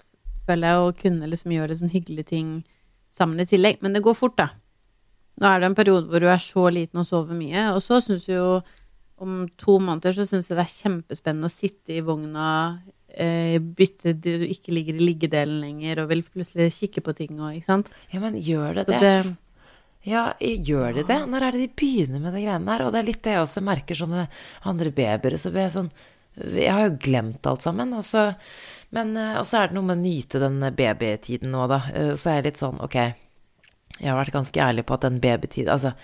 føler 0.46 0.70
jeg, 0.70 0.84
å 0.86 0.94
kunne 1.02 1.32
liksom 1.32 1.56
gjøre 1.56 1.80
sånn 1.80 1.92
hyggelige 1.92 2.28
ting 2.30 2.52
sammen 3.12 3.42
i 3.42 3.48
tillegg. 3.50 3.82
Men 3.82 3.98
det 3.98 4.04
går 4.06 4.16
fort, 4.16 4.38
da. 4.38 4.48
Nå 5.42 5.50
er 5.50 5.58
det 5.58 5.68
en 5.72 5.74
periode 5.74 6.06
hvor 6.06 6.22
du 6.22 6.28
er 6.30 6.38
så 6.42 6.68
liten 6.70 7.02
og 7.02 7.08
sover 7.08 7.34
mye, 7.34 7.66
og 7.74 7.82
så 7.82 7.98
syns 8.04 8.28
du 8.28 8.36
jo 8.36 8.48
om 9.22 9.44
to 9.58 9.76
måneder 9.82 10.14
så 10.16 10.26
syns 10.26 10.48
jeg 10.50 10.58
det 10.58 10.64
er 10.64 10.72
kjempespennende 10.72 11.48
å 11.50 11.52
sitte 11.52 11.94
i 11.94 12.02
vogna, 12.04 12.46
eh, 13.10 13.58
bytte 13.62 14.14
du 14.18 14.30
ikke 14.46 14.74
ligger 14.74 14.98
i 14.98 15.06
liggedelen 15.06 15.60
lenger, 15.62 16.02
og 16.02 16.10
vil 16.10 16.24
plutselig 16.26 16.72
kikke 16.74 17.04
på 17.06 17.14
ting 17.18 17.38
og 17.40 17.54
ikke 17.54 17.70
sant. 17.70 17.92
Ja, 18.14 18.22
men 18.22 18.38
gjør 18.38 18.80
det 18.80 18.86
det? 18.90 19.00
det 19.02 19.36
Ja, 20.10 20.24
gjør 20.40 20.96
de 20.98 21.06
det? 21.06 21.20
Når 21.30 21.46
er 21.46 21.54
det 21.54 21.60
de 21.62 21.74
begynner 21.78 22.22
med 22.22 22.34
de 22.34 22.42
greiene 22.42 22.66
der? 22.66 22.86
Og 22.86 22.94
det 22.94 23.02
er 23.02 23.10
litt 23.12 23.22
det 23.22 23.36
jeg 23.36 23.44
også 23.44 23.62
merker 23.62 23.98
som 23.98 24.10
med 24.10 24.40
andre 24.66 24.90
babyer. 24.90 25.38
Så 25.38 25.52
blir 25.54 25.68
jeg 25.68 25.76
sånn 25.76 25.92
Jeg 26.34 26.72
har 26.72 26.88
jo 26.88 26.96
glemt 26.98 27.46
alt 27.46 27.62
sammen. 27.62 27.92
Og 27.94 28.02
så, 28.02 28.32
men 28.90 29.12
eh, 29.20 29.36
og 29.38 29.46
så 29.46 29.60
er 29.60 29.68
det 29.70 29.76
noe 29.76 29.86
med 29.86 30.00
å 30.00 30.02
nyte 30.02 30.40
den 30.42 30.58
babytiden 30.74 31.52
nå, 31.54 31.68
da. 31.70 31.84
Eh, 31.94 32.14
Så 32.18 32.32
er 32.32 32.40
jeg 32.40 32.50
litt 32.50 32.64
sånn, 32.64 32.80
ok 32.82 32.98
Jeg 34.02 34.10
har 34.10 34.18
vært 34.18 34.34
ganske 34.34 34.62
ærlig 34.62 34.84
på 34.88 34.96
at 34.96 35.06
den 35.06 35.20
babytid 35.22 35.70
Altså, 35.70 35.94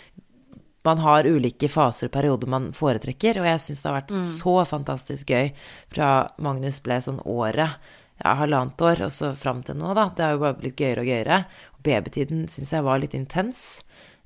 man 0.87 1.01
har 1.03 1.27
ulike 1.27 1.69
faser 1.69 2.09
og 2.09 2.15
perioder 2.15 2.51
man 2.51 2.71
foretrekker, 2.77 3.41
og 3.41 3.49
jeg 3.49 3.63
syns 3.65 3.83
det 3.83 3.91
har 3.91 3.97
vært 3.99 4.15
så 4.15 4.55
fantastisk 4.71 5.33
gøy 5.35 5.51
fra 5.93 6.11
Magnus 6.41 6.79
ble 6.85 7.01
sånn 7.05 7.19
året, 7.29 7.77
ja, 8.23 8.35
halvannet 8.39 8.87
år, 8.87 9.03
og 9.09 9.13
så 9.15 9.33
fram 9.39 9.61
til 9.67 9.77
nå, 9.79 9.91
da. 9.99 10.09
Det 10.15 10.25
har 10.25 10.37
jo 10.37 10.43
bare 10.47 10.59
blitt 10.59 10.81
gøyere 10.81 11.05
og 11.05 11.11
gøyere. 11.11 11.43
Og 11.77 11.85
babytiden 11.87 12.47
syns 12.51 12.73
jeg 12.75 12.87
var 12.87 13.03
litt 13.03 13.15
intens. 13.19 13.67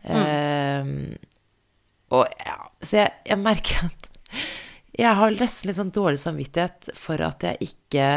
Eh, 0.05 0.93
og 2.13 2.45
ja, 2.45 2.57
så 2.85 3.03
jeg, 3.03 3.13
jeg 3.33 3.41
merker 3.41 3.89
at 3.89 4.09
jeg 4.93 5.17
har 5.17 5.33
nesten 5.33 5.71
litt 5.71 5.79
sånn 5.79 5.93
dårlig 5.95 6.21
samvittighet 6.21 6.91
for 7.01 7.21
at 7.25 7.45
jeg 7.47 7.71
ikke 7.71 8.09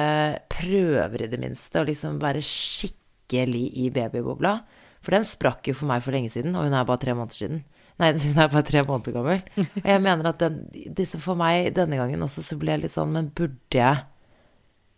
prøver 0.51 1.23
i 1.23 1.29
det 1.31 1.39
minste 1.39 1.79
å 1.79 1.87
liksom 1.87 2.17
være 2.23 2.43
skikkelig 2.43 3.65
i 3.79 3.89
babybobla. 3.95 4.57
For 5.05 5.13
den 5.13 5.25
sprakk 5.27 5.69
jo 5.69 5.75
for 5.77 5.89
meg 5.89 6.01
for 6.01 6.15
lenge 6.15 6.31
siden, 6.33 6.55
og 6.57 6.65
hun 6.65 6.75
er 6.75 6.87
bare 6.87 7.01
tre 7.03 7.13
måneder 7.13 7.37
siden. 7.37 7.63
Nei, 8.01 8.11
hun 8.25 8.41
er 8.41 8.51
bare 8.51 8.65
tre 8.67 8.83
måneder 8.87 9.15
gammel. 9.15 9.45
Og 9.61 9.87
jeg 9.91 10.03
mener 10.03 10.31
at 10.31 10.41
den, 10.41 10.59
disse 10.97 11.21
for 11.21 11.39
meg 11.39 11.71
denne 11.77 11.99
gangen 11.99 12.25
også 12.25 12.43
så 12.45 12.59
ble 12.59 12.75
jeg 12.75 12.85
litt 12.85 12.95
sånn 12.95 13.13
Men 13.15 13.31
burde 13.35 13.79
jeg 13.79 14.03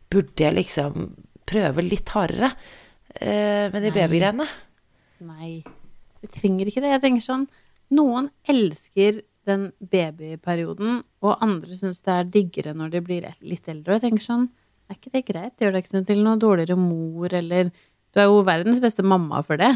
Burde 0.07 0.39
jeg 0.39 0.55
liksom 0.55 1.09
prøve 1.47 1.83
litt 1.83 2.09
hardere 2.15 2.47
uh, 2.47 3.65
med 3.73 3.81
de 3.83 3.91
babygreiene? 3.91 4.45
Nei, 5.27 5.49
du 6.21 6.29
trenger 6.31 6.69
ikke 6.69 6.83
det. 6.83 6.93
Jeg 6.95 7.03
tenker 7.03 7.25
sånn 7.25 7.43
Noen 7.97 8.29
elsker 8.47 9.21
den 9.47 9.69
babyperioden, 9.79 11.01
og 11.23 11.43
andre 11.43 11.75
syns 11.79 12.01
det 12.03 12.13
er 12.13 12.31
diggere 12.31 12.73
når 12.75 12.95
de 12.95 13.03
blir 13.03 13.27
litt 13.47 13.69
eldre. 13.71 13.93
Og 13.93 13.97
jeg 13.97 14.09
tenker 14.09 14.25
sånn 14.25 14.47
Er 14.87 14.95
ikke 14.95 15.13
det 15.13 15.23
greit? 15.27 15.55
Gjør 15.59 15.75
det 15.75 15.83
ikke 15.83 16.03
til 16.07 16.23
noe 16.23 16.39
dårligere 16.39 16.79
mor, 16.79 17.33
eller 17.35 17.71
Du 18.15 18.21
er 18.23 18.29
jo 18.31 18.43
verdens 18.47 18.79
beste 18.83 19.03
mamma 19.03 19.43
for 19.43 19.59
det. 19.59 19.73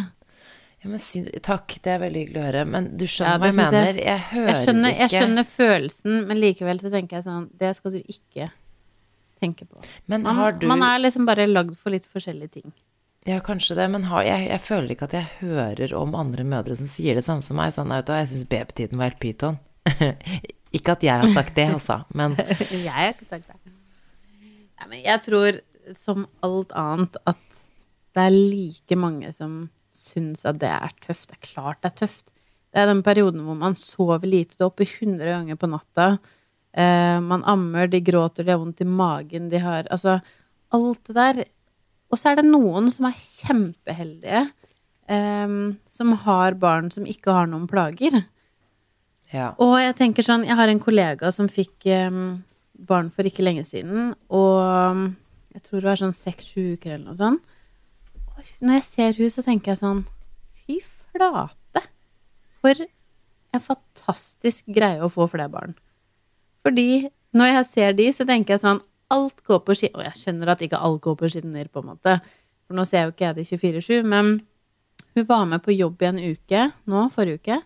Ja, 0.81 0.89
men 0.89 1.01
synd, 1.01 1.29
takk, 1.45 1.75
det 1.85 1.91
er 1.93 1.99
veldig 2.01 2.23
hyggelig 2.23 2.39
å 2.41 2.45
høre. 2.47 2.61
Men 2.73 2.87
du 2.97 3.03
skjønner 3.05 3.35
ja, 3.35 3.41
hva 3.41 3.49
jeg 3.51 3.57
mener? 3.59 3.89
jeg-? 3.91 4.05
Jeg 4.07 4.21
hører 4.31 4.49
Jeg 4.49 4.61
skjønner, 4.65 4.93
jeg 4.97 5.13
skjønner 5.13 5.45
følelsen, 5.45 6.15
men 6.29 6.39
likevel 6.41 6.81
så 6.81 6.89
tenker 6.93 7.19
jeg 7.19 7.27
sånn 7.27 7.43
Det 7.61 7.73
skal 7.77 7.93
du 7.93 7.99
ikke 8.01 8.47
tenke 9.41 9.67
på. 9.67 9.83
Men 10.09 10.25
Man, 10.25 10.39
har 10.39 10.55
du 10.57 10.65
man 10.69 10.85
er 10.85 11.03
liksom 11.03 11.27
bare 11.29 11.45
lagd 11.49 11.75
for 11.77 11.93
litt 11.93 12.07
forskjellige 12.09 12.55
ting. 12.57 12.71
Ja, 13.29 13.37
kanskje 13.45 13.75
det, 13.77 13.85
men 13.93 14.07
har, 14.09 14.23
jeg, 14.25 14.47
jeg 14.49 14.61
føler 14.65 14.95
ikke 14.95 15.05
at 15.05 15.13
jeg 15.13 15.29
hører 15.41 15.93
om 15.97 16.15
andre 16.17 16.45
mødre 16.45 16.77
som 16.77 16.89
sier 16.89 17.17
det 17.17 17.25
samme 17.27 17.45
som 17.45 17.59
meg. 17.61 17.73
Sånn, 17.75 17.93
vet 17.93 18.07
du, 18.07 18.15
jeg 18.17 18.31
syns 18.31 18.47
babytiden 18.49 18.97
var 18.97 19.11
helt 19.11 19.19
pyton. 19.21 19.59
ikke 20.77 20.95
at 20.95 21.05
jeg 21.05 21.21
har 21.21 21.35
sagt 21.35 21.53
det, 21.57 21.67
altså, 21.75 21.99
men 22.17 22.33
jeg 22.71 22.89
har 22.89 23.13
ikke 23.13 23.29
sagt 23.29 23.45
det. 23.45 23.75
Ja, 24.81 24.89
men 24.89 25.03
jeg 25.03 25.21
tror, 25.27 25.61
som 25.97 26.25
alt 26.41 26.73
annet, 26.73 27.21
at 27.29 27.61
det 28.17 28.25
er 28.25 28.33
like 28.33 28.97
mange 28.97 29.29
som 29.37 29.69
syns 30.01 30.45
at 30.49 30.59
det 30.61 30.69
er 30.73 30.93
tøft. 31.05 31.29
Det 31.29 31.37
er 31.37 31.47
klart 31.53 31.81
det 31.81 31.91
er 31.91 31.99
tøft. 32.03 32.31
Det 32.71 32.81
er 32.81 32.87
den 32.87 33.03
perioden 33.03 33.43
hvor 33.45 33.57
man 33.59 33.75
sover 33.75 34.23
lite. 34.27 34.57
Du 34.57 34.65
er 34.65 34.69
oppe 34.69 34.87
100 34.87 35.27
ganger 35.27 35.59
på 35.59 35.69
natta. 35.71 36.07
Eh, 36.71 37.17
man 37.23 37.43
ammer, 37.43 37.89
de 37.91 37.99
gråter, 38.03 38.47
de 38.47 38.53
har 38.53 38.61
vondt 38.61 38.83
i 38.83 38.87
magen, 38.87 39.49
de 39.51 39.59
har 39.59 39.89
Altså, 39.91 40.21
alt 40.71 41.03
det 41.07 41.15
der. 41.15 41.41
Og 42.11 42.19
så 42.19 42.31
er 42.31 42.39
det 42.39 42.47
noen 42.47 42.87
som 42.91 43.07
er 43.09 43.19
kjempeheldige, 43.19 44.45
eh, 45.11 45.57
som 45.87 46.13
har 46.23 46.55
barn 46.59 46.91
som 46.91 47.07
ikke 47.07 47.35
har 47.35 47.51
noen 47.51 47.67
plager. 47.67 48.23
ja. 49.33 49.53
Og 49.59 49.79
jeg 49.79 49.95
tenker 49.99 50.23
sånn, 50.23 50.47
jeg 50.47 50.55
har 50.55 50.67
en 50.67 50.79
kollega 50.79 51.31
som 51.31 51.51
fikk 51.51 51.85
eh, 51.87 52.11
barn 52.87 53.11
for 53.11 53.27
ikke 53.27 53.43
lenge 53.43 53.65
siden, 53.67 54.15
og 54.31 55.11
jeg 55.51 55.63
tror 55.65 55.81
det 55.81 55.89
var 55.89 55.99
sånn 55.99 56.15
seks-sju 56.15 56.77
uker 56.77 56.95
eller 56.95 57.11
noe 57.11 57.19
sånt. 57.19 57.57
Når 58.61 58.79
jeg 58.79 58.87
ser 58.87 59.21
hun, 59.21 59.31
så 59.33 59.43
tenker 59.45 59.73
jeg 59.73 59.81
sånn, 59.81 60.03
fy 60.63 60.79
flate, 60.83 61.85
for 62.61 62.83
en 63.51 63.63
fantastisk 63.63 64.69
greie 64.71 65.01
å 65.03 65.09
få 65.11 65.27
flere 65.31 65.51
barn. 65.51 65.73
Fordi 66.65 67.09
når 67.37 67.53
jeg 67.55 67.67
ser 67.69 67.97
de, 67.97 68.07
så 68.13 68.27
tenker 68.27 68.55
jeg 68.55 68.63
sånn, 68.63 68.81
alt 69.11 69.41
går 69.47 69.63
på 69.65 69.75
skinner, 69.75 69.99
og 69.99 70.07
jeg 70.07 70.19
skjønner 70.21 70.53
at 70.53 70.63
ikke 70.63 70.79
alt 70.79 71.01
går 71.03 71.17
på 71.19 71.31
skinner, 71.33 71.67
på 71.67 71.83
en 71.83 71.89
måte, 71.91 72.15
for 72.67 72.77
nå 72.77 72.85
ser 72.87 73.07
jo 73.07 73.15
ikke 73.15 73.27
jeg 73.27 73.37
det 73.39 73.47
24-7, 73.49 74.07
men 74.07 74.37
hun 75.17 75.27
var 75.27 75.43
med 75.49 75.63
på 75.65 75.75
jobb 75.75 76.03
i 76.03 76.09
en 76.11 76.21
uke, 76.31 76.63
nå, 76.87 77.03
forrige 77.15 77.41
uke, 77.41 77.59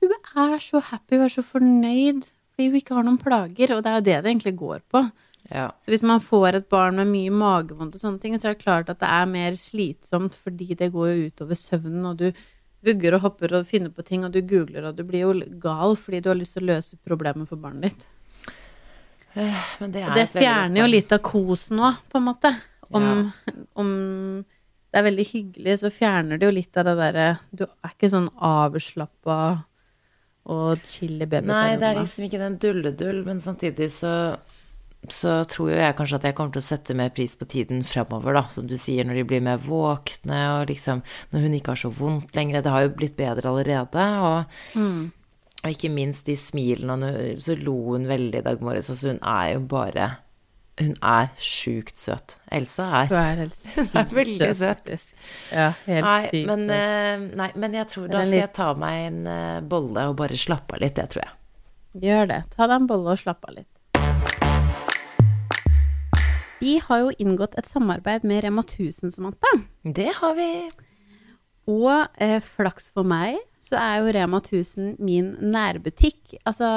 hun 0.00 0.14
er 0.46 0.58
så 0.62 0.80
happy, 0.80 1.18
hun 1.18 1.26
er 1.26 1.32
så 1.32 1.44
fornøyd 1.44 2.26
fordi 2.56 2.70
hun 2.70 2.78
ikke 2.78 2.96
har 2.96 3.04
noen 3.04 3.20
plager, 3.20 3.74
og 3.74 3.82
det 3.84 3.90
er 3.90 3.98
jo 3.98 4.04
det 4.06 4.16
det 4.24 4.30
egentlig 4.30 4.54
går 4.56 4.78
på. 4.88 5.02
Ja. 5.50 5.68
Så 5.80 5.92
hvis 5.92 6.04
man 6.06 6.22
får 6.22 6.58
et 6.58 6.68
barn 6.72 6.98
med 6.98 7.10
mye 7.12 7.30
magevondt 7.30 7.94
og 7.94 8.02
sånne 8.02 8.22
ting, 8.22 8.34
så 8.38 8.50
er 8.50 8.56
det 8.56 8.64
klart 8.64 8.90
at 8.90 9.00
det 9.02 9.10
er 9.10 9.30
mer 9.30 9.56
slitsomt 9.60 10.34
fordi 10.34 10.74
det 10.78 10.90
går 10.94 11.12
jo 11.12 11.30
utover 11.30 11.58
søvnen, 11.58 12.04
og 12.10 12.18
du 12.22 12.30
vugger 12.86 13.16
og 13.16 13.24
hopper 13.24 13.54
og 13.58 13.68
finner 13.68 13.92
på 13.94 14.04
ting, 14.06 14.26
og 14.26 14.34
du 14.34 14.42
googler, 14.46 14.88
og 14.88 14.98
du 14.98 15.04
blir 15.06 15.24
jo 15.24 15.58
gal 15.62 15.96
fordi 15.98 16.22
du 16.22 16.30
har 16.32 16.38
lyst 16.38 16.56
til 16.56 16.66
å 16.66 16.72
løse 16.74 16.98
problemet 17.06 17.50
for 17.50 17.62
barnet 17.62 17.90
ditt. 17.90 18.06
Men 19.36 19.92
det 19.92 20.02
er 20.02 20.10
Og 20.10 20.16
det 20.16 20.28
fjerner 20.32 20.80
jo 20.80 20.88
litt 20.88 21.12
av 21.12 21.22
kosen 21.24 21.82
òg, 21.84 22.02
på 22.10 22.20
en 22.20 22.26
måte. 22.30 22.52
Om, 22.94 23.06
om 23.82 23.88
det 24.46 25.00
er 25.00 25.06
veldig 25.10 25.26
hyggelig, 25.28 25.78
så 25.82 25.92
fjerner 25.92 26.38
det 26.38 26.46
jo 26.46 26.54
litt 26.54 26.78
av 26.78 26.86
det 26.86 26.92
derre 27.00 27.24
Du 27.50 27.64
er 27.66 27.90
ikke 27.90 28.10
sånn 28.12 28.28
avslappa 28.32 29.38
og 30.46 30.86
chill 30.86 31.18
i. 31.20 31.26
Nei, 31.26 31.74
det 31.76 31.88
er 31.88 31.98
liksom 31.98 32.28
ikke 32.28 32.40
den 32.40 32.56
dulledull, 32.62 33.24
men 33.26 33.42
samtidig 33.42 33.90
så 33.92 34.12
så 35.12 35.44
tror 35.48 35.70
jo 35.72 35.76
jeg 35.78 35.96
kanskje 35.98 36.16
at 36.20 36.24
jeg 36.28 36.34
kommer 36.38 36.52
til 36.56 36.62
å 36.62 36.66
sette 36.66 36.94
mer 36.96 37.10
pris 37.14 37.34
på 37.36 37.46
tiden 37.48 37.82
fremover, 37.86 38.34
da, 38.38 38.42
som 38.52 38.66
du 38.66 38.76
sier, 38.80 39.04
når 39.06 39.20
de 39.20 39.24
blir 39.32 39.42
mer 39.44 39.58
våkne, 39.62 40.40
og 40.60 40.68
liksom 40.72 41.02
når 41.32 41.40
hun 41.46 41.54
ikke 41.58 41.74
har 41.74 41.80
så 41.82 41.90
vondt 41.94 42.34
lenger. 42.36 42.62
Det 42.62 42.72
har 42.74 42.86
jo 42.86 42.94
blitt 42.98 43.16
bedre 43.16 43.50
allerede, 43.52 44.06
og, 44.22 44.44
Mm. 44.78 45.12
og 45.64 45.70
ikke 45.72 45.90
minst 45.90 46.26
de 46.26 46.36
smilene, 46.36 47.10
og 47.34 47.40
så 47.42 47.56
lo 47.58 47.76
hun 47.94 48.06
veldig 48.06 48.38
i 48.38 48.46
dag 48.46 48.60
morges, 48.62 48.90
altså 48.90 49.12
hun 49.14 49.20
er 49.22 49.52
jo 49.54 49.60
bare 49.60 50.16
Hun 50.78 50.92
er 51.00 51.30
sjukt 51.40 51.96
søt. 51.96 52.34
Elsa 52.52 52.84
er 53.02 53.06
Du 53.08 53.14
er 53.16 53.36
helt 53.38 53.54
sykt 53.62 53.94
er 53.96 54.10
veldig 54.12 54.48
søt. 54.58 54.90
Ja, 55.50 55.70
helt 55.86 56.04
Nei, 56.04 56.28
sykt 56.28 56.46
men, 56.50 56.68
eh, 56.68 57.16
nei, 57.34 57.46
men 57.56 57.72
jeg 57.72 57.86
tror 57.88 58.08
da 58.12 58.20
skal 58.26 58.42
jeg 58.42 58.52
ta 58.52 58.74
meg 58.74 59.06
en 59.06 59.26
eh, 59.26 59.60
bolle 59.64 60.04
og 60.10 60.16
bare 60.18 60.36
slappe 60.36 60.76
av 60.76 60.82
litt, 60.84 60.94
det 61.00 61.06
tror 61.14 61.22
jeg. 61.24 61.32
Gjør 62.04 62.28
det. 62.28 62.42
Ta 62.52 62.66
deg 62.68 62.76
en 62.82 62.86
bolle 62.90 63.14
og 63.14 63.18
slappe 63.22 63.48
av 63.48 63.54
litt. 63.56 63.70
Vi 66.60 66.78
har 66.80 67.02
jo 67.02 67.12
inngått 67.20 67.56
et 67.60 67.68
samarbeid 67.68 68.24
med 68.24 68.42
Rema 68.44 68.62
1000, 68.64 69.12
Samantha. 69.12 69.50
Det 69.84 70.08
har 70.20 70.36
vi. 70.38 70.50
Og 71.68 72.06
eh, 72.22 72.38
flaks 72.40 72.88
for 72.94 73.06
meg, 73.06 73.36
så 73.60 73.76
er 73.80 74.00
jo 74.00 74.14
Rema 74.16 74.40
1000 74.40 74.96
min 75.02 75.34
nærbutikk. 75.42 76.38
Altså, 76.46 76.68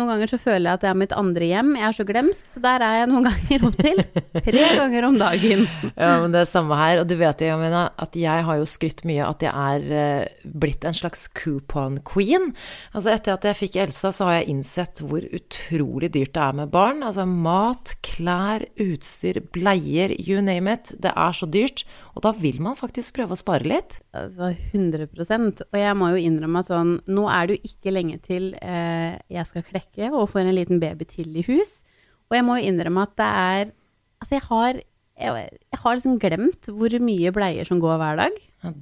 noen 0.00 0.10
ganger 0.14 0.32
så 0.32 0.38
føler 0.40 0.66
jeg 0.66 0.78
at 0.78 0.84
det 0.84 0.90
er 0.90 0.98
mitt 0.98 1.14
andre 1.16 1.48
hjem. 1.50 1.72
Jeg 1.78 1.86
er 1.86 1.96
så 1.96 2.06
glemsk, 2.08 2.48
så 2.54 2.62
der 2.64 2.84
er 2.86 2.96
jeg 3.00 3.10
noen 3.10 3.26
ganger 3.28 3.66
opptil 3.68 4.02
tre 4.48 4.64
ganger 4.80 5.06
om 5.10 5.18
dagen. 5.20 5.66
Ja, 5.92 6.12
men 6.22 6.34
det 6.34 6.42
er 6.42 6.50
samme 6.50 6.78
her. 6.80 7.02
Og 7.02 7.10
du 7.10 7.16
vet 7.20 7.44
jo, 7.44 7.50
Jamina, 7.52 7.86
at 8.00 8.16
jeg 8.18 8.46
har 8.48 8.60
jo 8.60 8.68
skrytt 8.68 9.04
mye 9.08 9.26
at 9.28 9.44
jeg 9.44 9.52
er 9.52 9.96
eh, 10.00 10.48
blitt 10.60 10.86
en 10.88 10.96
slags 10.96 11.26
coupon 11.36 12.00
queen. 12.08 12.50
Altså 12.94 13.14
etter 13.14 13.36
at 13.36 13.46
jeg 13.50 13.60
fikk 13.60 13.78
Elsa, 13.84 14.12
så 14.14 14.28
har 14.28 14.40
jeg 14.40 14.50
innsett 14.54 15.02
hvor 15.04 15.24
utrolig 15.24 16.12
dyrt 16.16 16.34
det 16.36 16.44
er 16.44 16.58
med 16.62 16.72
barn. 16.74 17.04
Altså 17.06 17.26
mat, 17.28 17.94
klær, 18.06 18.64
utstyr, 18.80 19.42
bleier, 19.54 20.14
you 20.18 20.40
name 20.44 20.72
it. 20.72 20.94
Det 20.98 21.12
er 21.14 21.36
så 21.36 21.48
dyrt. 21.50 21.84
Og 22.16 22.24
da 22.26 22.32
vil 22.36 22.60
man 22.62 22.78
faktisk 22.78 23.16
prøve 23.18 23.36
å 23.36 23.40
spare 23.40 23.68
litt. 23.68 23.98
Altså 24.16 24.50
100% 24.74 25.60
Og 25.68 25.76
jeg 25.78 25.96
må 25.98 26.08
jo 26.10 26.22
innrømme 26.24 26.62
at 26.62 26.70
sånn, 26.70 26.96
nå 27.06 27.26
er 27.30 27.46
det 27.46 27.56
jo 27.56 27.70
ikke 27.70 27.92
lenge 27.94 28.16
til 28.24 28.50
eh, 28.58 29.14
jeg 29.30 29.46
skal 29.46 29.66
klekke 29.66 29.89
og 29.98 30.28
får 30.30 30.40
en 30.46 30.54
liten 30.54 30.80
baby 30.80 31.04
til 31.04 31.36
i 31.36 31.42
hus. 31.48 31.82
Og 32.30 32.36
jeg 32.38 32.44
må 32.46 32.56
jo 32.58 32.68
innrømme 32.70 33.02
at 33.02 33.16
det 33.16 33.26
er 33.26 33.72
Altså, 34.20 34.34
jeg 34.36 34.42
har, 34.50 34.74
jeg, 35.16 35.60
jeg 35.72 35.78
har 35.80 35.94
liksom 35.96 36.18
glemt 36.20 36.66
hvor 36.68 36.92
mye 37.00 37.30
bleier 37.32 37.64
som 37.64 37.78
går 37.80 37.96
hver 37.96 38.18
dag. 38.20 38.34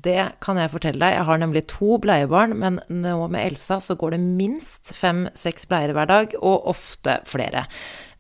Det 0.03 0.17
kan 0.43 0.59
jeg 0.59 0.73
fortelle 0.73 0.99
deg. 0.99 1.15
Jeg 1.15 1.27
har 1.29 1.39
nemlig 1.39 1.63
to 1.71 1.99
bleiebarn, 2.03 2.57
men 2.59 2.81
nå 2.91 3.29
med 3.31 3.47
Elsa 3.47 3.79
så 3.79 3.95
går 3.95 4.17
det 4.17 4.21
minst 4.21 4.91
fem-seks 4.99 5.69
bleier 5.71 5.95
hver 5.95 6.11
dag, 6.11 6.35
og 6.43 6.67
ofte 6.75 7.21
flere. 7.31 7.69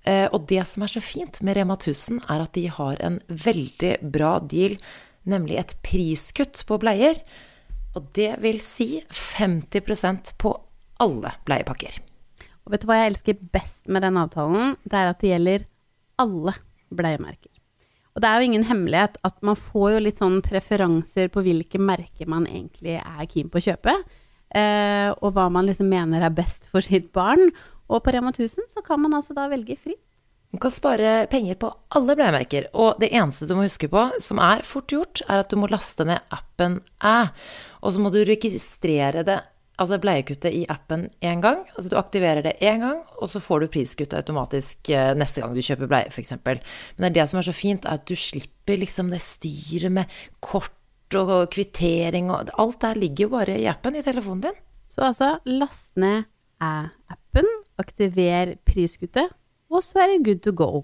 Eh, 0.06 0.28
Og 0.30 0.46
det 0.46 0.62
som 0.70 0.86
er 0.86 0.92
så 0.94 1.02
fint 1.02 1.42
med 1.42 1.58
Rema 1.58 1.74
1000, 1.74 2.22
er 2.30 2.44
at 2.46 2.54
de 2.54 2.68
har 2.70 3.02
en 3.02 3.18
veldig 3.26 3.96
bra 4.14 4.38
deal, 4.38 4.78
nemlig 5.26 5.58
et 5.58 5.74
priskutt 5.82 6.62
på 6.70 6.78
bleier. 6.78 7.18
Og 7.98 8.12
det 8.14 8.36
vil 8.38 8.60
si 8.62 9.02
50% 9.10 10.36
på 10.38 10.54
alle 11.02 11.34
bleiepakker. 11.50 11.98
Og 12.68 12.74
vet 12.74 12.82
du 12.84 12.90
hva 12.90 12.98
jeg 12.98 13.14
elsker 13.14 13.36
best 13.56 13.86
med 13.88 14.04
den 14.04 14.18
avtalen? 14.20 14.74
Det 14.84 14.98
er 14.98 15.08
at 15.08 15.22
det 15.22 15.30
gjelder 15.30 15.62
alle 16.20 16.52
bleiemerker. 16.92 17.54
Og 18.12 18.20
det 18.20 18.28
er 18.28 18.36
jo 18.36 18.48
ingen 18.50 18.66
hemmelighet 18.68 19.16
at 19.24 19.38
man 19.46 19.56
får 19.56 19.94
jo 19.94 20.02
litt 20.04 20.18
sånn 20.20 20.42
preferanser 20.44 21.30
på 21.32 21.40
hvilke 21.46 21.80
merker 21.80 22.28
man 22.28 22.44
egentlig 22.50 22.98
er 23.00 23.30
keen 23.30 23.48
på 23.48 23.56
å 23.56 23.64
kjøpe, 23.70 23.94
eh, 24.52 25.08
og 25.14 25.32
hva 25.32 25.46
man 25.54 25.64
liksom 25.64 25.88
mener 25.88 26.26
er 26.26 26.34
best 26.36 26.68
for 26.68 26.84
sitt 26.84 27.08
barn. 27.16 27.48
Og 27.88 28.02
på 28.04 28.12
Rema 28.12 28.34
1000 28.34 28.68
så 28.74 28.84
kan 28.84 29.00
man 29.00 29.16
altså 29.16 29.38
da 29.38 29.46
velge 29.48 29.78
fritt. 29.80 30.02
Du 30.52 30.60
kan 30.60 30.72
spare 30.72 31.26
penger 31.32 31.56
på 31.60 31.72
alle 31.96 32.16
bleiemerker, 32.16 32.68
og 32.76 33.00
det 33.00 33.14
eneste 33.16 33.48
du 33.48 33.54
må 33.56 33.64
huske 33.64 33.88
på, 33.92 34.06
som 34.20 34.40
er 34.44 34.64
fort 34.64 34.92
gjort, 34.92 35.24
er 35.24 35.40
at 35.40 35.48
du 35.48 35.56
må 35.60 35.68
laste 35.72 36.04
ned 36.08 36.20
appen 36.32 36.82
Æ. 37.00 37.30
Og 37.80 37.96
så 37.96 38.00
må 38.00 38.12
du 38.12 38.20
registrere 38.28 39.24
det, 39.24 39.40
altså 39.78 39.98
bleiekuttet 40.02 40.54
i 40.54 40.64
appen 40.70 41.06
én 41.24 41.42
gang. 41.42 41.64
Altså 41.76 41.92
du 41.92 41.96
aktiverer 42.00 42.42
det 42.44 42.56
én 42.60 42.82
gang, 42.82 43.02
og 43.18 43.30
så 43.30 43.40
får 43.42 43.62
du 43.62 43.70
priskuttet 43.72 44.18
automatisk 44.18 44.90
eh, 44.90 45.12
neste 45.18 45.42
gang 45.42 45.54
du 45.54 45.62
kjøper 45.64 45.90
bleie, 45.90 46.10
f.eks. 46.12 46.34
Men 46.44 46.60
det 46.98 47.10
er 47.10 47.16
det 47.20 47.28
som 47.30 47.40
er 47.40 47.48
så 47.48 47.56
fint, 47.56 47.86
er 47.86 48.00
at 48.00 48.08
du 48.08 48.16
slipper 48.18 48.80
liksom 48.80 49.12
det 49.14 49.22
styret 49.22 49.94
med 49.94 50.18
kort 50.44 50.74
og 51.16 51.48
kvittering 51.54 52.28
og 52.34 52.50
Alt 52.60 52.82
der 52.82 52.98
ligger 53.00 53.24
jo 53.24 53.34
bare 53.38 53.56
i 53.56 53.68
appen 53.70 53.96
i 53.96 54.04
telefonen 54.04 54.44
din. 54.44 54.60
Så 54.88 55.06
altså, 55.06 55.38
last 55.46 55.96
ned 55.96 56.26
Æ-appen, 56.58 57.46
aktiver 57.78 58.56
priskuttet, 58.66 59.30
og 59.70 59.82
så 59.84 60.02
er 60.02 60.10
det 60.10 60.24
good 60.26 60.40
to 60.42 60.52
go. 60.58 60.82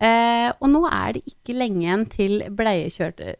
Eh, 0.00 0.48
og 0.60 0.70
nå 0.72 0.82
er 0.88 1.16
det 1.16 1.22
ikke 1.28 1.56
lenge 1.56 1.82
igjen 1.84 2.04
til 2.12 2.42
bleiekjørte 2.56 3.36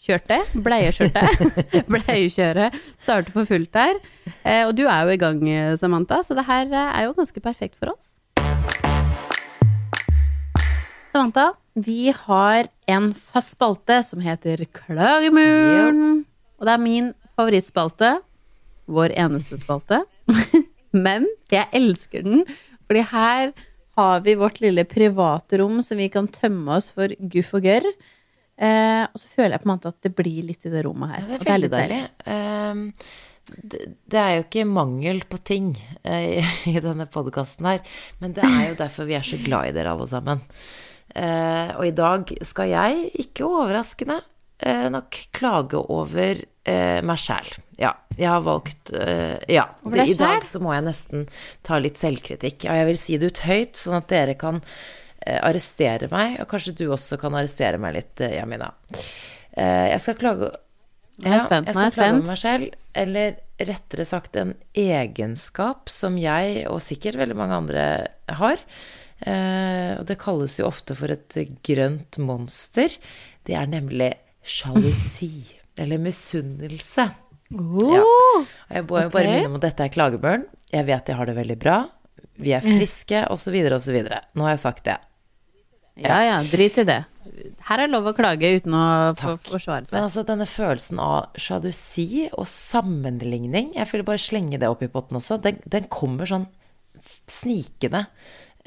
Kjørte, 0.00 0.38
bleiekjørte, 0.64 1.22
bleiekjøret 1.92 2.76
starter 3.02 3.34
for 3.34 3.44
fullt 3.44 3.68
der. 3.76 3.98
Eh, 4.40 4.62
og 4.64 4.72
du 4.78 4.86
er 4.88 5.04
jo 5.04 5.12
i 5.12 5.18
gang, 5.20 5.42
Samantha, 5.76 6.22
så 6.24 6.32
det 6.38 6.46
her 6.48 6.70
eh, 6.72 6.94
er 6.96 7.04
jo 7.04 7.16
ganske 7.18 7.42
perfekt 7.44 7.76
for 7.76 7.92
oss. 7.92 8.14
Samantha, 11.12 11.50
vi 11.76 12.14
har 12.16 12.70
en 12.88 13.10
fast 13.12 13.58
spalte 13.58 13.98
som 14.06 14.22
heter 14.24 14.62
Klagemuren. 14.72 16.22
Og 16.56 16.68
det 16.68 16.72
er 16.72 16.82
min 16.82 17.10
favorittspalte. 17.36 18.14
Vår 18.90 19.12
eneste 19.20 19.58
spalte. 19.60 20.00
Men 21.06 21.28
jeg 21.52 21.68
elsker 21.76 22.24
den, 22.24 22.46
fordi 22.88 23.04
her 23.12 23.52
har 24.00 24.24
vi 24.24 24.38
vårt 24.40 24.62
lille 24.64 24.86
private 24.88 25.60
rom 25.60 25.82
som 25.84 26.00
vi 26.00 26.08
kan 26.08 26.30
tømme 26.30 26.78
oss 26.78 26.88
for 26.94 27.12
guff 27.20 27.52
og 27.58 27.68
gørr. 27.68 27.90
Eh, 28.60 29.06
og 29.08 29.16
så 29.16 29.30
føler 29.32 29.54
jeg 29.54 29.62
på 29.62 29.68
en 29.68 29.72
måte 29.72 29.90
at 29.94 30.04
det 30.04 30.12
blir 30.18 30.44
litt 30.50 30.66
i 30.68 30.72
det 30.72 30.84
rommet 30.84 31.14
her. 31.14 31.22
Ja, 31.22 31.28
det 31.30 31.38
er 31.38 31.48
veldig 31.48 31.70
deilig. 31.72 32.00
Um, 32.26 32.82
det, 33.50 33.80
det, 34.12 34.20
er 34.20 34.34
jo 34.34 34.42
ikke 34.44 34.66
mangel 34.68 35.22
på 35.30 35.40
ting 35.48 35.72
uh, 36.04 36.52
i 36.68 36.76
denne 36.84 37.08
podkasten 37.10 37.70
her, 37.70 37.80
men 38.20 38.36
det 38.36 38.44
er 38.44 38.66
jo 38.68 38.78
derfor 38.82 39.08
vi 39.08 39.16
er 39.16 39.24
så 39.26 39.40
glad 39.40 39.70
i 39.70 39.74
dere 39.78 39.96
alle 39.96 40.08
sammen. 40.10 40.44
Uh, 41.10 41.72
og 41.78 41.86
i 41.88 41.96
dag 41.96 42.34
skal 42.46 42.70
jeg, 42.74 43.08
ikke 43.24 43.48
overraskende, 43.48 44.20
nok 44.60 45.16
klage 45.32 45.78
over 45.80 46.42
meg 46.68 47.16
sjæl. 47.16 47.46
Ja, 47.80 47.94
jeg 48.12 48.28
har 48.28 48.42
valgt 48.44 48.90
Ja. 48.92 49.62
I 49.88 50.12
dag 50.20 50.44
så 50.44 50.60
må 50.60 50.74
jeg 50.74 50.84
nesten 50.84 51.22
ta 51.64 51.78
litt 51.80 51.96
selvkritikk. 51.96 52.66
Og 52.68 52.76
jeg 52.76 52.88
vil 52.90 52.98
si 53.00 53.16
det 53.16 53.30
ut 53.32 53.40
høyt, 53.46 53.80
sånn 53.80 53.96
at 54.02 54.10
dere 54.12 54.34
kan 54.36 54.60
arrestere 55.20 56.08
meg, 56.12 56.38
og 56.40 56.48
kanskje 56.50 56.74
du 56.78 56.86
også 56.94 57.18
kan 57.20 57.34
arrestere 57.36 57.80
meg 57.80 57.98
litt, 57.98 58.22
Jamina. 58.24 58.70
Jeg 59.52 60.00
skal 60.00 60.16
klage. 60.20 60.48
Ja, 61.20 61.34
jeg 61.34 61.42
skal 61.44 61.66
klage 61.68 62.14
over 62.14 62.30
meg 62.30 62.40
selv, 62.40 62.78
eller 62.96 63.34
rettere 63.60 64.06
sagt 64.08 64.38
en 64.40 64.54
egenskap 64.72 65.92
som 65.92 66.16
jeg, 66.20 66.64
og 66.70 66.80
sikkert 66.84 67.20
veldig 67.20 67.36
mange 67.36 67.58
andre, 67.58 67.84
har. 68.40 68.62
Eh, 69.20 69.98
og 70.00 70.06
det 70.08 70.16
kalles 70.20 70.56
jo 70.56 70.68
ofte 70.70 70.96
for 70.96 71.12
et 71.12 71.36
grønt 71.66 72.20
monster. 72.22 72.94
Det 73.44 73.56
er 73.56 73.68
nemlig 73.68 74.14
sjalusi. 74.40 75.32
eller 75.80 76.00
misunnelse. 76.02 77.06
Oh, 77.56 77.92
ja. 77.94 78.02
Jeg 78.70 78.86
må 78.86 78.98
okay. 78.98 79.12
bare 79.12 79.30
minne 79.34 79.50
om 79.52 79.60
at 79.60 79.68
dette 79.68 79.86
er 79.86 79.92
klagebørn. 79.94 80.44
Jeg 80.70 80.86
vet 80.86 81.08
jeg 81.08 81.18
har 81.18 81.28
det 81.28 81.36
veldig 81.38 81.56
bra. 81.60 81.78
Vi 82.40 82.52
er 82.56 82.64
friske, 82.78 83.24
osv., 83.32 83.56
osv. 83.76 84.00
Nå 84.08 84.46
har 84.46 84.56
jeg 84.56 84.64
sagt 84.64 84.84
det. 84.88 84.98
Ja 85.98 86.20
ja, 86.24 86.36
drit 86.46 86.78
i 86.80 86.86
det. 86.88 87.00
Her 87.68 87.82
er 87.82 87.90
lov 87.90 88.08
å 88.10 88.14
klage 88.16 88.48
uten 88.58 88.74
å 88.76 88.84
forsvare 89.16 89.86
seg. 89.86 89.94
Men 89.94 90.06
altså 90.06 90.24
denne 90.28 90.46
følelsen 90.48 91.00
av 91.02 91.40
sjalusi 91.40 92.28
og 92.30 92.46
sammenligning, 92.50 93.72
jeg 93.76 93.90
vil 93.92 94.04
bare 94.06 94.22
slenge 94.22 94.60
det 94.60 94.70
opp 94.70 94.84
i 94.84 94.90
potten 94.92 95.20
også, 95.20 95.40
den, 95.44 95.60
den 95.70 95.88
kommer 95.92 96.28
sånn 96.28 96.48
snikende. 97.30 98.06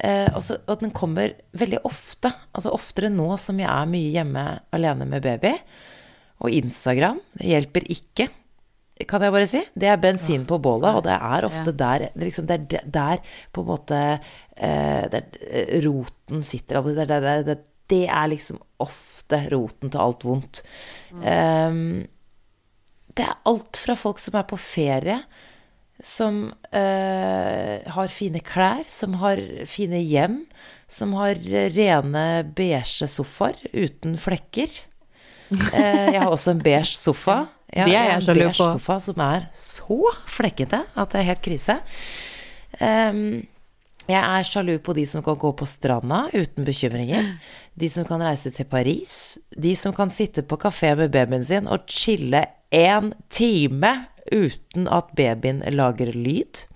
Eh, 0.02 0.26
også, 0.34 0.58
og 0.66 0.80
den 0.82 0.94
kommer 0.94 1.36
veldig 1.54 1.84
ofte. 1.86 2.32
Altså 2.54 2.72
oftere 2.74 3.12
nå 3.12 3.28
som 3.40 3.60
jeg 3.62 3.70
er 3.70 3.90
mye 3.90 4.14
hjemme 4.14 4.46
alene 4.74 5.06
med 5.10 5.22
baby. 5.26 5.54
Og 6.42 6.54
Instagram 6.54 7.20
det 7.38 7.52
hjelper 7.52 7.86
ikke, 7.94 8.28
kan 9.02 9.24
jeg 9.26 9.34
bare 9.34 9.46
si. 9.50 9.60
Det 9.74 9.88
er 9.90 9.98
bensin 9.98 10.44
på 10.46 10.60
bålet, 10.62 10.94
og 10.94 11.02
det 11.06 11.14
er 11.16 11.46
ofte 11.48 11.72
der 11.74 12.08
liksom, 12.20 12.46
Det 12.46 12.78
er 12.78 12.90
der 12.94 13.22
på 13.52 13.64
en 13.64 13.70
måte 13.72 14.00
eh, 14.56 15.06
der 15.10 15.24
eh, 15.50 15.80
roten 15.82 16.44
sitter. 16.46 16.82
Det, 16.86 17.08
det, 17.10 17.46
det, 17.48 17.56
det, 17.90 18.04
er 18.06 18.28
liksom 18.30 18.60
ofte 18.78 19.40
roten 19.50 19.90
til 19.90 20.00
alt 20.00 20.22
vondt. 20.24 20.62
Um, 21.10 22.06
det 23.14 23.26
er 23.26 23.42
alt 23.50 23.82
fra 23.82 23.98
folk 23.98 24.22
som 24.22 24.38
er 24.38 24.46
på 24.46 24.58
ferie, 24.62 25.18
som 26.04 26.46
uh, 26.74 27.74
har 27.96 28.14
fine 28.14 28.42
klær, 28.46 28.86
som 28.90 29.18
har 29.22 29.42
fine 29.70 30.00
hjem, 30.02 30.40
som 30.90 31.14
har 31.18 31.38
rene 31.74 32.24
beige 32.54 33.10
sofaer 33.10 33.58
uten 33.74 34.14
flekker. 34.18 34.70
Uh, 35.50 36.08
jeg 36.14 36.20
har 36.20 36.30
også 36.30 36.54
en 36.54 36.62
beige 36.62 36.94
sofa. 36.94 37.44
Ja, 37.74 37.88
det 37.88 37.96
er 37.98 38.12
jeg 38.12 38.26
sjalu 38.28 38.44
på. 38.44 38.68
En 38.68 38.78
sofa 38.78 39.00
som 39.02 39.24
er 39.24 39.48
så 39.58 39.98
flekkete 40.30 40.84
at 40.94 41.10
det 41.10 41.20
er 41.20 41.28
helt 41.32 41.42
krise. 41.44 41.76
Um, 42.78 43.42
jeg 44.04 44.20
er 44.20 44.46
sjalu 44.46 44.76
på 44.84 44.94
de 44.96 45.06
som 45.08 45.24
kan 45.24 45.38
gå 45.40 45.50
på 45.56 45.66
stranda 45.68 46.26
uten 46.34 46.66
bekymringer. 46.66 47.34
De 47.74 47.88
som 47.90 48.06
kan 48.06 48.22
reise 48.22 48.52
til 48.54 48.68
Paris. 48.70 49.38
De 49.50 49.72
som 49.78 49.94
kan 49.96 50.12
sitte 50.12 50.44
på 50.46 50.58
kafé 50.60 50.92
med 50.98 51.10
babyen 51.14 51.46
sin 51.46 51.66
og 51.66 51.88
chille 51.90 52.44
én 52.74 53.10
time 53.32 53.94
uten 54.30 54.86
at 54.92 55.10
babyen 55.16 55.64
lager 55.72 56.12
lyd. 56.14 56.66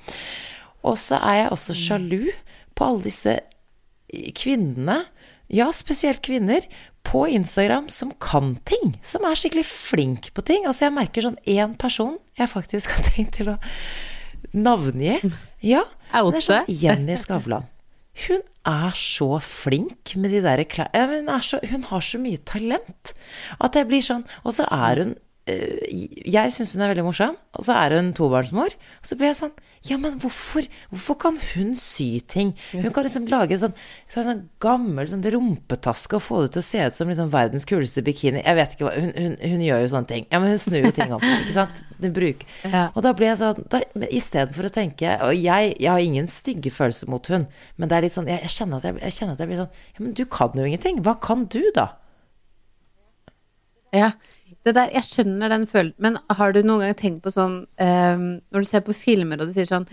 Og 0.82 0.98
så 0.98 1.20
er 1.20 1.42
jeg 1.42 1.52
også 1.54 1.76
sjalu 1.76 2.30
på 2.74 2.88
alle 2.88 3.04
disse 3.06 3.38
kvinnene, 4.38 5.02
ja, 5.52 5.68
spesielt 5.74 6.22
kvinner, 6.24 6.64
på 7.08 7.24
Instagram 7.32 7.88
som 7.92 8.12
kan 8.20 8.56
ting. 8.68 8.92
Som 9.02 9.24
er 9.24 9.38
skikkelig 9.38 9.64
flink 9.68 10.30
på 10.36 10.44
ting. 10.44 10.66
Altså, 10.68 10.86
jeg 10.86 10.96
merker 10.96 11.24
sånn 11.24 11.40
én 11.48 11.74
person 11.80 12.18
jeg 12.38 12.52
faktisk 12.52 12.92
har 12.94 13.08
tenkt 13.08 13.38
til 13.40 13.54
å 13.54 13.58
navngi. 14.54 15.18
Ja, 15.64 15.84
det 16.12 16.40
er 16.40 16.44
sånn 16.44 16.70
Jenny 16.70 17.16
Skavlan. 17.20 17.68
Hun 18.26 18.42
er 18.66 18.96
så 18.98 19.38
flink 19.44 20.16
med 20.18 20.32
de 20.34 20.42
der 20.42 20.64
klærne 20.66 21.20
hun, 21.28 21.28
hun, 21.70 21.84
har 21.86 22.02
så 22.02 22.18
mye 22.18 22.40
talent 22.42 23.12
at 23.62 23.78
jeg 23.78 23.86
blir 23.86 24.02
sånn 24.02 24.24
Og 24.42 24.56
så 24.56 24.66
er 24.74 25.02
hun 25.04 25.12
øh, 25.52 25.76
Jeg 26.26 26.50
syns 26.50 26.74
hun 26.74 26.82
er 26.82 26.90
veldig 26.90 27.04
morsom, 27.06 27.36
og 27.54 27.66
så 27.68 27.76
er 27.78 27.94
hun 27.94 28.10
tobarnsmor. 28.18 28.74
Og 28.74 29.06
så 29.06 29.18
blir 29.18 29.30
jeg 29.30 29.38
sånn 29.44 29.54
ja, 29.86 29.98
men 30.00 30.16
hvorfor, 30.18 30.66
hvorfor 30.90 31.16
kan 31.22 31.36
hun 31.52 31.70
sy 31.78 32.18
ting? 32.26 32.50
Hun 32.72 32.90
kan 32.94 33.06
liksom 33.06 33.28
lage 33.30 33.54
en 33.54 33.62
sånn, 33.62 33.76
sånn, 34.10 34.42
gammel 34.62 35.10
sånn 35.10 35.22
rumpetaske 35.22 36.18
og 36.18 36.24
få 36.24 36.40
det 36.44 36.56
til 36.56 36.62
å 36.62 36.66
se 36.66 36.86
ut 36.88 36.96
som 36.96 37.12
liksom 37.12 37.30
verdens 37.32 37.66
kuleste 37.68 38.02
bikini. 38.06 38.42
Jeg 38.42 38.58
vet 38.58 38.74
ikke 38.74 38.88
hva 38.88 38.94
hun, 38.96 39.12
hun, 39.14 39.36
hun, 39.38 39.62
gjør 39.68 39.84
jo 39.84 39.92
sånne 39.94 40.10
ting. 40.10 40.26
Ja, 40.32 40.42
men 40.42 40.54
hun 40.54 40.62
snur 40.62 40.88
jo 40.88 40.94
ting 40.96 41.14
om, 41.14 41.22
ikke 41.42 41.54
sant. 41.54 41.84
Bruk. 41.98 42.44
Ja. 42.62 42.88
Og 42.94 43.02
da 43.06 43.12
blir 43.16 43.32
jeg 43.32 43.40
sånn 43.40 43.64
da, 43.70 43.80
Istedenfor 44.06 44.68
å 44.68 44.70
tenke 44.70 45.16
Og 45.26 45.32
jeg, 45.34 45.72
jeg, 45.80 45.88
har 45.90 45.98
ingen 45.98 46.28
stygge 46.30 46.70
følelser 46.70 47.10
mot 47.10 47.26
hun, 47.32 47.48
men 47.74 47.90
det 47.90 47.96
er 47.96 48.04
litt 48.06 48.14
sånn 48.14 48.28
Jeg, 48.30 48.38
jeg, 48.44 48.54
kjenner, 48.54 48.78
at 48.78 48.86
jeg, 48.86 49.00
jeg 49.02 49.16
kjenner 49.16 49.34
at 49.34 49.42
jeg 49.42 49.50
blir 49.50 49.60
sånn 49.64 49.80
Ja, 49.96 50.04
men 50.04 50.12
du 50.14 50.22
kan 50.30 50.54
jo 50.54 50.68
ingenting. 50.68 51.00
Hva 51.02 51.16
kan 51.22 51.48
du, 51.50 51.60
da? 51.74 51.88
Ja. 53.94 54.12
Det 54.66 54.74
der, 54.76 54.90
jeg 54.92 55.06
skjønner 55.06 55.52
den 55.52 55.64
følelsen, 55.70 55.96
men 56.04 56.18
har 56.38 56.52
du 56.52 56.60
noen 56.64 56.82
gang 56.84 56.96
tenkt 56.98 57.22
på 57.24 57.32
sånn 57.32 57.60
um, 57.64 58.26
Når 58.52 58.64
du 58.64 58.68
ser 58.68 58.82
på 58.84 58.94
filmer 58.96 59.40
og 59.40 59.48
de 59.48 59.56
sier 59.56 59.68
sånn 59.68 59.86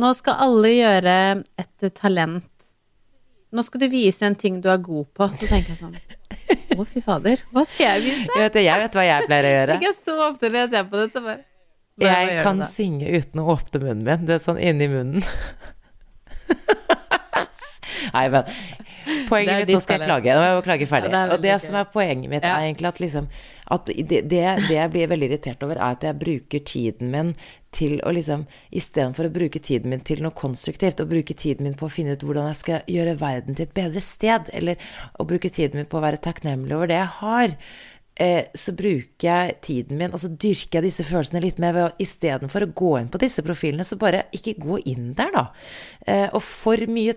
Nå 0.00 0.12
skal 0.18 0.42
alle 0.46 0.70
gjøre 0.74 1.14
et 1.58 1.86
talent. 1.98 2.46
Nå 3.50 3.64
skal 3.66 3.82
du 3.82 3.88
vise 3.90 4.26
en 4.26 4.36
ting 4.38 4.60
du 4.62 4.68
er 4.70 4.78
god 4.82 5.08
på. 5.16 5.26
Så 5.34 5.48
tenker 5.50 5.74
jeg 5.74 5.80
sånn 5.80 5.96
Å, 6.76 6.86
fy 6.86 7.02
fader. 7.02 7.42
Hva 7.50 7.64
skal 7.66 7.86
jeg 7.86 8.04
vise? 8.06 8.26
Jeg 8.30 8.44
vet, 8.46 8.58
jeg 8.62 8.84
vet 8.84 8.98
hva 8.98 9.06
jeg 9.08 9.26
pleier 9.26 9.48
å 9.48 9.54
gjøre. 9.56 9.78
Ikke 9.80 9.94
så 9.96 10.18
ofte 10.28 10.50
når 10.50 10.62
jeg 10.62 10.72
ser 10.74 10.90
på 10.92 11.00
det, 11.00 11.08
så 11.14 11.24
bare, 11.24 11.40
Jeg 12.04 12.44
kan 12.46 12.62
synge 12.66 13.10
uten 13.10 13.42
å 13.42 13.48
åpne 13.56 13.82
munnen 13.82 14.04
min. 14.06 14.28
Det 14.28 14.36
er 14.36 14.44
sånn 14.44 14.60
inni 14.62 14.86
munnen. 14.92 15.26
Nei, 18.14 18.26
men 18.32 18.46
Poenget 19.30 19.64
mitt 19.64 19.74
Nå 19.74 19.80
skal 19.82 19.98
jeg 19.98 20.08
klage. 20.08 20.34
Nå 20.34 20.42
må 20.42 20.50
jeg 20.50 20.64
klage 20.66 20.86
ferdig. 20.90 21.10
Ja, 21.10 21.24
det 21.26 21.34
og 21.34 21.44
det 21.44 21.56
som 21.64 21.78
er 21.80 21.88
poenget 21.90 22.30
mitt, 22.30 22.44
er 22.46 22.66
egentlig 22.66 22.90
at 22.90 23.00
liksom 23.02 23.28
at 23.70 23.90
det, 23.90 24.22
det, 24.30 24.42
det 24.66 24.76
jeg 24.76 24.90
blir 24.92 25.10
veldig 25.10 25.28
irritert 25.30 25.62
over, 25.66 25.78
er 25.78 25.96
at 25.96 26.06
jeg 26.06 26.18
bruker 26.18 26.62
tiden 26.66 27.12
min 27.12 27.34
til 27.74 28.00
å 28.02 28.10
liksom 28.14 28.46
Istedenfor 28.74 29.28
å 29.28 29.32
bruke 29.34 29.60
tiden 29.62 29.92
min 29.92 30.02
til 30.06 30.22
noe 30.24 30.34
konstruktivt, 30.36 31.02
og 31.02 31.12
bruke 31.12 31.36
tiden 31.38 31.68
min 31.68 31.76
på 31.78 31.86
å 31.86 31.92
finne 31.92 32.16
ut 32.16 32.24
hvordan 32.26 32.48
jeg 32.50 32.58
skal 32.60 32.90
gjøre 32.90 33.18
verden 33.20 33.56
til 33.56 33.68
et 33.68 33.76
bedre 33.76 34.02
sted, 34.02 34.50
eller 34.56 34.90
å 35.18 35.26
bruke 35.28 35.52
tiden 35.52 35.80
min 35.80 35.88
på 35.90 36.00
å 36.00 36.04
være 36.04 36.22
takknemlig 36.24 36.76
over 36.76 36.90
det 36.90 36.98
jeg 36.98 37.12
har, 37.20 37.54
eh, 38.20 38.50
så 38.58 38.74
bruker 38.78 39.28
jeg 39.28 39.60
tiden 39.66 40.00
min, 40.00 40.14
og 40.14 40.22
så 40.22 40.32
dyrker 40.32 40.80
jeg 40.80 40.88
disse 40.88 41.06
følelsene 41.06 41.44
litt 41.44 41.62
mer 41.62 41.76
ved 41.76 41.88
å 41.88 41.94
istedenfor 42.02 42.66
å 42.66 42.72
gå 42.82 42.96
inn 43.00 43.12
på 43.12 43.22
disse 43.22 43.44
profilene, 43.46 43.86
så 43.86 44.00
bare 44.00 44.26
ikke 44.36 44.58
gå 44.58 44.80
inn 44.90 45.12
der, 45.18 45.30
da. 45.36 45.46
Eh, 46.06 46.26
og 46.32 46.42
for 46.46 46.90
mye 46.90 47.14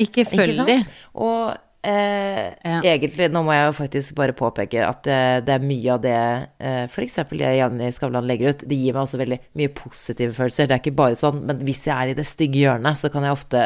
Ikke 0.00 0.24
ikke 0.24 0.30
følg 0.32 0.64
de. 0.66 0.78
Og 1.20 1.52
eh, 1.84 2.52
Ja. 2.64 2.80
egentlig, 2.82 3.28
nå 3.32 3.42
må 3.46 3.52
jeg 3.54 3.66
jo 3.68 3.72
faktisk 3.78 4.14
bare 4.18 4.32
påpeke 4.38 4.82
at 4.86 5.06
eh, 5.10 5.40
det 5.44 5.54
er 5.56 5.64
mye 5.66 5.92
av 5.96 6.00
det 6.04 6.14
eh, 6.58 6.84
f.eks. 6.88 7.16
det 7.30 7.54
Janni 7.58 7.90
Skavlan 7.92 8.26
legger 8.28 8.54
ut, 8.54 8.64
det 8.68 8.76
gir 8.78 8.92
meg 8.96 9.02
også 9.06 9.18
veldig 9.22 9.40
mye 9.58 9.68
positive 9.76 10.32
følelser. 10.36 10.66
Det 10.70 10.76
er 10.78 10.84
ikke 10.84 10.96
bare 11.02 11.18
sånn, 11.18 11.42
men 11.48 11.62
hvis 11.66 11.86
jeg 11.88 11.96
er 11.96 12.12
i 12.12 12.18
det 12.18 12.26
stygge 12.28 12.62
hjørnet, 12.64 12.98
så 13.02 13.10
kan 13.12 13.26
jeg 13.26 13.32
ofte 13.38 13.64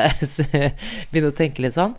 begynne 1.12 1.32
å 1.34 1.36
tenke 1.36 1.62
litt 1.66 1.76
sånn. 1.76 1.94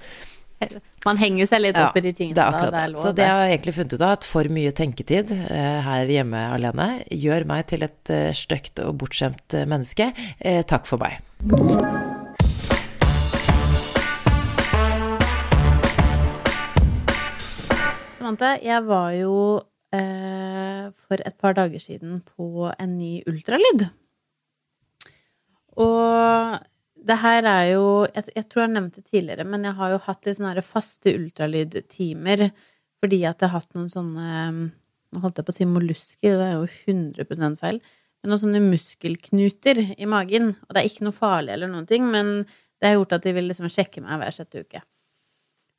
Man 1.06 1.20
henger 1.22 1.46
seg 1.46 1.62
litt 1.62 1.76
Ja, 1.78 1.92
opp 1.92 1.98
i 2.00 2.02
de 2.02 2.12
tingene 2.18 2.34
det 2.34 2.42
er 2.42 2.50
da. 2.50 2.58
akkurat 2.58 2.74
Det 2.74 2.80
er 2.82 2.90
lov. 2.96 3.02
Så 3.04 3.12
det 3.14 3.28
har 3.30 3.44
jeg 3.46 3.52
egentlig 3.60 3.76
funnet 3.78 3.94
ut 3.94 4.02
av, 4.02 4.16
at 4.18 4.26
for 4.26 4.50
mye 4.50 4.72
tenketid 4.74 5.30
eh, 5.38 5.78
her 5.86 6.10
hjemme 6.10 6.42
alene 6.58 6.90
gjør 7.14 7.46
meg 7.54 7.68
til 7.70 7.86
et 7.86 8.10
eh, 8.10 8.32
stygt 8.34 8.82
og 8.82 8.98
bortskjemt 9.04 9.54
eh, 9.54 9.70
menneske. 9.70 10.10
Eh, 10.42 10.64
takk 10.66 10.90
for 10.90 10.98
meg. 11.06 11.22
Samantha, 18.28 18.58
jeg 18.60 18.84
var 18.84 19.14
jo 19.16 19.36
eh, 19.96 20.88
for 21.08 21.22
et 21.24 21.36
par 21.40 21.54
dager 21.56 21.80
siden 21.80 22.18
på 22.28 22.66
en 22.68 22.96
ny 22.98 23.22
ultralyd. 23.24 23.86
Og 25.80 26.58
det 27.08 27.16
her 27.22 27.46
er 27.48 27.62
jo 27.70 27.86
jeg, 28.10 28.26
jeg 28.36 28.44
tror 28.52 28.66
jeg 28.66 28.74
nevnte 28.74 29.00
det 29.00 29.14
tidligere, 29.14 29.46
men 29.48 29.64
jeg 29.64 29.78
har 29.78 29.94
jo 29.94 30.00
hatt 30.10 30.28
litt 30.28 30.40
sånne 30.42 30.64
faste 30.66 31.14
ultralydtimer 31.16 32.50
fordi 33.00 33.22
at 33.30 33.40
jeg 33.40 33.48
har 33.48 33.62
hatt 33.62 33.78
noen 33.78 33.88
sånne 33.94 34.42
Nå 35.08 35.22
holdt 35.24 35.40
jeg 35.40 35.48
på 35.48 35.54
å 35.54 35.56
si 35.56 35.68
mollusker, 35.72 36.34
det 36.36 36.48
er 36.50 36.58
jo 36.58 36.66
100% 36.92 37.62
feil. 37.62 37.78
Men 38.20 38.34
noen 38.34 38.42
sånne 38.42 38.60
muskelknuter 38.60 39.80
i 39.96 40.10
magen. 40.10 40.50
Og 40.66 40.76
det 40.76 40.82
er 40.82 40.90
ikke 40.90 41.06
noe 41.08 41.16
farlig 41.16 41.54
eller 41.54 41.72
noen 41.72 41.88
ting, 41.88 42.04
men 42.12 42.42
det 42.44 42.90
har 42.90 42.98
gjort 42.98 43.16
at 43.16 43.24
de 43.24 43.32
vil 43.38 43.48
liksom 43.48 43.72
sjekke 43.72 44.04
meg 44.04 44.20
hver 44.20 44.36
sjette 44.36 44.66
uke. 44.68 44.82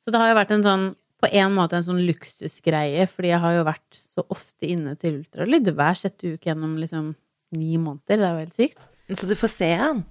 Så 0.01 0.09
det 0.09 0.23
har 0.23 0.31
jo 0.31 0.39
vært 0.39 0.55
en 0.55 0.65
sånn 0.65 0.87
på 1.19 1.29
en 1.35 1.55
måte 1.55 1.79
en 1.79 1.85
sånn 1.85 2.03
luksusgreie, 2.07 3.07
fordi 3.11 3.33
jeg 3.33 3.41
har 3.43 3.57
jo 3.57 3.65
vært 3.67 3.97
så 3.97 4.23
ofte 4.31 4.69
inne 4.69 4.95
til 4.99 5.19
ultralyd 5.19 5.67
hver 5.75 5.99
sjette 5.99 6.35
uke 6.35 6.49
gjennom 6.51 6.77
liksom 6.79 7.11
ni 7.57 7.75
måneder. 7.81 8.15
Det 8.15 8.25
er 8.25 8.31
jo 8.31 8.45
helt 8.45 8.55
sykt. 8.55 8.87
Så 9.09 9.27
du 9.27 9.35
får 9.35 9.51
se 9.51 9.69
han. 9.81 10.03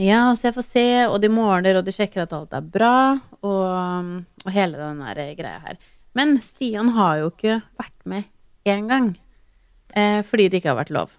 Ja, 0.00 0.30
så 0.32 0.48
jeg 0.48 0.56
får 0.56 0.64
se, 0.64 0.84
og 1.10 1.18
de 1.20 1.28
måler, 1.32 1.76
og 1.76 1.84
de 1.84 1.92
sjekker 1.92 2.22
at 2.24 2.32
alt 2.32 2.54
er 2.56 2.64
bra, 2.64 3.18
og, 3.44 4.20
og 4.46 4.52
hele 4.54 4.78
den 4.80 5.02
der 5.02 5.34
greia 5.36 5.58
her. 5.64 5.80
Men 6.16 6.38
Stian 6.42 6.94
har 6.96 7.18
jo 7.20 7.32
ikke 7.34 7.58
vært 7.78 7.98
med 8.08 8.30
én 8.70 8.88
gang, 8.88 9.10
eh, 9.92 10.22
fordi 10.26 10.48
det 10.48 10.62
ikke 10.62 10.72
har 10.72 10.80
vært 10.80 10.94
lov. 10.94 11.12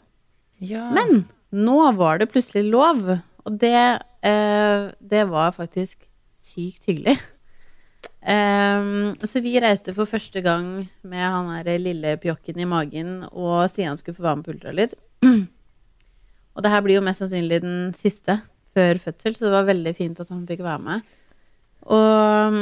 Ja. 0.57 0.87
Men 0.95 1.27
nå 1.53 1.77
var 1.99 2.21
det 2.21 2.31
plutselig 2.31 2.71
lov, 2.71 3.05
og 3.45 3.59
det, 3.61 4.01
eh, 4.25 4.89
det 4.97 5.27
var 5.29 5.53
faktisk 5.53 6.07
sykt 6.41 6.89
hyggelig. 6.89 7.19
Ehm, 8.21 9.15
så 9.25 9.41
vi 9.41 9.55
reiste 9.61 9.95
for 9.97 10.09
første 10.09 10.43
gang 10.45 10.83
med 11.01 11.23
han 11.25 11.49
der 11.65 11.81
lille 11.81 12.17
pjokken 12.21 12.59
i 12.61 12.69
magen, 12.69 13.23
og 13.31 13.65
Stian 13.69 13.97
skulle 13.97 14.17
få 14.17 14.27
være 14.27 14.39
med 14.39 14.45
på 14.45 14.55
ultralyd. 14.55 14.95
Og 16.51 16.63
det 16.65 16.71
her 16.73 16.81
blir 16.83 16.97
jo 16.97 17.03
mest 17.05 17.23
sannsynlig 17.23 17.61
den 17.63 17.93
siste 17.95 18.41
før 18.75 18.99
fødsel, 18.99 19.35
så 19.37 19.45
det 19.45 19.53
var 19.53 19.69
veldig 19.69 19.93
fint 19.95 20.19
at 20.19 20.31
han 20.33 20.43
fikk 20.47 20.63
være 20.65 20.83
med. 20.83 21.13
Og 21.87 22.57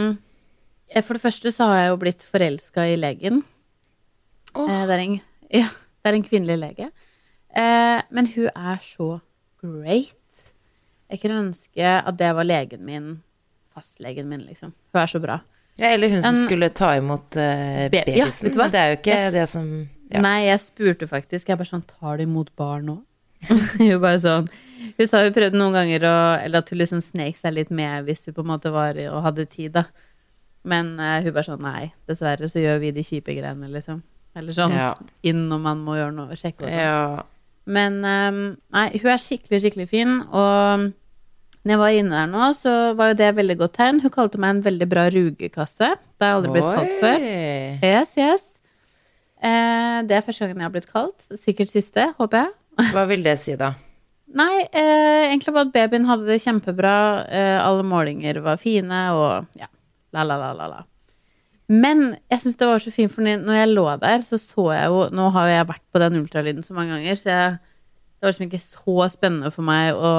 eh, 0.93 1.03
for 1.03 1.17
det 1.17 1.23
første 1.23 1.51
så 1.53 1.69
har 1.71 1.79
jeg 1.79 1.89
jo 1.89 2.01
blitt 2.03 2.25
forelska 2.25 2.85
i 2.85 2.99
legen. 2.99 3.41
Oh. 4.53 4.69
Eh, 4.69 4.85
Det, 4.85 4.93
er 4.93 5.03
en, 5.03 5.17
ja, 5.61 5.71
det 5.73 6.11
er 6.11 6.19
en 6.19 6.27
kvinnelig 6.27 6.59
lege. 6.61 6.89
Eh, 7.49 8.01
men 8.13 8.29
hun 8.35 8.51
er 8.53 8.77
så 8.85 9.09
great. 9.61 10.15
Jeg 11.09 11.23
kunne 11.23 11.41
ønske 11.47 11.95
at 11.97 12.21
det 12.21 12.29
var 12.37 12.45
legen 12.45 12.85
min, 12.85 13.09
fastlegen 13.73 14.29
min, 14.29 14.45
liksom. 14.45 14.75
Hun 14.93 15.01
er 15.01 15.11
så 15.11 15.19
bra. 15.23 15.39
Ja, 15.79 15.93
eller 15.95 16.09
hun 16.11 16.21
som 16.23 16.35
En- 16.35 16.45
skulle 16.47 16.69
ta 16.75 16.89
imot 16.97 17.37
uh, 17.39 17.85
Be- 17.93 18.03
ja, 18.11 18.25
vet 18.25 18.53
du 18.53 18.57
hva? 18.59 18.67
Det 18.71 18.79
er 18.81 18.89
jo 18.91 18.97
ikke 18.99 19.13
Jeg 19.15 19.31
det 19.37 19.45
som 19.49 19.67
ja. 20.11 20.19
Nei, 20.25 20.47
jeg 20.47 20.59
spurte 20.59 21.07
faktisk. 21.07 21.47
Jeg 21.47 21.57
bare 21.59 21.69
sånn 21.69 21.85
Tar 21.87 22.17
de 22.17 22.25
imot 22.25 22.49
barn 22.57 22.85
nå? 22.89 22.97
hun 23.79 24.01
bare 24.01 24.19
sånn 24.19 24.49
Hun 24.97 25.07
sa 25.07 25.21
hun 25.23 25.31
prøvde 25.35 25.55
noen 25.61 25.77
ganger 25.77 26.03
å 26.09 26.13
Eller 26.43 26.59
at 26.65 26.69
hun 26.73 26.81
liksom 26.81 26.99
snek 27.05 27.37
seg 27.39 27.53
litt 27.55 27.69
med 27.71 28.03
hvis 28.09 28.25
hun 28.27 28.35
på 28.35 28.43
en 28.43 28.49
måte 28.51 28.71
var 28.73 28.97
og 29.07 29.21
hadde 29.23 29.45
tid, 29.47 29.71
da. 29.77 29.85
Men 30.67 30.95
uh, 30.99 31.21
hun 31.23 31.31
bare 31.31 31.47
sånn 31.47 31.63
Nei, 31.63 31.91
dessverre 32.09 32.49
så 32.51 32.59
gjør 32.59 32.81
vi 32.83 32.91
de 32.97 33.05
kjipe 33.05 33.31
greiene, 33.37 33.69
liksom. 33.71 34.01
Eller 34.35 34.53
sånn 34.57 34.75
Ja. 34.75 34.91
inn 35.23 35.45
når 35.49 35.59
man 35.63 35.79
må 35.85 35.95
gjøre 35.95 36.13
noe, 36.17 36.35
sjekke 36.35 36.65
og 36.65 36.69
sånn. 36.69 36.79
Ja. 36.83 37.23
Men 37.69 38.01
um, 38.03 38.41
nei, 38.75 38.87
hun 38.99 39.11
er 39.13 39.21
skikkelig, 39.21 39.61
skikkelig 39.63 39.87
fin. 39.89 40.17
Og 40.33 40.89
når 41.65 41.73
jeg 41.73 41.81
var 41.81 41.97
inne 41.97 42.15
der 42.15 42.29
nå, 42.31 42.45
så 42.55 42.73
var 42.95 43.11
jo 43.11 43.17
det 43.19 43.25
et 43.27 43.35
veldig 43.39 43.57
godt 43.59 43.75
tegn. 43.75 43.99
Hun 44.03 44.13
kalte 44.13 44.39
meg 44.39 44.55
en 44.55 44.63
veldig 44.63 44.87
bra 44.89 45.03
rugekasse. 45.11 45.89
Det 45.99 46.23
har 46.23 46.31
jeg 46.31 46.37
aldri 46.39 46.53
blitt 46.55 46.69
kalt 46.69 46.93
før. 47.01 47.25
Yes, 47.83 48.13
yes. 48.19 48.45
Eh, 49.43 49.97
det 50.07 50.15
er 50.15 50.23
første 50.23 50.47
gangen 50.47 50.63
jeg 50.63 50.69
har 50.69 50.75
blitt 50.77 50.91
kalt. 50.91 51.27
Sikkert 51.39 51.71
siste, 51.71 52.09
håper 52.19 52.45
jeg. 52.45 52.55
Hva 52.95 53.03
vil 53.11 53.25
det 53.25 53.35
si, 53.43 53.57
da? 53.59 53.73
Nei, 54.39 54.61
eh, 54.67 55.31
egentlig 55.31 55.55
bare 55.55 55.67
at 55.67 55.73
babyen 55.75 56.07
hadde 56.07 56.29
det 56.29 56.39
kjempebra. 56.43 56.95
Eh, 57.27 57.57
alle 57.59 57.83
målinger 57.87 58.39
var 58.45 58.61
fine, 58.61 59.03
og 59.17 59.59
ja, 59.59 59.67
la, 60.15 60.23
la, 60.23 60.39
la, 60.39 60.53
la, 60.55 60.69
la. 60.77 60.83
Men 61.69 62.13
jeg 62.31 62.43
syns 62.43 62.57
det 62.57 62.67
var 62.69 62.81
så 62.81 62.93
fint, 62.93 63.13
for 63.13 63.25
når 63.25 63.59
jeg 63.59 63.71
lå 63.73 63.85
der, 64.01 64.23
så 64.25 64.39
så 64.41 64.71
jeg 64.73 64.87
jo 64.89 65.03
Nå 65.13 65.27
har 65.35 65.45
jo 65.45 65.53
jeg 65.53 65.67
vært 65.69 65.83
på 65.93 66.01
den 66.01 66.17
ultralyden 66.23 66.65
så 66.65 66.73
mange 66.77 66.95
ganger, 66.95 67.19
så 67.19 67.29
jeg, 67.29 67.57
det 67.59 68.25
var 68.25 68.33
liksom 68.33 68.47
ikke 68.47 68.63
så 68.63 69.09
spennende 69.13 69.51
for 69.53 69.67
meg 69.67 69.93
å 69.93 70.13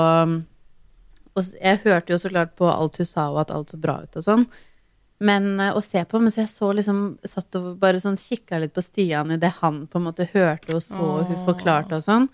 Og 1.40 1.54
jeg 1.58 1.80
hørte 1.84 2.14
jo 2.14 2.20
så 2.22 2.32
klart 2.32 2.52
på 2.58 2.68
alt 2.70 3.00
hun 3.00 3.08
sa, 3.08 3.30
og 3.32 3.42
at 3.44 3.54
alt 3.54 3.72
så 3.72 3.80
bra 3.80 4.00
ut 4.04 4.20
og 4.20 4.26
sånn. 4.26 4.46
Men 5.20 5.50
eh, 5.60 5.74
å 5.76 5.82
se 5.84 6.02
på, 6.08 6.20
men 6.20 6.32
så 6.32 6.44
jeg 6.44 6.52
så 6.52 6.70
liksom 6.76 7.02
Satt 7.28 7.58
og 7.58 7.74
bare 7.82 8.00
sånn 8.00 8.18
kikka 8.20 8.60
litt 8.62 8.72
på 8.76 8.84
Stian 8.84 9.34
i 9.34 9.40
det 9.40 9.52
han 9.60 9.84
på 9.90 10.00
en 10.00 10.08
måte 10.08 10.28
hørte 10.32 10.78
og 10.78 10.84
så, 10.84 11.00
og 11.00 11.28
hun 11.28 11.44
forklarte 11.48 11.98
og 11.98 12.06
sånn. 12.06 12.30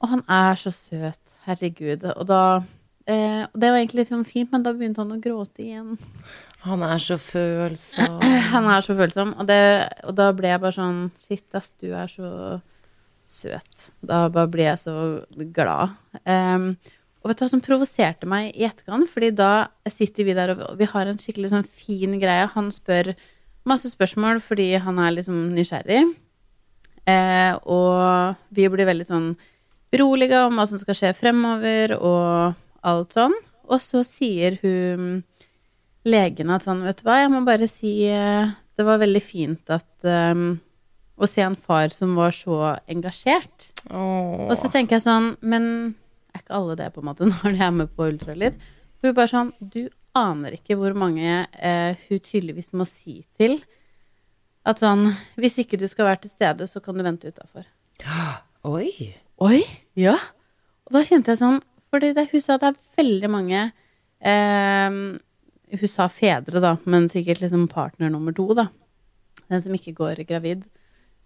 Og 0.00 0.10
han 0.12 0.24
er 0.28 0.58
så 0.60 0.72
søt. 0.74 1.36
Herregud. 1.46 2.04
Og 2.16 2.26
da 2.28 2.42
eh, 3.08 3.44
og 3.44 3.56
Det 3.56 3.70
var 3.70 3.80
egentlig 3.80 4.04
litt 4.04 4.12
sånn 4.12 4.28
fint, 4.28 4.52
men 4.52 4.64
da 4.64 4.74
begynte 4.76 5.04
han 5.04 5.14
å 5.16 5.22
gråte 5.22 5.64
igjen. 5.64 5.96
Han 6.66 6.82
er 6.82 6.98
så 7.02 7.18
følsom. 7.22 8.18
Han 8.54 8.66
er 8.72 8.82
så 8.82 8.96
følsom. 8.98 9.36
Og, 9.38 9.46
det, 9.46 9.60
og 10.08 10.16
da 10.18 10.32
ble 10.34 10.50
jeg 10.50 10.62
bare 10.64 10.74
sånn 10.74 11.02
Shit, 11.22 11.46
ass, 11.54 11.74
du 11.78 11.92
er 11.94 12.10
så 12.10 12.30
søt. 13.26 13.90
Da 14.06 14.26
bare 14.32 14.50
ble 14.50 14.66
jeg 14.66 14.80
så 14.82 14.96
glad. 15.54 15.94
Em, 16.24 16.72
og 17.26 17.32
vet 17.32 17.40
du 17.40 17.42
hva 17.42 17.50
som 17.50 17.62
provoserte 17.64 18.28
meg 18.30 18.52
i 18.54 18.68
etterkant? 18.68 19.08
Fordi 19.10 19.32
da 19.34 19.66
sitter 19.90 20.28
vi 20.28 20.34
der, 20.38 20.52
og 20.54 20.76
vi 20.78 20.86
har 20.86 21.10
en 21.10 21.18
skikkelig 21.18 21.50
sånn 21.50 21.66
fin 21.66 22.14
greie. 22.22 22.44
Han 22.52 22.70
spør 22.70 23.16
masse 23.66 23.90
spørsmål 23.90 24.38
fordi 24.44 24.68
han 24.78 25.00
er 25.02 25.16
liksom 25.16 25.40
nysgjerrig. 25.56 26.04
Eh, 27.10 27.58
og 27.66 28.38
vi 28.54 28.68
blir 28.70 28.86
veldig 28.86 29.08
sånn 29.08 29.26
beroliga 29.90 30.44
om 30.46 30.54
hva 30.54 30.68
som 30.70 30.78
skal 30.78 31.00
skje 31.00 31.12
fremover, 31.18 31.96
og 31.98 32.54
alt 32.86 33.18
sånn. 33.18 33.34
Og 33.66 33.82
så 33.82 34.04
sier 34.06 34.60
hun 34.62 35.24
legen 36.06 36.54
at 36.54 36.62
sånn, 36.62 36.86
vet 36.86 37.02
du 37.02 37.08
hva, 37.08 37.18
jeg 37.24 37.34
må 37.34 37.42
bare 37.42 37.66
si 37.66 37.96
eh, 38.06 38.54
Det 38.78 38.84
var 38.86 39.00
veldig 39.02 39.22
fint 39.24 39.72
at 39.74 40.06
um, 40.06 40.60
Å 41.18 41.26
se 41.26 41.42
en 41.42 41.56
far 41.58 41.90
som 41.90 42.14
var 42.14 42.30
så 42.36 42.76
engasjert. 42.86 43.72
Åh. 43.90 44.46
Og 44.46 44.54
så 44.60 44.70
tenker 44.70 45.00
jeg 45.00 45.08
sånn, 45.08 45.32
men 45.42 45.96
er 46.36 46.42
ikke 46.44 46.58
alle 46.58 46.76
det, 46.78 46.90
på 46.94 47.02
en 47.02 47.08
måte, 47.10 47.28
når 47.32 47.56
de 47.56 47.62
er 47.66 47.78
med 47.82 47.94
på 47.96 48.10
ultralyd? 48.10 48.58
Hun 49.02 49.16
bare 49.16 49.32
sånn, 49.32 49.54
du 49.60 49.86
aner 50.16 50.56
ikke 50.56 50.78
hvor 50.80 50.94
mange 50.96 51.42
eh, 51.44 52.06
hun 52.06 52.22
tydeligvis 52.24 52.72
må 52.76 52.86
si 52.88 53.20
til 53.36 53.58
at 54.66 54.80
sånn 54.82 55.04
Hvis 55.38 55.60
ikke 55.62 55.78
du 55.78 55.86
skal 55.86 56.08
være 56.08 56.24
til 56.24 56.32
stede, 56.32 56.66
så 56.66 56.80
kan 56.82 56.96
du 56.96 57.04
vente 57.06 57.30
utafor. 57.30 57.66
Oi. 58.66 59.12
Oi! 59.44 59.60
Ja. 59.98 60.16
Og 60.88 60.96
da 60.96 61.04
kjente 61.06 61.34
jeg 61.34 61.42
sånn 61.42 61.60
Fordi 61.92 62.12
det, 62.16 62.28
hun 62.32 62.42
sa 62.42 62.56
at 62.56 62.64
det 62.64 62.72
er 62.72 62.80
veldig 62.98 63.30
mange 63.30 63.60
eh, 64.24 64.96
Hun 65.76 65.92
sa 65.92 66.08
fedre, 66.10 66.62
da, 66.64 66.76
men 66.88 67.10
sikkert 67.12 67.44
liksom 67.44 67.68
partner 67.70 68.10
nummer 68.10 68.34
to, 68.34 68.48
da. 68.58 68.68
Den 69.46 69.62
som 69.62 69.74
ikke 69.76 69.94
går 69.94 70.24
gravid. 70.26 70.64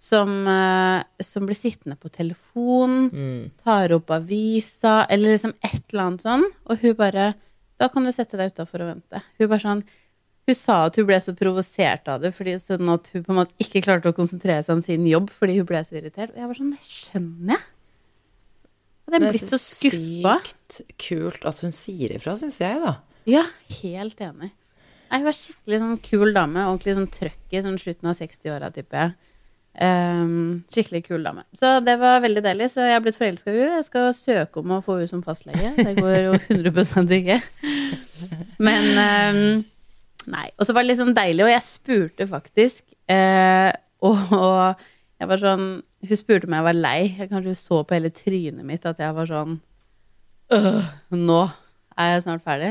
Som, 0.01 0.31
eh, 0.49 1.03
som 1.21 1.45
blir 1.45 1.59
sittende 1.59 1.99
på 2.01 2.09
telefon, 2.09 3.11
Mm. 3.13 3.51
tar 3.61 3.93
opp 3.93 4.09
avisa, 4.17 5.05
eller 5.11 5.35
liksom 5.35 5.53
et 5.63 5.93
eller 5.93 6.03
annet 6.07 6.23
sånn. 6.25 6.45
Og 6.67 6.79
hun 6.81 6.95
bare 6.97 7.35
Da 7.81 7.89
kan 7.89 8.05
du 8.05 8.11
sette 8.13 8.37
deg 8.37 8.53
utafor 8.53 8.81
og 8.85 8.95
vente. 8.95 9.23
Hun 9.39 9.49
bare 9.49 9.61
sånn 9.61 9.83
Hun 10.49 10.55
sa 10.57 10.87
at 10.87 10.97
hun 10.97 11.07
ble 11.07 11.17
så 11.21 11.33
provosert 11.37 12.09
av 12.09 12.21
det, 12.23 12.33
fordi 12.35 12.55
sånn 12.59 12.89
at 12.93 13.09
hun 13.13 13.23
på 13.25 13.31
en 13.31 13.37
måte 13.45 13.53
ikke 13.61 13.83
klarte 13.85 14.09
å 14.11 14.17
konsentrere 14.17 14.65
seg 14.65 14.73
om 14.75 14.83
sin 14.83 15.05
jobb 15.07 15.29
fordi 15.31 15.57
hun 15.59 15.67
ble 15.69 15.79
så 15.85 15.93
irritert. 16.01 16.31
Og 16.33 16.37
jeg 16.41 16.47
var 16.49 16.55
sånn, 16.55 16.71
det 16.73 16.81
skjønner 16.81 17.49
jeg. 17.55 17.61
Hadde 19.07 19.13
jeg 19.13 19.21
Det 19.21 19.29
er 19.29 19.33
blitt 19.37 19.53
så 19.53 19.61
skuffa. 19.61 20.35
sykt 20.43 20.81
kult 20.99 21.45
at 21.47 21.61
hun 21.61 21.71
sier 21.77 22.15
ifra, 22.17 22.35
syns 22.41 22.59
jeg, 22.59 22.81
da. 22.83 22.97
Ja, 23.27 23.45
helt 23.83 24.17
enig. 24.19 24.51
Nei, 25.11 25.19
hun 25.19 25.25
var 25.29 25.33
skikkelig 25.37 25.81
sånn 25.83 26.03
kul 26.03 26.33
dame. 26.35 26.65
Ordentlig 26.67 26.97
sånn 26.97 27.11
trøkk 27.11 27.53
i 27.53 27.63
sånn 27.63 27.79
slutten 27.79 28.09
av 28.11 28.17
60-åra, 28.17 28.73
tipper 28.73 29.15
Ehm, 29.79 30.65
skikkelig 30.73 31.05
kul 31.07 31.23
dame. 31.25 31.45
Så 31.55 31.77
det 31.87 31.95
var 32.01 32.21
veldig 32.25 32.43
deilig. 32.45 32.71
Så 32.73 32.83
jeg 32.85 32.97
har 32.97 33.03
blitt 33.05 33.19
forelska 33.19 33.53
i 33.53 33.59
henne. 33.61 33.77
Jeg 33.79 33.87
skal 33.87 34.09
søke 34.17 34.63
om 34.63 34.75
å 34.77 34.81
få 34.85 34.99
henne 34.99 35.11
som 35.13 35.23
fastlege. 35.25 35.73
Det 35.79 35.95
går 35.99 36.17
jo 36.25 36.33
100 36.51 37.15
ikke. 37.21 37.39
Men 38.59 38.89
um, 38.99 39.65
Nei. 40.31 40.49
Og 40.61 40.67
så 40.67 40.75
var 40.77 40.85
det 40.85 40.91
litt 40.93 41.01
sånn 41.01 41.15
deilig, 41.17 41.47
og 41.47 41.53
jeg 41.53 41.65
spurte 41.65 42.27
faktisk. 42.29 42.85
uh, 43.11 43.71
og, 44.05 44.19
og 44.37 44.83
jeg 45.21 45.29
var 45.29 45.41
sånn 45.41 45.65
Hun 46.01 46.17
spurte 46.17 46.49
om 46.49 46.55
jeg 46.57 46.65
var 46.65 46.77
lei. 46.77 47.01
Jeg 47.19 47.29
kanskje 47.31 47.53
hun 47.55 47.59
så 47.63 47.81
på 47.85 47.97
hele 47.97 48.11
trynet 48.15 48.65
mitt 48.65 48.87
at 48.89 49.01
jeg 49.03 49.13
var 49.17 49.27
sånn 49.29 49.59
«Øh, 50.51 50.87
Nå 51.13 51.41
er 52.01 52.15
jeg 52.15 52.23
snart 52.25 52.43
ferdig. 52.47 52.71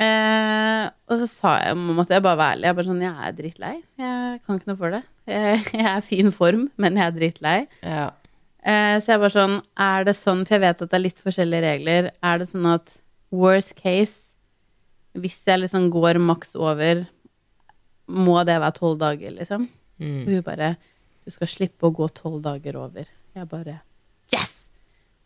Eh, 0.00 0.86
og 1.12 1.18
så 1.20 1.26
sa 1.28 1.52
jeg, 1.60 1.76
måtte 1.76 2.14
jeg 2.16 2.24
bare 2.24 2.38
være 2.40 2.56
ærlig. 2.56 2.66
Jeg 2.70 2.76
bare 2.78 2.88
sånn, 2.88 3.02
jeg 3.04 3.26
er 3.28 3.36
drittlei. 3.38 3.74
Jeg 4.00 4.40
kan 4.46 4.58
ikke 4.58 4.70
noe 4.72 4.80
for 4.80 4.94
det. 4.96 5.02
Jeg, 5.28 5.62
jeg 5.78 5.86
er 5.86 5.98
i 6.00 6.06
fin 6.06 6.32
form, 6.34 6.66
men 6.80 6.96
jeg 6.98 7.06
er 7.10 7.16
drittlei. 7.18 7.56
Ja. 7.84 8.08
Eh, 8.62 8.96
så 9.02 9.12
jeg 9.14 9.22
bare 9.22 9.34
sånn, 9.34 9.56
er 9.84 10.04
det 10.08 10.14
sånn, 10.18 10.44
for 10.46 10.56
jeg 10.56 10.64
vet 10.64 10.82
at 10.86 10.90
det 10.92 10.98
er 10.98 11.04
litt 11.06 11.22
forskjellige 11.22 11.64
regler, 11.66 12.10
er 12.22 12.38
det 12.42 12.48
sånn 12.50 12.68
at 12.72 12.94
worst 13.34 13.74
case, 13.78 14.32
hvis 15.18 15.40
jeg 15.48 15.60
liksom 15.64 15.90
går 15.92 16.18
maks 16.22 16.54
over, 16.56 17.04
må 18.12 18.38
det 18.48 18.58
være 18.62 18.76
tolv 18.78 18.98
dager, 19.02 19.34
liksom? 19.36 19.68
Og 19.68 20.06
Mm. 20.06 20.24
hun 20.26 20.42
bare, 20.42 20.76
du 21.24 21.30
skal 21.30 21.46
slippe 21.46 21.86
å 21.86 21.92
gå 21.94 22.08
tolv 22.16 22.40
dager 22.42 22.74
over. 22.80 23.04
Jeg 23.36 23.48
bare, 23.48 23.76
yes! 24.34 24.70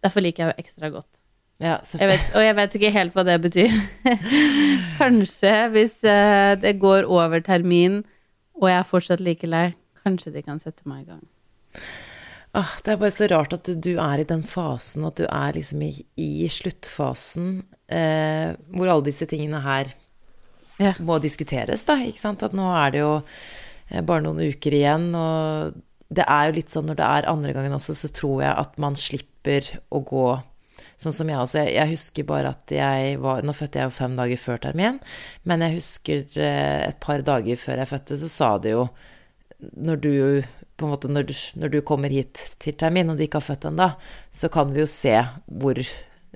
Derfor 0.05 0.21
liker 0.21 0.45
jeg 0.45 0.53
jo 0.53 0.63
ekstra 0.65 0.91
godt. 0.93 1.21
Ja 1.63 1.79
Jeg 1.97 2.09
vet, 2.11 2.25
og 2.37 2.43
jeg 2.45 2.57
vet 2.59 2.75
ikke 2.77 2.91
helt 2.93 3.15
hva 3.17 3.23
det 3.25 3.37
betyr. 3.47 3.77
kanskje 5.01 5.53
hvis 5.75 5.99
eh, 6.05 6.55
det 6.61 6.77
går 6.83 7.07
over 7.09 7.41
termin, 7.45 8.03
og 8.61 8.69
jeg 8.71 8.79
er 8.81 8.89
fortsatt 8.89 9.23
like 9.25 9.49
lei, 9.49 9.71
kanskje 10.05 10.33
de 10.37 10.43
kan 10.45 10.61
sette 10.63 10.85
meg 10.89 11.05
i 11.05 11.09
gang. 11.13 11.23
ah, 12.57 12.73
det 12.85 12.93
er 12.95 13.01
bare 13.01 13.13
så 13.13 13.29
rart 13.33 13.53
at 13.57 13.69
du, 13.69 13.75
du 13.77 13.95
er 14.01 14.23
i 14.23 14.29
den 14.29 14.43
fasen, 14.49 15.05
at 15.09 15.17
du 15.21 15.27
er 15.29 15.57
liksom 15.57 15.83
i, 15.85 15.93
i 16.21 16.49
sluttfasen, 16.53 17.63
eh, 17.93 18.53
hvor 18.73 18.89
alle 18.93 19.09
disse 19.09 19.29
tingene 19.29 19.61
her 19.65 19.93
Ja. 20.81 20.93
må 21.01 21.17
diskuteres, 21.25 21.85
da. 21.89 21.97
Ikke 22.05 22.21
sant? 22.21 22.43
At 22.45 22.53
nå 22.57 22.69
er 22.77 22.91
det 22.93 23.01
jo 23.01 23.13
eh, 23.91 24.03
bare 24.05 24.25
noen 24.25 24.41
uker 24.45 24.77
igjen, 24.77 25.09
og 25.17 25.77
det 26.13 26.25
er 26.29 26.49
jo 26.51 26.57
litt 26.61 26.71
sånn 26.73 26.87
når 26.89 26.99
det 27.01 27.07
er 27.19 27.29
andre 27.33 27.53
gangen 27.57 27.73
også, 27.77 27.97
så 27.97 28.09
tror 28.15 28.43
jeg 28.45 28.53
at 28.61 28.77
man 28.81 28.95
slipper 28.97 29.73
å 29.91 30.01
gå 30.07 30.27
Sånn 30.97 31.13
som 31.13 31.29
jeg 31.29 31.39
også. 31.39 31.61
Jeg, 31.61 31.75
jeg 31.77 31.93
husker 31.93 32.29
bare 32.29 32.53
at 32.57 32.73
jeg 32.73 33.19
var 33.21 33.45
Nå 33.45 33.53
fødte 33.57 33.83
jeg 33.83 33.91
jo 33.91 33.97
fem 33.99 34.17
dager 34.17 34.41
før 34.41 34.63
termin, 34.65 35.01
men 35.45 35.65
jeg 35.65 35.79
husker 35.79 36.23
eh, 36.41 36.87
et 36.89 37.01
par 37.05 37.25
dager 37.27 37.61
før 37.61 37.83
jeg 37.83 37.93
fødte, 37.93 38.21
så 38.23 38.33
sa 38.33 38.51
det 38.63 38.73
jo 38.73 38.87
Når 39.77 40.01
du 40.05 40.15
måte, 40.85 41.09
når 41.09 41.29
du, 41.31 41.35
når 41.57 41.73
du 41.73 41.79
kommer 41.89 42.13
hit 42.13 42.41
til 42.61 42.77
termin 42.77 43.09
og 43.13 43.17
du 43.17 43.25
ikke 43.25 43.41
har 43.41 43.49
født 43.49 43.71
ennå, 43.71 43.91
så 44.35 44.51
kan 44.53 44.75
vi 44.75 44.83
jo 44.83 44.91
se 44.91 45.15
hvor 45.47 45.81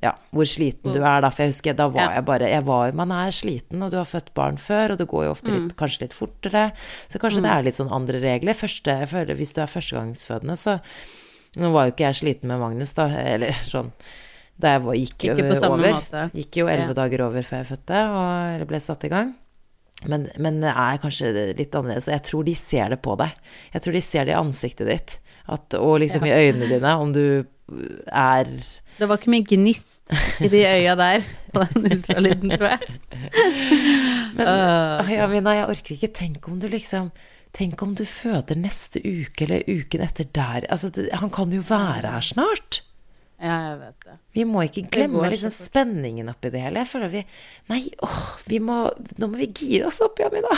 ja, 0.01 0.15
hvor 0.33 0.49
sliten 0.49 0.95
du 0.95 1.03
er 1.03 1.21
da. 1.21 1.29
For 1.29 1.45
jeg 1.45 1.53
husker 1.53 1.77
da 1.77 1.91
var 1.93 2.15
jeg 2.17 2.25
bare 2.29 2.49
jeg 2.49 2.65
var, 2.65 2.95
Man 2.97 3.13
er 3.13 3.35
sliten, 3.37 3.83
og 3.85 3.93
du 3.93 3.99
har 4.01 4.09
født 4.09 4.33
barn 4.37 4.57
før, 4.57 4.95
og 4.95 5.01
det 5.01 5.09
går 5.11 5.27
jo 5.27 5.35
ofte 5.35 5.53
litt, 5.53 5.75
kanskje 5.77 6.07
litt 6.07 6.17
fortere. 6.17 6.71
Så 7.13 7.21
kanskje 7.21 7.45
det 7.45 7.53
er 7.53 7.67
litt 7.67 7.77
sånn 7.77 7.93
andre 7.93 8.23
regler. 8.23 8.57
Første, 8.57 8.97
jeg 9.03 9.11
føler 9.13 9.37
Hvis 9.37 9.53
du 9.57 9.61
er 9.61 9.73
førstegangsfødende, 9.73 10.57
så 10.57 10.81
Nå 11.59 11.73
var 11.75 11.89
jo 11.89 11.91
ikke 11.91 12.05
jeg 12.07 12.17
sliten 12.21 12.47
med 12.47 12.61
Magnus, 12.63 12.93
da, 12.95 13.09
eller 13.35 13.57
sånn 13.67 13.91
Var, 14.63 14.95
gikk 15.01 15.25
jo 15.29 15.35
over. 15.75 16.01
Gikk 16.37 16.57
jo 16.61 16.67
elleve 16.69 16.93
Ja. 16.95 16.99
dager 17.03 17.23
over 17.27 17.43
før 17.47 17.63
jeg 17.63 17.71
fødte, 17.73 18.01
og 18.11 18.67
ble 18.69 18.81
satt 18.81 19.05
i 19.05 19.13
gang. 19.13 19.35
Men, 20.09 20.29
men 20.41 20.61
det 20.63 20.71
er 20.73 20.97
kanskje 21.03 21.31
litt 21.59 21.75
annerledes, 21.77 22.07
og 22.09 22.15
jeg 22.15 22.23
tror 22.25 22.45
de 22.47 22.55
ser 22.57 22.89
det 22.89 23.01
på 23.05 23.17
deg. 23.21 23.35
Jeg 23.75 23.83
tror 23.85 23.93
de 23.93 24.01
ser 24.01 24.25
det 24.25 24.33
i 24.33 24.39
ansiktet 24.41 24.89
ditt, 24.89 25.17
at, 25.47 25.75
og 25.77 25.99
liksom 26.01 26.25
i 26.25 26.33
øynene 26.33 26.69
dine, 26.71 26.95
om 26.97 27.13
du 27.13 27.45
er 28.11 28.49
Det 28.99 29.07
var 29.09 29.19
ikke 29.21 29.31
mye 29.31 29.45
gnist 29.47 30.11
i 30.41 30.49
de 30.49 30.63
øya 30.67 30.97
der 30.99 31.27
på 31.53 31.67
den 31.75 31.93
ultralyden, 31.93 32.51
tror 32.57 32.73
jeg. 32.73 33.01
Åh, 34.41 35.11
Ja, 35.13 35.27
Mina, 35.31 35.55
jeg 35.59 35.69
orker 35.69 35.95
ikke. 35.97 36.11
Tenk 36.17 36.49
om 36.49 36.59
du 36.63 36.69
liksom 36.71 37.11
Tenk 37.57 37.81
om 37.83 37.97
du 37.99 38.05
føder 38.07 38.55
neste 38.55 39.01
uke 39.03 39.43
eller 39.43 39.65
uken 39.67 40.05
etter 40.05 40.29
der. 40.37 40.67
Altså, 40.71 40.87
det, 40.95 41.09
han 41.19 41.33
kan 41.35 41.51
jo 41.51 41.65
være 41.67 42.13
her 42.15 42.23
snart. 42.23 42.81
Ja, 43.41 43.55
jeg 43.71 43.77
vet 43.81 44.03
det. 44.05 44.15
Vi 44.37 44.45
må 44.45 44.63
ikke 44.67 44.83
glemme 44.93 45.29
liksom 45.33 45.53
spenningen 45.55 46.29
oppi 46.29 46.51
det 46.53 46.61
hele. 46.61 46.83
Jeg 46.83 46.91
føler 46.91 47.13
vi 47.13 47.23
Nei, 47.73 47.87
åh, 48.05 48.19
vi 48.51 48.59
må 48.61 48.83
Nå 49.17 49.31
må 49.31 49.41
vi 49.41 49.49
gire 49.49 49.89
oss 49.89 50.03
opp, 50.05 50.21
ja, 50.23 50.29
Mina. 50.33 50.53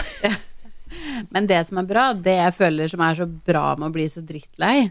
Men 1.31 1.47
det 1.49 1.61
som 1.69 1.79
er 1.81 1.87
bra, 1.89 2.09
det 2.13 2.35
jeg 2.41 2.57
føler 2.57 2.91
som 2.91 3.05
er 3.07 3.21
så 3.21 3.29
bra 3.29 3.69
med 3.79 3.89
å 3.89 3.95
bli 3.95 4.09
så 4.11 4.25
drittlei, 4.27 4.91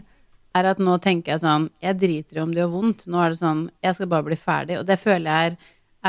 er 0.56 0.68
at 0.68 0.80
nå 0.82 0.96
tenker 1.04 1.34
jeg 1.34 1.42
sånn 1.44 1.68
Jeg 1.84 1.98
driter 2.00 2.40
i 2.40 2.42
om 2.42 2.54
det 2.54 2.62
gjør 2.62 2.72
vondt. 2.72 3.04
Nå 3.12 3.20
er 3.20 3.34
det 3.34 3.40
sånn 3.42 3.62
Jeg 3.84 3.98
skal 3.98 4.10
bare 4.14 4.28
bli 4.30 4.40
ferdig. 4.40 4.80
Og 4.80 4.88
det 4.88 4.98
føler 5.00 5.28
jeg 5.28 5.52
er, 5.52 5.60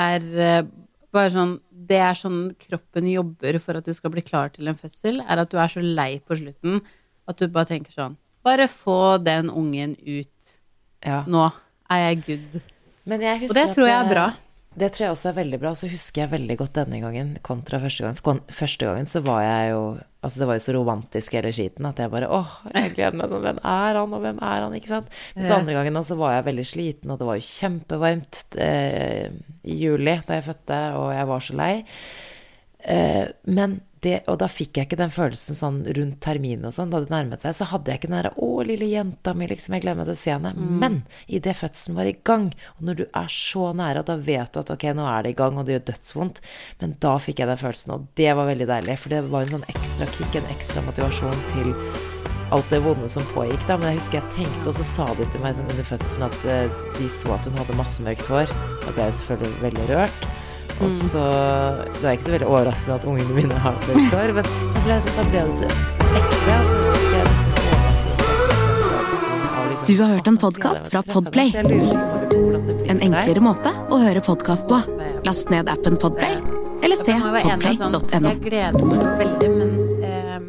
er 0.05 0.41
eh, 0.47 0.71
bare 1.13 1.33
sånn 1.35 1.53
Det 1.91 1.99
er 1.99 2.19
sånn 2.19 2.41
kroppen 2.63 3.11
jobber 3.11 3.59
for 3.63 3.79
at 3.79 3.87
du 3.87 3.95
skal 3.95 4.15
bli 4.15 4.23
klar 4.23 4.55
til 4.55 4.71
en 4.71 4.79
fødsel, 4.79 5.19
er 5.19 5.43
at 5.43 5.51
du 5.51 5.59
er 5.59 5.71
så 5.71 5.83
lei 5.83 6.13
på 6.23 6.39
slutten 6.39 6.79
at 7.27 7.39
du 7.39 7.47
bare 7.51 7.71
tenker 7.75 7.91
sånn 7.95 8.17
Bare 8.43 8.67
få 8.67 9.17
den 9.23 9.47
ungen 9.51 9.93
ut. 9.99 10.55
Ja. 11.03 11.21
Nå 11.27 11.45
er 11.93 12.07
jeg 12.07 12.23
good. 12.27 12.63
Men 13.09 13.21
jeg 13.25 13.49
Og 13.49 13.55
det 13.57 13.67
tror 13.75 13.87
jeg 13.89 13.99
er 13.99 14.09
bra. 14.09 14.25
Det 14.73 14.89
tror 14.89 15.05
jeg 15.05 15.13
også 15.13 15.29
er 15.29 15.35
veldig 15.37 15.59
bra. 15.61 15.73
Og 15.75 15.77
så 15.77 15.89
husker 15.91 16.23
jeg 16.23 16.31
veldig 16.31 16.57
godt 16.63 16.77
denne 16.79 16.99
gangen 17.03 17.35
kontra 17.45 17.79
første 17.83 18.05
gangen. 18.05 18.17
For 18.17 18.57
første 18.61 18.89
gangen 18.89 19.09
så 19.09 19.21
var 19.25 19.43
jeg 19.45 19.75
jo 19.75 19.83
Altså 20.23 20.39
det 20.39 20.45
var 20.47 20.55
jo 20.55 20.63
så 20.63 20.73
romantisk 20.77 21.33
hele 21.35 21.49
skiten 21.51 21.83
at 21.83 21.97
jeg 21.99 22.07
bare 22.13 22.29
åh, 22.31 22.51
jeg 22.71 22.93
gleder 22.93 23.17
meg 23.19 23.27
sånn. 23.27 23.41
Hvem 23.43 23.57
er 23.59 23.97
han, 23.99 24.13
og 24.15 24.21
hvem 24.23 24.37
er 24.39 24.61
han? 24.63 24.75
Ikke 24.77 24.87
sant. 24.87 25.09
Men 25.35 25.47
så 25.49 25.57
andre 25.57 25.73
gangen 25.75 25.99
også 25.99 26.15
var 26.15 26.37
jeg 26.37 26.45
veldig 26.45 26.65
sliten, 26.69 27.11
og 27.11 27.19
det 27.19 27.27
var 27.27 27.41
jo 27.41 27.49
kjempevarmt 27.49 28.55
eh, 28.63 29.35
i 29.67 29.75
juli 29.81 30.13
da 30.23 30.37
jeg 30.39 30.45
fødte, 30.47 30.77
og 30.95 31.09
jeg 31.11 31.27
var 31.27 31.43
så 31.43 31.57
lei. 31.59 31.73
Eh, 32.83 33.25
men 33.43 33.79
det, 34.03 34.17
og 34.27 34.37
da 34.41 34.49
fikk 34.51 34.77
jeg 34.77 34.87
ikke 34.89 34.99
den 34.99 35.13
følelsen 35.13 35.55
sånn 35.55 35.77
rundt 35.95 36.17
terminen 36.23 36.67
og 36.67 36.73
sånn, 36.75 36.91
da 36.91 36.99
det 37.03 37.11
nærmet 37.13 37.43
seg, 37.43 37.55
så 37.55 37.67
hadde 37.71 37.91
jeg 37.91 38.01
ikke 38.01 38.09
den 38.09 38.17
derre 38.17 38.33
'Å, 38.35 38.49
lille 38.67 38.89
jenta 38.91 39.33
mi', 39.33 39.47
liksom, 39.47 39.77
jeg 39.77 39.85
glemmer 39.85 40.09
å 40.09 40.15
se 40.17 40.33
henne. 40.33 40.51
Men 40.53 41.03
idet 41.27 41.55
fødselen 41.55 41.95
var 41.95 42.09
i 42.09 42.17
gang, 42.23 42.51
og 42.77 42.81
når 42.83 42.95
du 42.99 43.05
er 43.05 43.29
så 43.31 43.71
nære, 43.71 44.03
og 44.03 44.09
da 44.11 44.17
vet 44.17 44.51
du 44.51 44.59
at 44.59 44.73
ok, 44.75 44.83
nå 44.91 45.07
er 45.07 45.23
det 45.23 45.31
i 45.31 45.39
gang, 45.39 45.57
og 45.57 45.65
det 45.65 45.77
gjør 45.77 45.87
dødsvondt, 45.93 46.41
men 46.81 46.97
da 46.99 47.17
fikk 47.17 47.39
jeg 47.39 47.47
den 47.47 47.63
følelsen, 47.63 47.95
og 47.95 48.07
det 48.19 48.35
var 48.35 48.51
veldig 48.51 48.67
deilig, 48.67 48.99
for 48.99 49.09
det 49.09 49.23
var 49.31 49.41
en 49.41 49.55
sånn 49.55 49.69
ekstra 49.71 50.05
kick, 50.17 50.35
en 50.35 50.51
ekstra 50.51 50.83
motivasjon 50.83 51.47
til 51.55 51.71
alt 52.53 52.69
det 52.69 52.83
vonde 52.83 53.09
som 53.09 53.23
pågikk, 53.33 53.63
da. 53.67 53.77
Men 53.77 53.93
jeg 53.93 54.03
husker 54.03 54.19
jeg 54.19 54.35
tenkte, 54.35 54.67
og 54.67 54.75
så 54.77 54.83
sa 54.83 55.07
de 55.17 55.25
til 55.31 55.41
meg 55.41 55.55
sånn 55.55 55.71
under 55.71 55.87
fødselen 55.87 56.27
at 56.27 56.45
eh, 56.45 56.79
de 56.99 57.09
så 57.09 57.33
at 57.33 57.47
hun 57.47 57.57
hadde 57.57 57.79
masse 57.79 58.03
mørkt 58.03 58.27
hår. 58.29 58.51
Da 58.83 58.91
ble 58.91 59.07
jeg 59.07 59.21
selvfølgelig 59.21 59.61
veldig 59.63 59.91
rørt. 59.93 60.42
Og 60.83 60.91
så 60.91 61.23
Det 62.01 62.03
er 62.03 62.15
ikke 62.17 62.25
så 62.27 62.31
veldig 62.33 62.47
overraskende 62.49 62.95
at 62.97 63.05
ungene 63.07 63.33
mine 63.37 63.59
har 63.63 63.75
mørkt 63.77 63.93
men 63.93 64.09
da 64.11 64.23
ble, 64.35 64.43
ble 64.83 64.95
det 64.99 65.53
så 65.55 65.67
ekte. 66.19 66.43
Du 69.87 69.93
har 69.99 70.09
hørt 70.13 70.27
en 70.27 70.37
podkast 70.39 70.89
podcast 70.89 70.91
fra 70.91 71.03
Podplay. 71.13 71.51
deg». 71.51 71.53
Så 71.53 71.59
jeg 71.59 71.67
lurer 71.71 71.95
bare 72.11 72.27
på 72.31 72.39
hvordan 72.41 72.67
det 72.67 72.75
blir 72.75 72.91
En 72.91 72.99
enklere 73.07 73.43
måte 73.43 73.71
å 73.91 73.99
høre 74.01 74.23
podkast 74.23 74.67
på. 74.67 74.79
Last 75.27 75.53
ned 75.53 75.71
appen 75.71 75.95
Podplay, 75.99 76.35
eller 76.83 76.99
se 76.99 77.15
i 77.15 77.19
sånn, 77.19 77.95
podplay.no. 77.95 78.33
Jeg 78.33 78.43
gleder 78.43 78.83
meg 78.91 79.07
veldig, 79.23 79.49
men 79.55 79.71
eh, 80.03 80.39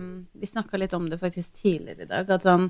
vi 0.43 0.51
snakka 0.51 0.83
litt 0.83 0.95
om 0.99 1.07
det 1.11 1.21
faktisk 1.23 1.63
tidligere 1.63 2.09
i 2.09 2.11
dag. 2.11 2.31
At 2.31 2.43
sånn 2.47 2.67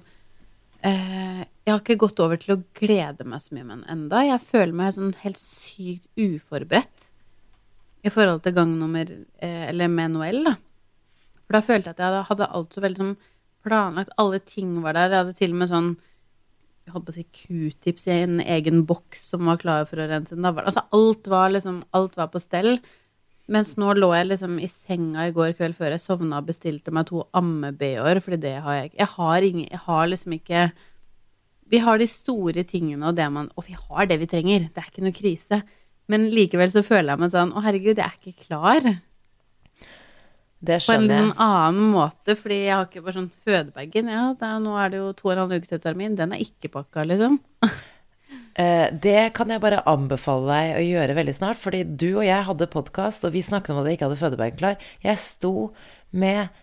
eh, 0.85 1.41
Jeg 1.65 1.73
har 1.73 1.81
ikke 1.81 1.97
gått 2.05 2.21
over 2.21 2.37
til 2.41 2.59
å 2.59 2.61
glede 2.77 3.25
meg 3.25 3.41
så 3.41 3.57
mye 3.57 3.65
med 3.65 3.77
den 3.79 3.89
enda. 3.97 4.25
Jeg 4.29 4.45
føler 4.45 4.77
meg 4.77 4.97
sånn 4.99 5.17
helt 5.25 5.41
sykt 5.41 6.09
uforberedt 6.21 7.09
i 8.05 8.13
forhold 8.13 8.43
til 8.45 8.55
gangnummer 8.57 9.11
eh, 9.11 9.69
Eller 9.71 9.89
Noel, 9.89 10.43
da. 10.45 10.57
For 11.45 11.57
da 11.57 11.61
følte 11.65 11.91
jeg 11.91 11.97
at 11.97 12.03
jeg 12.05 12.27
hadde, 12.31 12.51
alt 12.57 12.75
så 12.75 12.83
veldig 12.85 13.01
sånn 13.01 13.15
planlagt. 13.65 14.13
Alle 14.21 14.41
ting 14.45 14.77
var 14.85 14.97
der. 14.97 15.13
Jeg 15.13 15.23
hadde 15.23 15.39
til 15.39 15.55
og 15.55 15.63
med 15.63 15.73
sånn 15.73 15.95
jeg 16.85 16.93
holdt 16.93 17.07
på 17.07 17.15
å 17.15 17.17
si 17.17 17.25
q-tips 17.33 18.05
i 18.11 18.17
en 18.27 18.41
egen 18.43 18.83
boks 18.85 19.31
som 19.33 19.49
var 19.49 19.57
klar 19.61 19.87
for 19.89 20.03
å 20.03 20.09
rense 20.11 20.37
navlen. 20.37 20.67
Altså 20.69 20.85
alt 20.93 21.31
var 21.33 21.55
liksom 21.55 21.81
Alt 21.97 22.19
var 22.21 22.29
på 22.33 22.43
stell. 22.43 22.77
Mens 23.49 23.75
nå 23.81 23.93
lå 23.97 24.11
jeg 24.13 24.29
liksom 24.31 24.59
i 24.61 24.69
senga 24.69 25.27
i 25.29 25.33
går 25.37 25.55
kveld 25.57 25.77
før 25.77 25.95
jeg 25.95 26.03
sovna 26.03 26.41
og 26.41 26.49
bestilte 26.49 26.93
meg 26.97 27.09
to 27.09 27.25
amme-BH-er, 27.37 28.21
fordi 28.25 28.41
det 28.41 28.55
har 28.65 28.79
jeg 28.79 28.91
ikke. 28.91 29.01
Jeg 29.01 29.13
har 29.15 29.49
Jeg 29.49 29.81
har 29.87 30.07
liksom 30.13 30.37
ikke 30.37 30.73
Vi 31.73 31.79
har 31.79 31.99
de 31.99 32.07
store 32.07 32.63
tingene 32.65 33.09
og 33.09 33.17
det 33.17 33.33
man 33.33 33.51
Og 33.57 33.65
vi 33.65 33.73
har 33.73 34.07
det 34.07 34.21
vi 34.21 34.27
trenger. 34.27 34.69
Det 34.69 34.79
er 34.79 34.91
ikke 34.93 35.05
noe 35.05 35.21
krise. 35.21 35.63
Men 36.13 36.29
likevel 36.33 36.73
så 36.73 36.85
føler 36.85 37.15
jeg 37.15 37.23
meg 37.23 37.33
sånn 37.33 37.53
Å, 37.57 37.63
herregud, 37.65 37.97
jeg 37.97 38.05
er 38.05 38.19
ikke 38.21 38.49
klar. 38.49 38.89
Det 40.65 40.79
skjønner 40.81 41.09
jeg. 41.09 41.09
på 41.09 41.17
en 41.17 41.31
sånn 41.31 41.43
annen 41.45 41.91
måte, 41.93 42.37
fordi 42.41 42.61
jeg 42.63 42.75
har 42.75 42.87
ikke 42.89 43.03
bare 43.05 43.17
sånn 43.19 43.33
fødebagen. 43.45 44.13
Ja, 44.13 44.29
er, 44.33 44.61
nå 44.65 44.77
er 44.81 44.93
det 44.93 45.01
jo 45.01 45.11
to 45.17 45.29
og 45.29 45.35
en 45.35 45.43
halv 45.43 45.59
uke 45.59 45.69
til 45.69 45.83
termin. 45.83 46.17
Den 46.19 46.33
er 46.37 46.45
ikke 46.45 46.73
pakka, 46.79 47.09
liksom. 47.09 47.41
Eh, 48.55 48.87
det 49.03 49.33
kan 49.35 49.51
jeg 49.51 49.59
bare 49.63 49.81
anbefale 49.91 50.47
deg 50.47 50.77
å 50.79 50.83
gjøre 50.87 51.17
veldig 51.19 51.33
snart, 51.35 51.59
fordi 51.59 51.81
du 51.99 52.21
og 52.21 52.23
jeg 52.23 52.47
hadde 52.47 52.69
podkast, 52.71 53.27
og 53.27 53.35
vi 53.35 53.43
snakket 53.43 53.75
om 53.75 53.81
at 53.81 53.89
jeg 53.91 53.99
ikke 53.99 54.07
hadde 54.07 54.19
fødebagen 54.21 54.61
klar. 54.61 54.85
Jeg 55.03 55.19
sto 55.19 55.53
med 56.15 56.55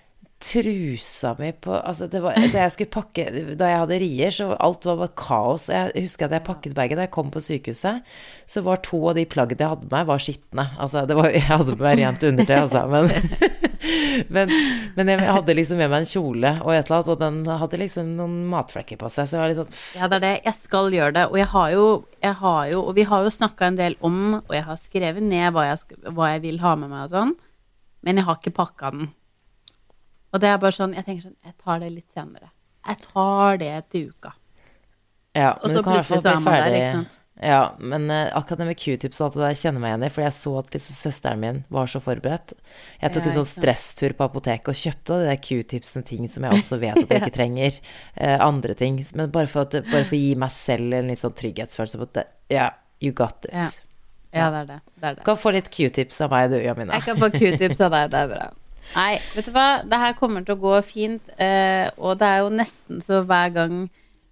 trusa 0.41 1.35
mi 1.39 1.51
på 1.53 1.75
Altså, 1.77 2.07
det 2.11 2.21
var 2.23 2.35
Da 2.53 2.63
jeg 2.65 2.73
skulle 2.73 2.93
pakke 2.93 3.25
Da 3.59 3.69
jeg 3.69 3.81
hadde 3.83 3.99
rier, 4.01 4.33
så 4.35 4.49
alt 4.57 4.85
var 4.89 4.99
bare 5.03 5.15
kaos. 5.17 5.69
Jeg 5.69 5.91
husker 5.95 6.27
at 6.27 6.35
jeg 6.37 6.45
pakket 6.47 6.75
bagen. 6.77 6.99
Da 6.99 7.07
jeg 7.07 7.13
kom 7.13 7.31
på 7.33 7.43
sykehuset, 7.43 8.01
så 8.49 8.63
var 8.65 8.81
to 8.85 8.99
av 9.11 9.17
de 9.19 9.25
plaggene 9.29 9.63
jeg 9.63 9.73
hadde 9.75 9.87
med 9.87 9.95
meg, 9.95 10.07
var 10.09 10.23
skitne. 10.23 10.67
Altså, 10.81 11.05
var 11.05 11.29
Jeg 11.37 11.47
hadde 11.47 11.75
med 11.77 11.85
meg 11.85 12.01
rent 12.01 12.25
undertøy, 12.31 12.57
altså, 12.57 12.87
men 12.91 13.11
men, 14.35 14.51
men 14.95 15.09
jeg 15.09 15.25
hadde 15.25 15.55
liksom 15.57 15.79
med 15.81 15.89
meg 15.91 16.03
en 16.03 16.09
kjole 16.09 16.51
og 16.61 16.73
et 16.73 16.85
eller 16.85 16.97
annet, 16.97 17.11
og 17.13 17.21
den 17.21 17.61
hadde 17.61 17.79
liksom 17.81 18.11
noen 18.17 18.35
matflekker 18.51 18.99
på 19.01 19.09
seg, 19.11 19.29
så 19.29 19.37
jeg 19.37 19.41
var 19.41 19.51
litt 19.51 19.61
sånn 19.61 20.01
Ja, 20.01 20.09
det 20.11 20.19
er 20.19 20.25
det. 20.25 20.33
Jeg 20.47 20.57
skal 20.59 20.91
gjøre 20.95 21.15
det. 21.17 21.25
Og 21.31 21.39
jeg 21.39 21.49
har 21.53 21.71
jo, 21.75 21.85
jeg 22.21 22.37
har 22.41 22.61
jo 22.71 22.83
Og 22.87 22.93
vi 22.97 23.07
har 23.07 23.25
jo 23.25 23.33
snakka 23.33 23.69
en 23.69 23.79
del 23.79 23.97
om, 24.05 24.19
og 24.41 24.53
jeg 24.55 24.65
har 24.67 24.79
skrevet 24.79 25.25
ned 25.25 25.55
hva 25.55 25.69
jeg, 25.71 25.97
hva 26.09 26.33
jeg 26.35 26.45
vil 26.45 26.61
ha 26.63 26.75
med 26.79 26.91
meg 26.91 27.07
og 27.07 27.15
sånn, 27.15 27.33
men 28.05 28.17
jeg 28.17 28.27
har 28.27 28.39
ikke 28.39 28.55
pakka 28.57 28.93
den. 28.95 29.11
Og 30.31 30.43
det 30.43 30.49
er 30.51 30.59
bare 30.61 30.75
sånn 30.75 30.93
Jeg 30.95 31.07
tenker 31.07 31.25
sånn 31.29 31.37
Jeg 31.43 31.57
tar 31.59 31.81
det 31.83 31.89
litt 31.93 32.11
senere. 32.11 32.51
Jeg 32.87 33.01
tar 33.03 33.57
det 33.61 33.73
til 33.93 34.11
uka. 34.11 34.35
Ja, 35.37 35.55
Og 35.61 35.67
men 35.69 35.77
så 35.77 35.83
plutselig 35.85 36.21
så 36.23 36.31
er 36.31 36.39
man 36.43 36.55
der, 36.57 36.75
ikke 36.75 36.93
sant? 36.99 37.17
Ja, 37.41 37.75
men 37.79 38.11
uh, 38.11 38.43
det 38.49 38.65
med 38.67 38.77
q-tips 38.77 39.21
og 39.21 39.25
alt 39.25 39.37
det 39.37 39.41
der 39.41 39.55
kjenner 39.57 39.81
meg 39.81 39.93
igjen 39.93 40.03
i, 40.05 40.09
fordi 40.13 40.25
jeg 40.27 40.35
så 40.37 40.51
at 40.59 40.75
liksom, 40.75 40.97
søsteren 40.97 41.39
min 41.41 41.61
var 41.73 41.87
så 41.89 42.01
forberedt. 42.03 42.53
Jeg 43.01 43.15
tok 43.15 43.25
Ja, 43.25 43.31
en 43.31 43.37
sånn 43.39 43.47
stresstur 43.49 44.13
på 44.17 44.27
apoteket 44.27 44.69
og 44.69 44.77
kjøpte 44.77 45.17
de 45.17 45.29
der 45.31 45.39
q-tipsene, 45.41 46.05
ting 46.05 46.27
som 46.29 46.45
jeg 46.45 46.59
også 46.59 46.77
vet 46.83 46.99
at 47.01 47.15
jeg 47.15 47.21
ikke 47.23 47.37
trenger. 47.39 47.79
Uh, 48.13 48.35
andre 48.45 48.75
ting. 48.77 48.99
Men 49.17 49.33
bare 49.33 49.49
for, 49.49 49.65
at, 49.65 49.79
bare 49.89 50.05
for 50.05 50.19
å 50.19 50.21
gi 50.21 50.35
meg 50.43 50.53
selv 50.53 50.99
en 50.99 51.09
litt 51.09 51.23
sånn 51.23 51.33
trygghetsfølelse 51.41 52.01
på 52.01 52.09
at 52.11 52.19
det, 52.19 52.27
ja, 52.53 52.69
you 53.01 53.15
got 53.17 53.41
this. 53.47 53.79
Ja, 54.35 54.51
det 54.53 54.61
er 54.61 54.69
det. 54.75 54.79
det, 54.93 55.07
er 55.07 55.21
Du 55.23 55.25
kan 55.31 55.41
få 55.41 55.55
litt 55.57 55.73
q-tips 55.73 56.21
av 56.21 56.35
meg, 56.35 56.51
du, 56.53 56.59
Jamina. 56.61 56.99
Jeg 56.99 57.09
kan 57.09 57.25
få 57.25 57.31
q-tips 57.33 57.81
av 57.87 57.95
deg, 57.95 58.11
det 58.13 58.25
er 58.27 58.35
bra. 58.35 58.51
Nei, 58.95 59.19
vet 59.35 59.45
du 59.47 59.51
hva, 59.55 59.67
det 59.87 59.99
her 60.01 60.13
kommer 60.19 60.43
til 60.45 60.55
å 60.57 60.61
gå 60.61 60.73
fint, 60.83 61.29
eh, 61.39 61.87
og 61.97 62.17
det 62.19 62.27
er 62.27 62.41
jo 62.43 62.49
nesten 62.53 62.99
så 63.03 63.21
hver 63.23 63.53
gang 63.55 63.75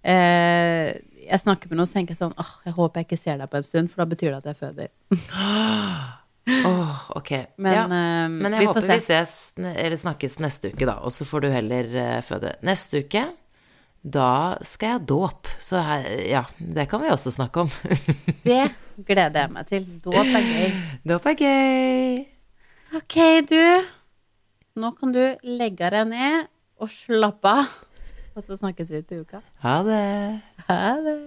eh, 0.04 0.98
jeg 1.30 1.40
snakker 1.44 1.70
med 1.70 1.78
noen, 1.80 1.88
så 1.88 1.96
tenker 1.98 2.12
jeg 2.16 2.20
sånn 2.22 2.34
åh, 2.40 2.52
jeg 2.66 2.74
håper 2.76 3.00
jeg 3.02 3.08
ikke 3.08 3.20
ser 3.20 3.38
deg 3.40 3.50
på 3.52 3.60
en 3.60 3.66
stund, 3.66 3.90
for 3.92 4.02
da 4.02 4.08
betyr 4.10 4.32
det 4.34 4.40
at 4.42 4.50
jeg 4.52 4.60
føder. 4.60 4.90
Åh, 6.50 7.02
ok. 7.14 7.30
Men, 7.62 7.74
ja. 7.76 7.82
eh, 7.84 8.28
Men 8.32 8.54
jeg 8.56 8.64
vi 8.64 8.66
får 8.66 8.74
håper 8.74 8.86
se. 8.86 8.94
vi 8.96 9.04
ses, 9.04 9.34
eller 9.84 9.96
snakkes 10.00 10.38
neste 10.42 10.72
uke, 10.72 10.86
da. 10.88 10.96
Og 11.06 11.12
så 11.14 11.26
får 11.28 11.44
du 11.44 11.48
heller 11.52 11.90
eh, 12.00 12.16
føde. 12.26 12.54
Neste 12.66 13.04
uke, 13.04 13.22
da 14.02 14.56
skal 14.66 14.88
jeg 14.88 14.96
ha 14.96 15.02
dåp. 15.12 15.50
Så 15.62 15.82
her, 15.84 16.08
ja, 16.26 16.42
det 16.58 16.88
kan 16.90 17.04
vi 17.04 17.12
også 17.12 17.30
snakke 17.36 17.66
om. 17.66 17.70
Det 18.48 18.64
gleder 19.06 19.44
jeg 19.44 19.52
meg 19.54 19.68
til. 19.68 19.86
Dåp 20.02 20.16
er 20.40 20.48
gøy. 20.48 20.74
dåp 21.12 21.28
er 21.30 21.38
gøy. 21.38 22.18
Ok, 22.98 23.16
du. 23.52 23.60
Nå 24.80 24.94
kan 24.96 25.12
du 25.12 25.22
legge 25.44 25.90
deg 25.92 26.08
ned 26.08 26.48
og 26.80 26.88
slappe 26.92 27.52
av. 27.62 27.74
Og 28.36 28.44
så 28.46 28.56
snakkes 28.56 28.92
vi 28.94 29.02
til 29.04 29.26
uka. 29.26 29.42
Ha 29.64 29.80
det. 29.84 30.04
Ha 30.68 30.84
det. 31.04 31.18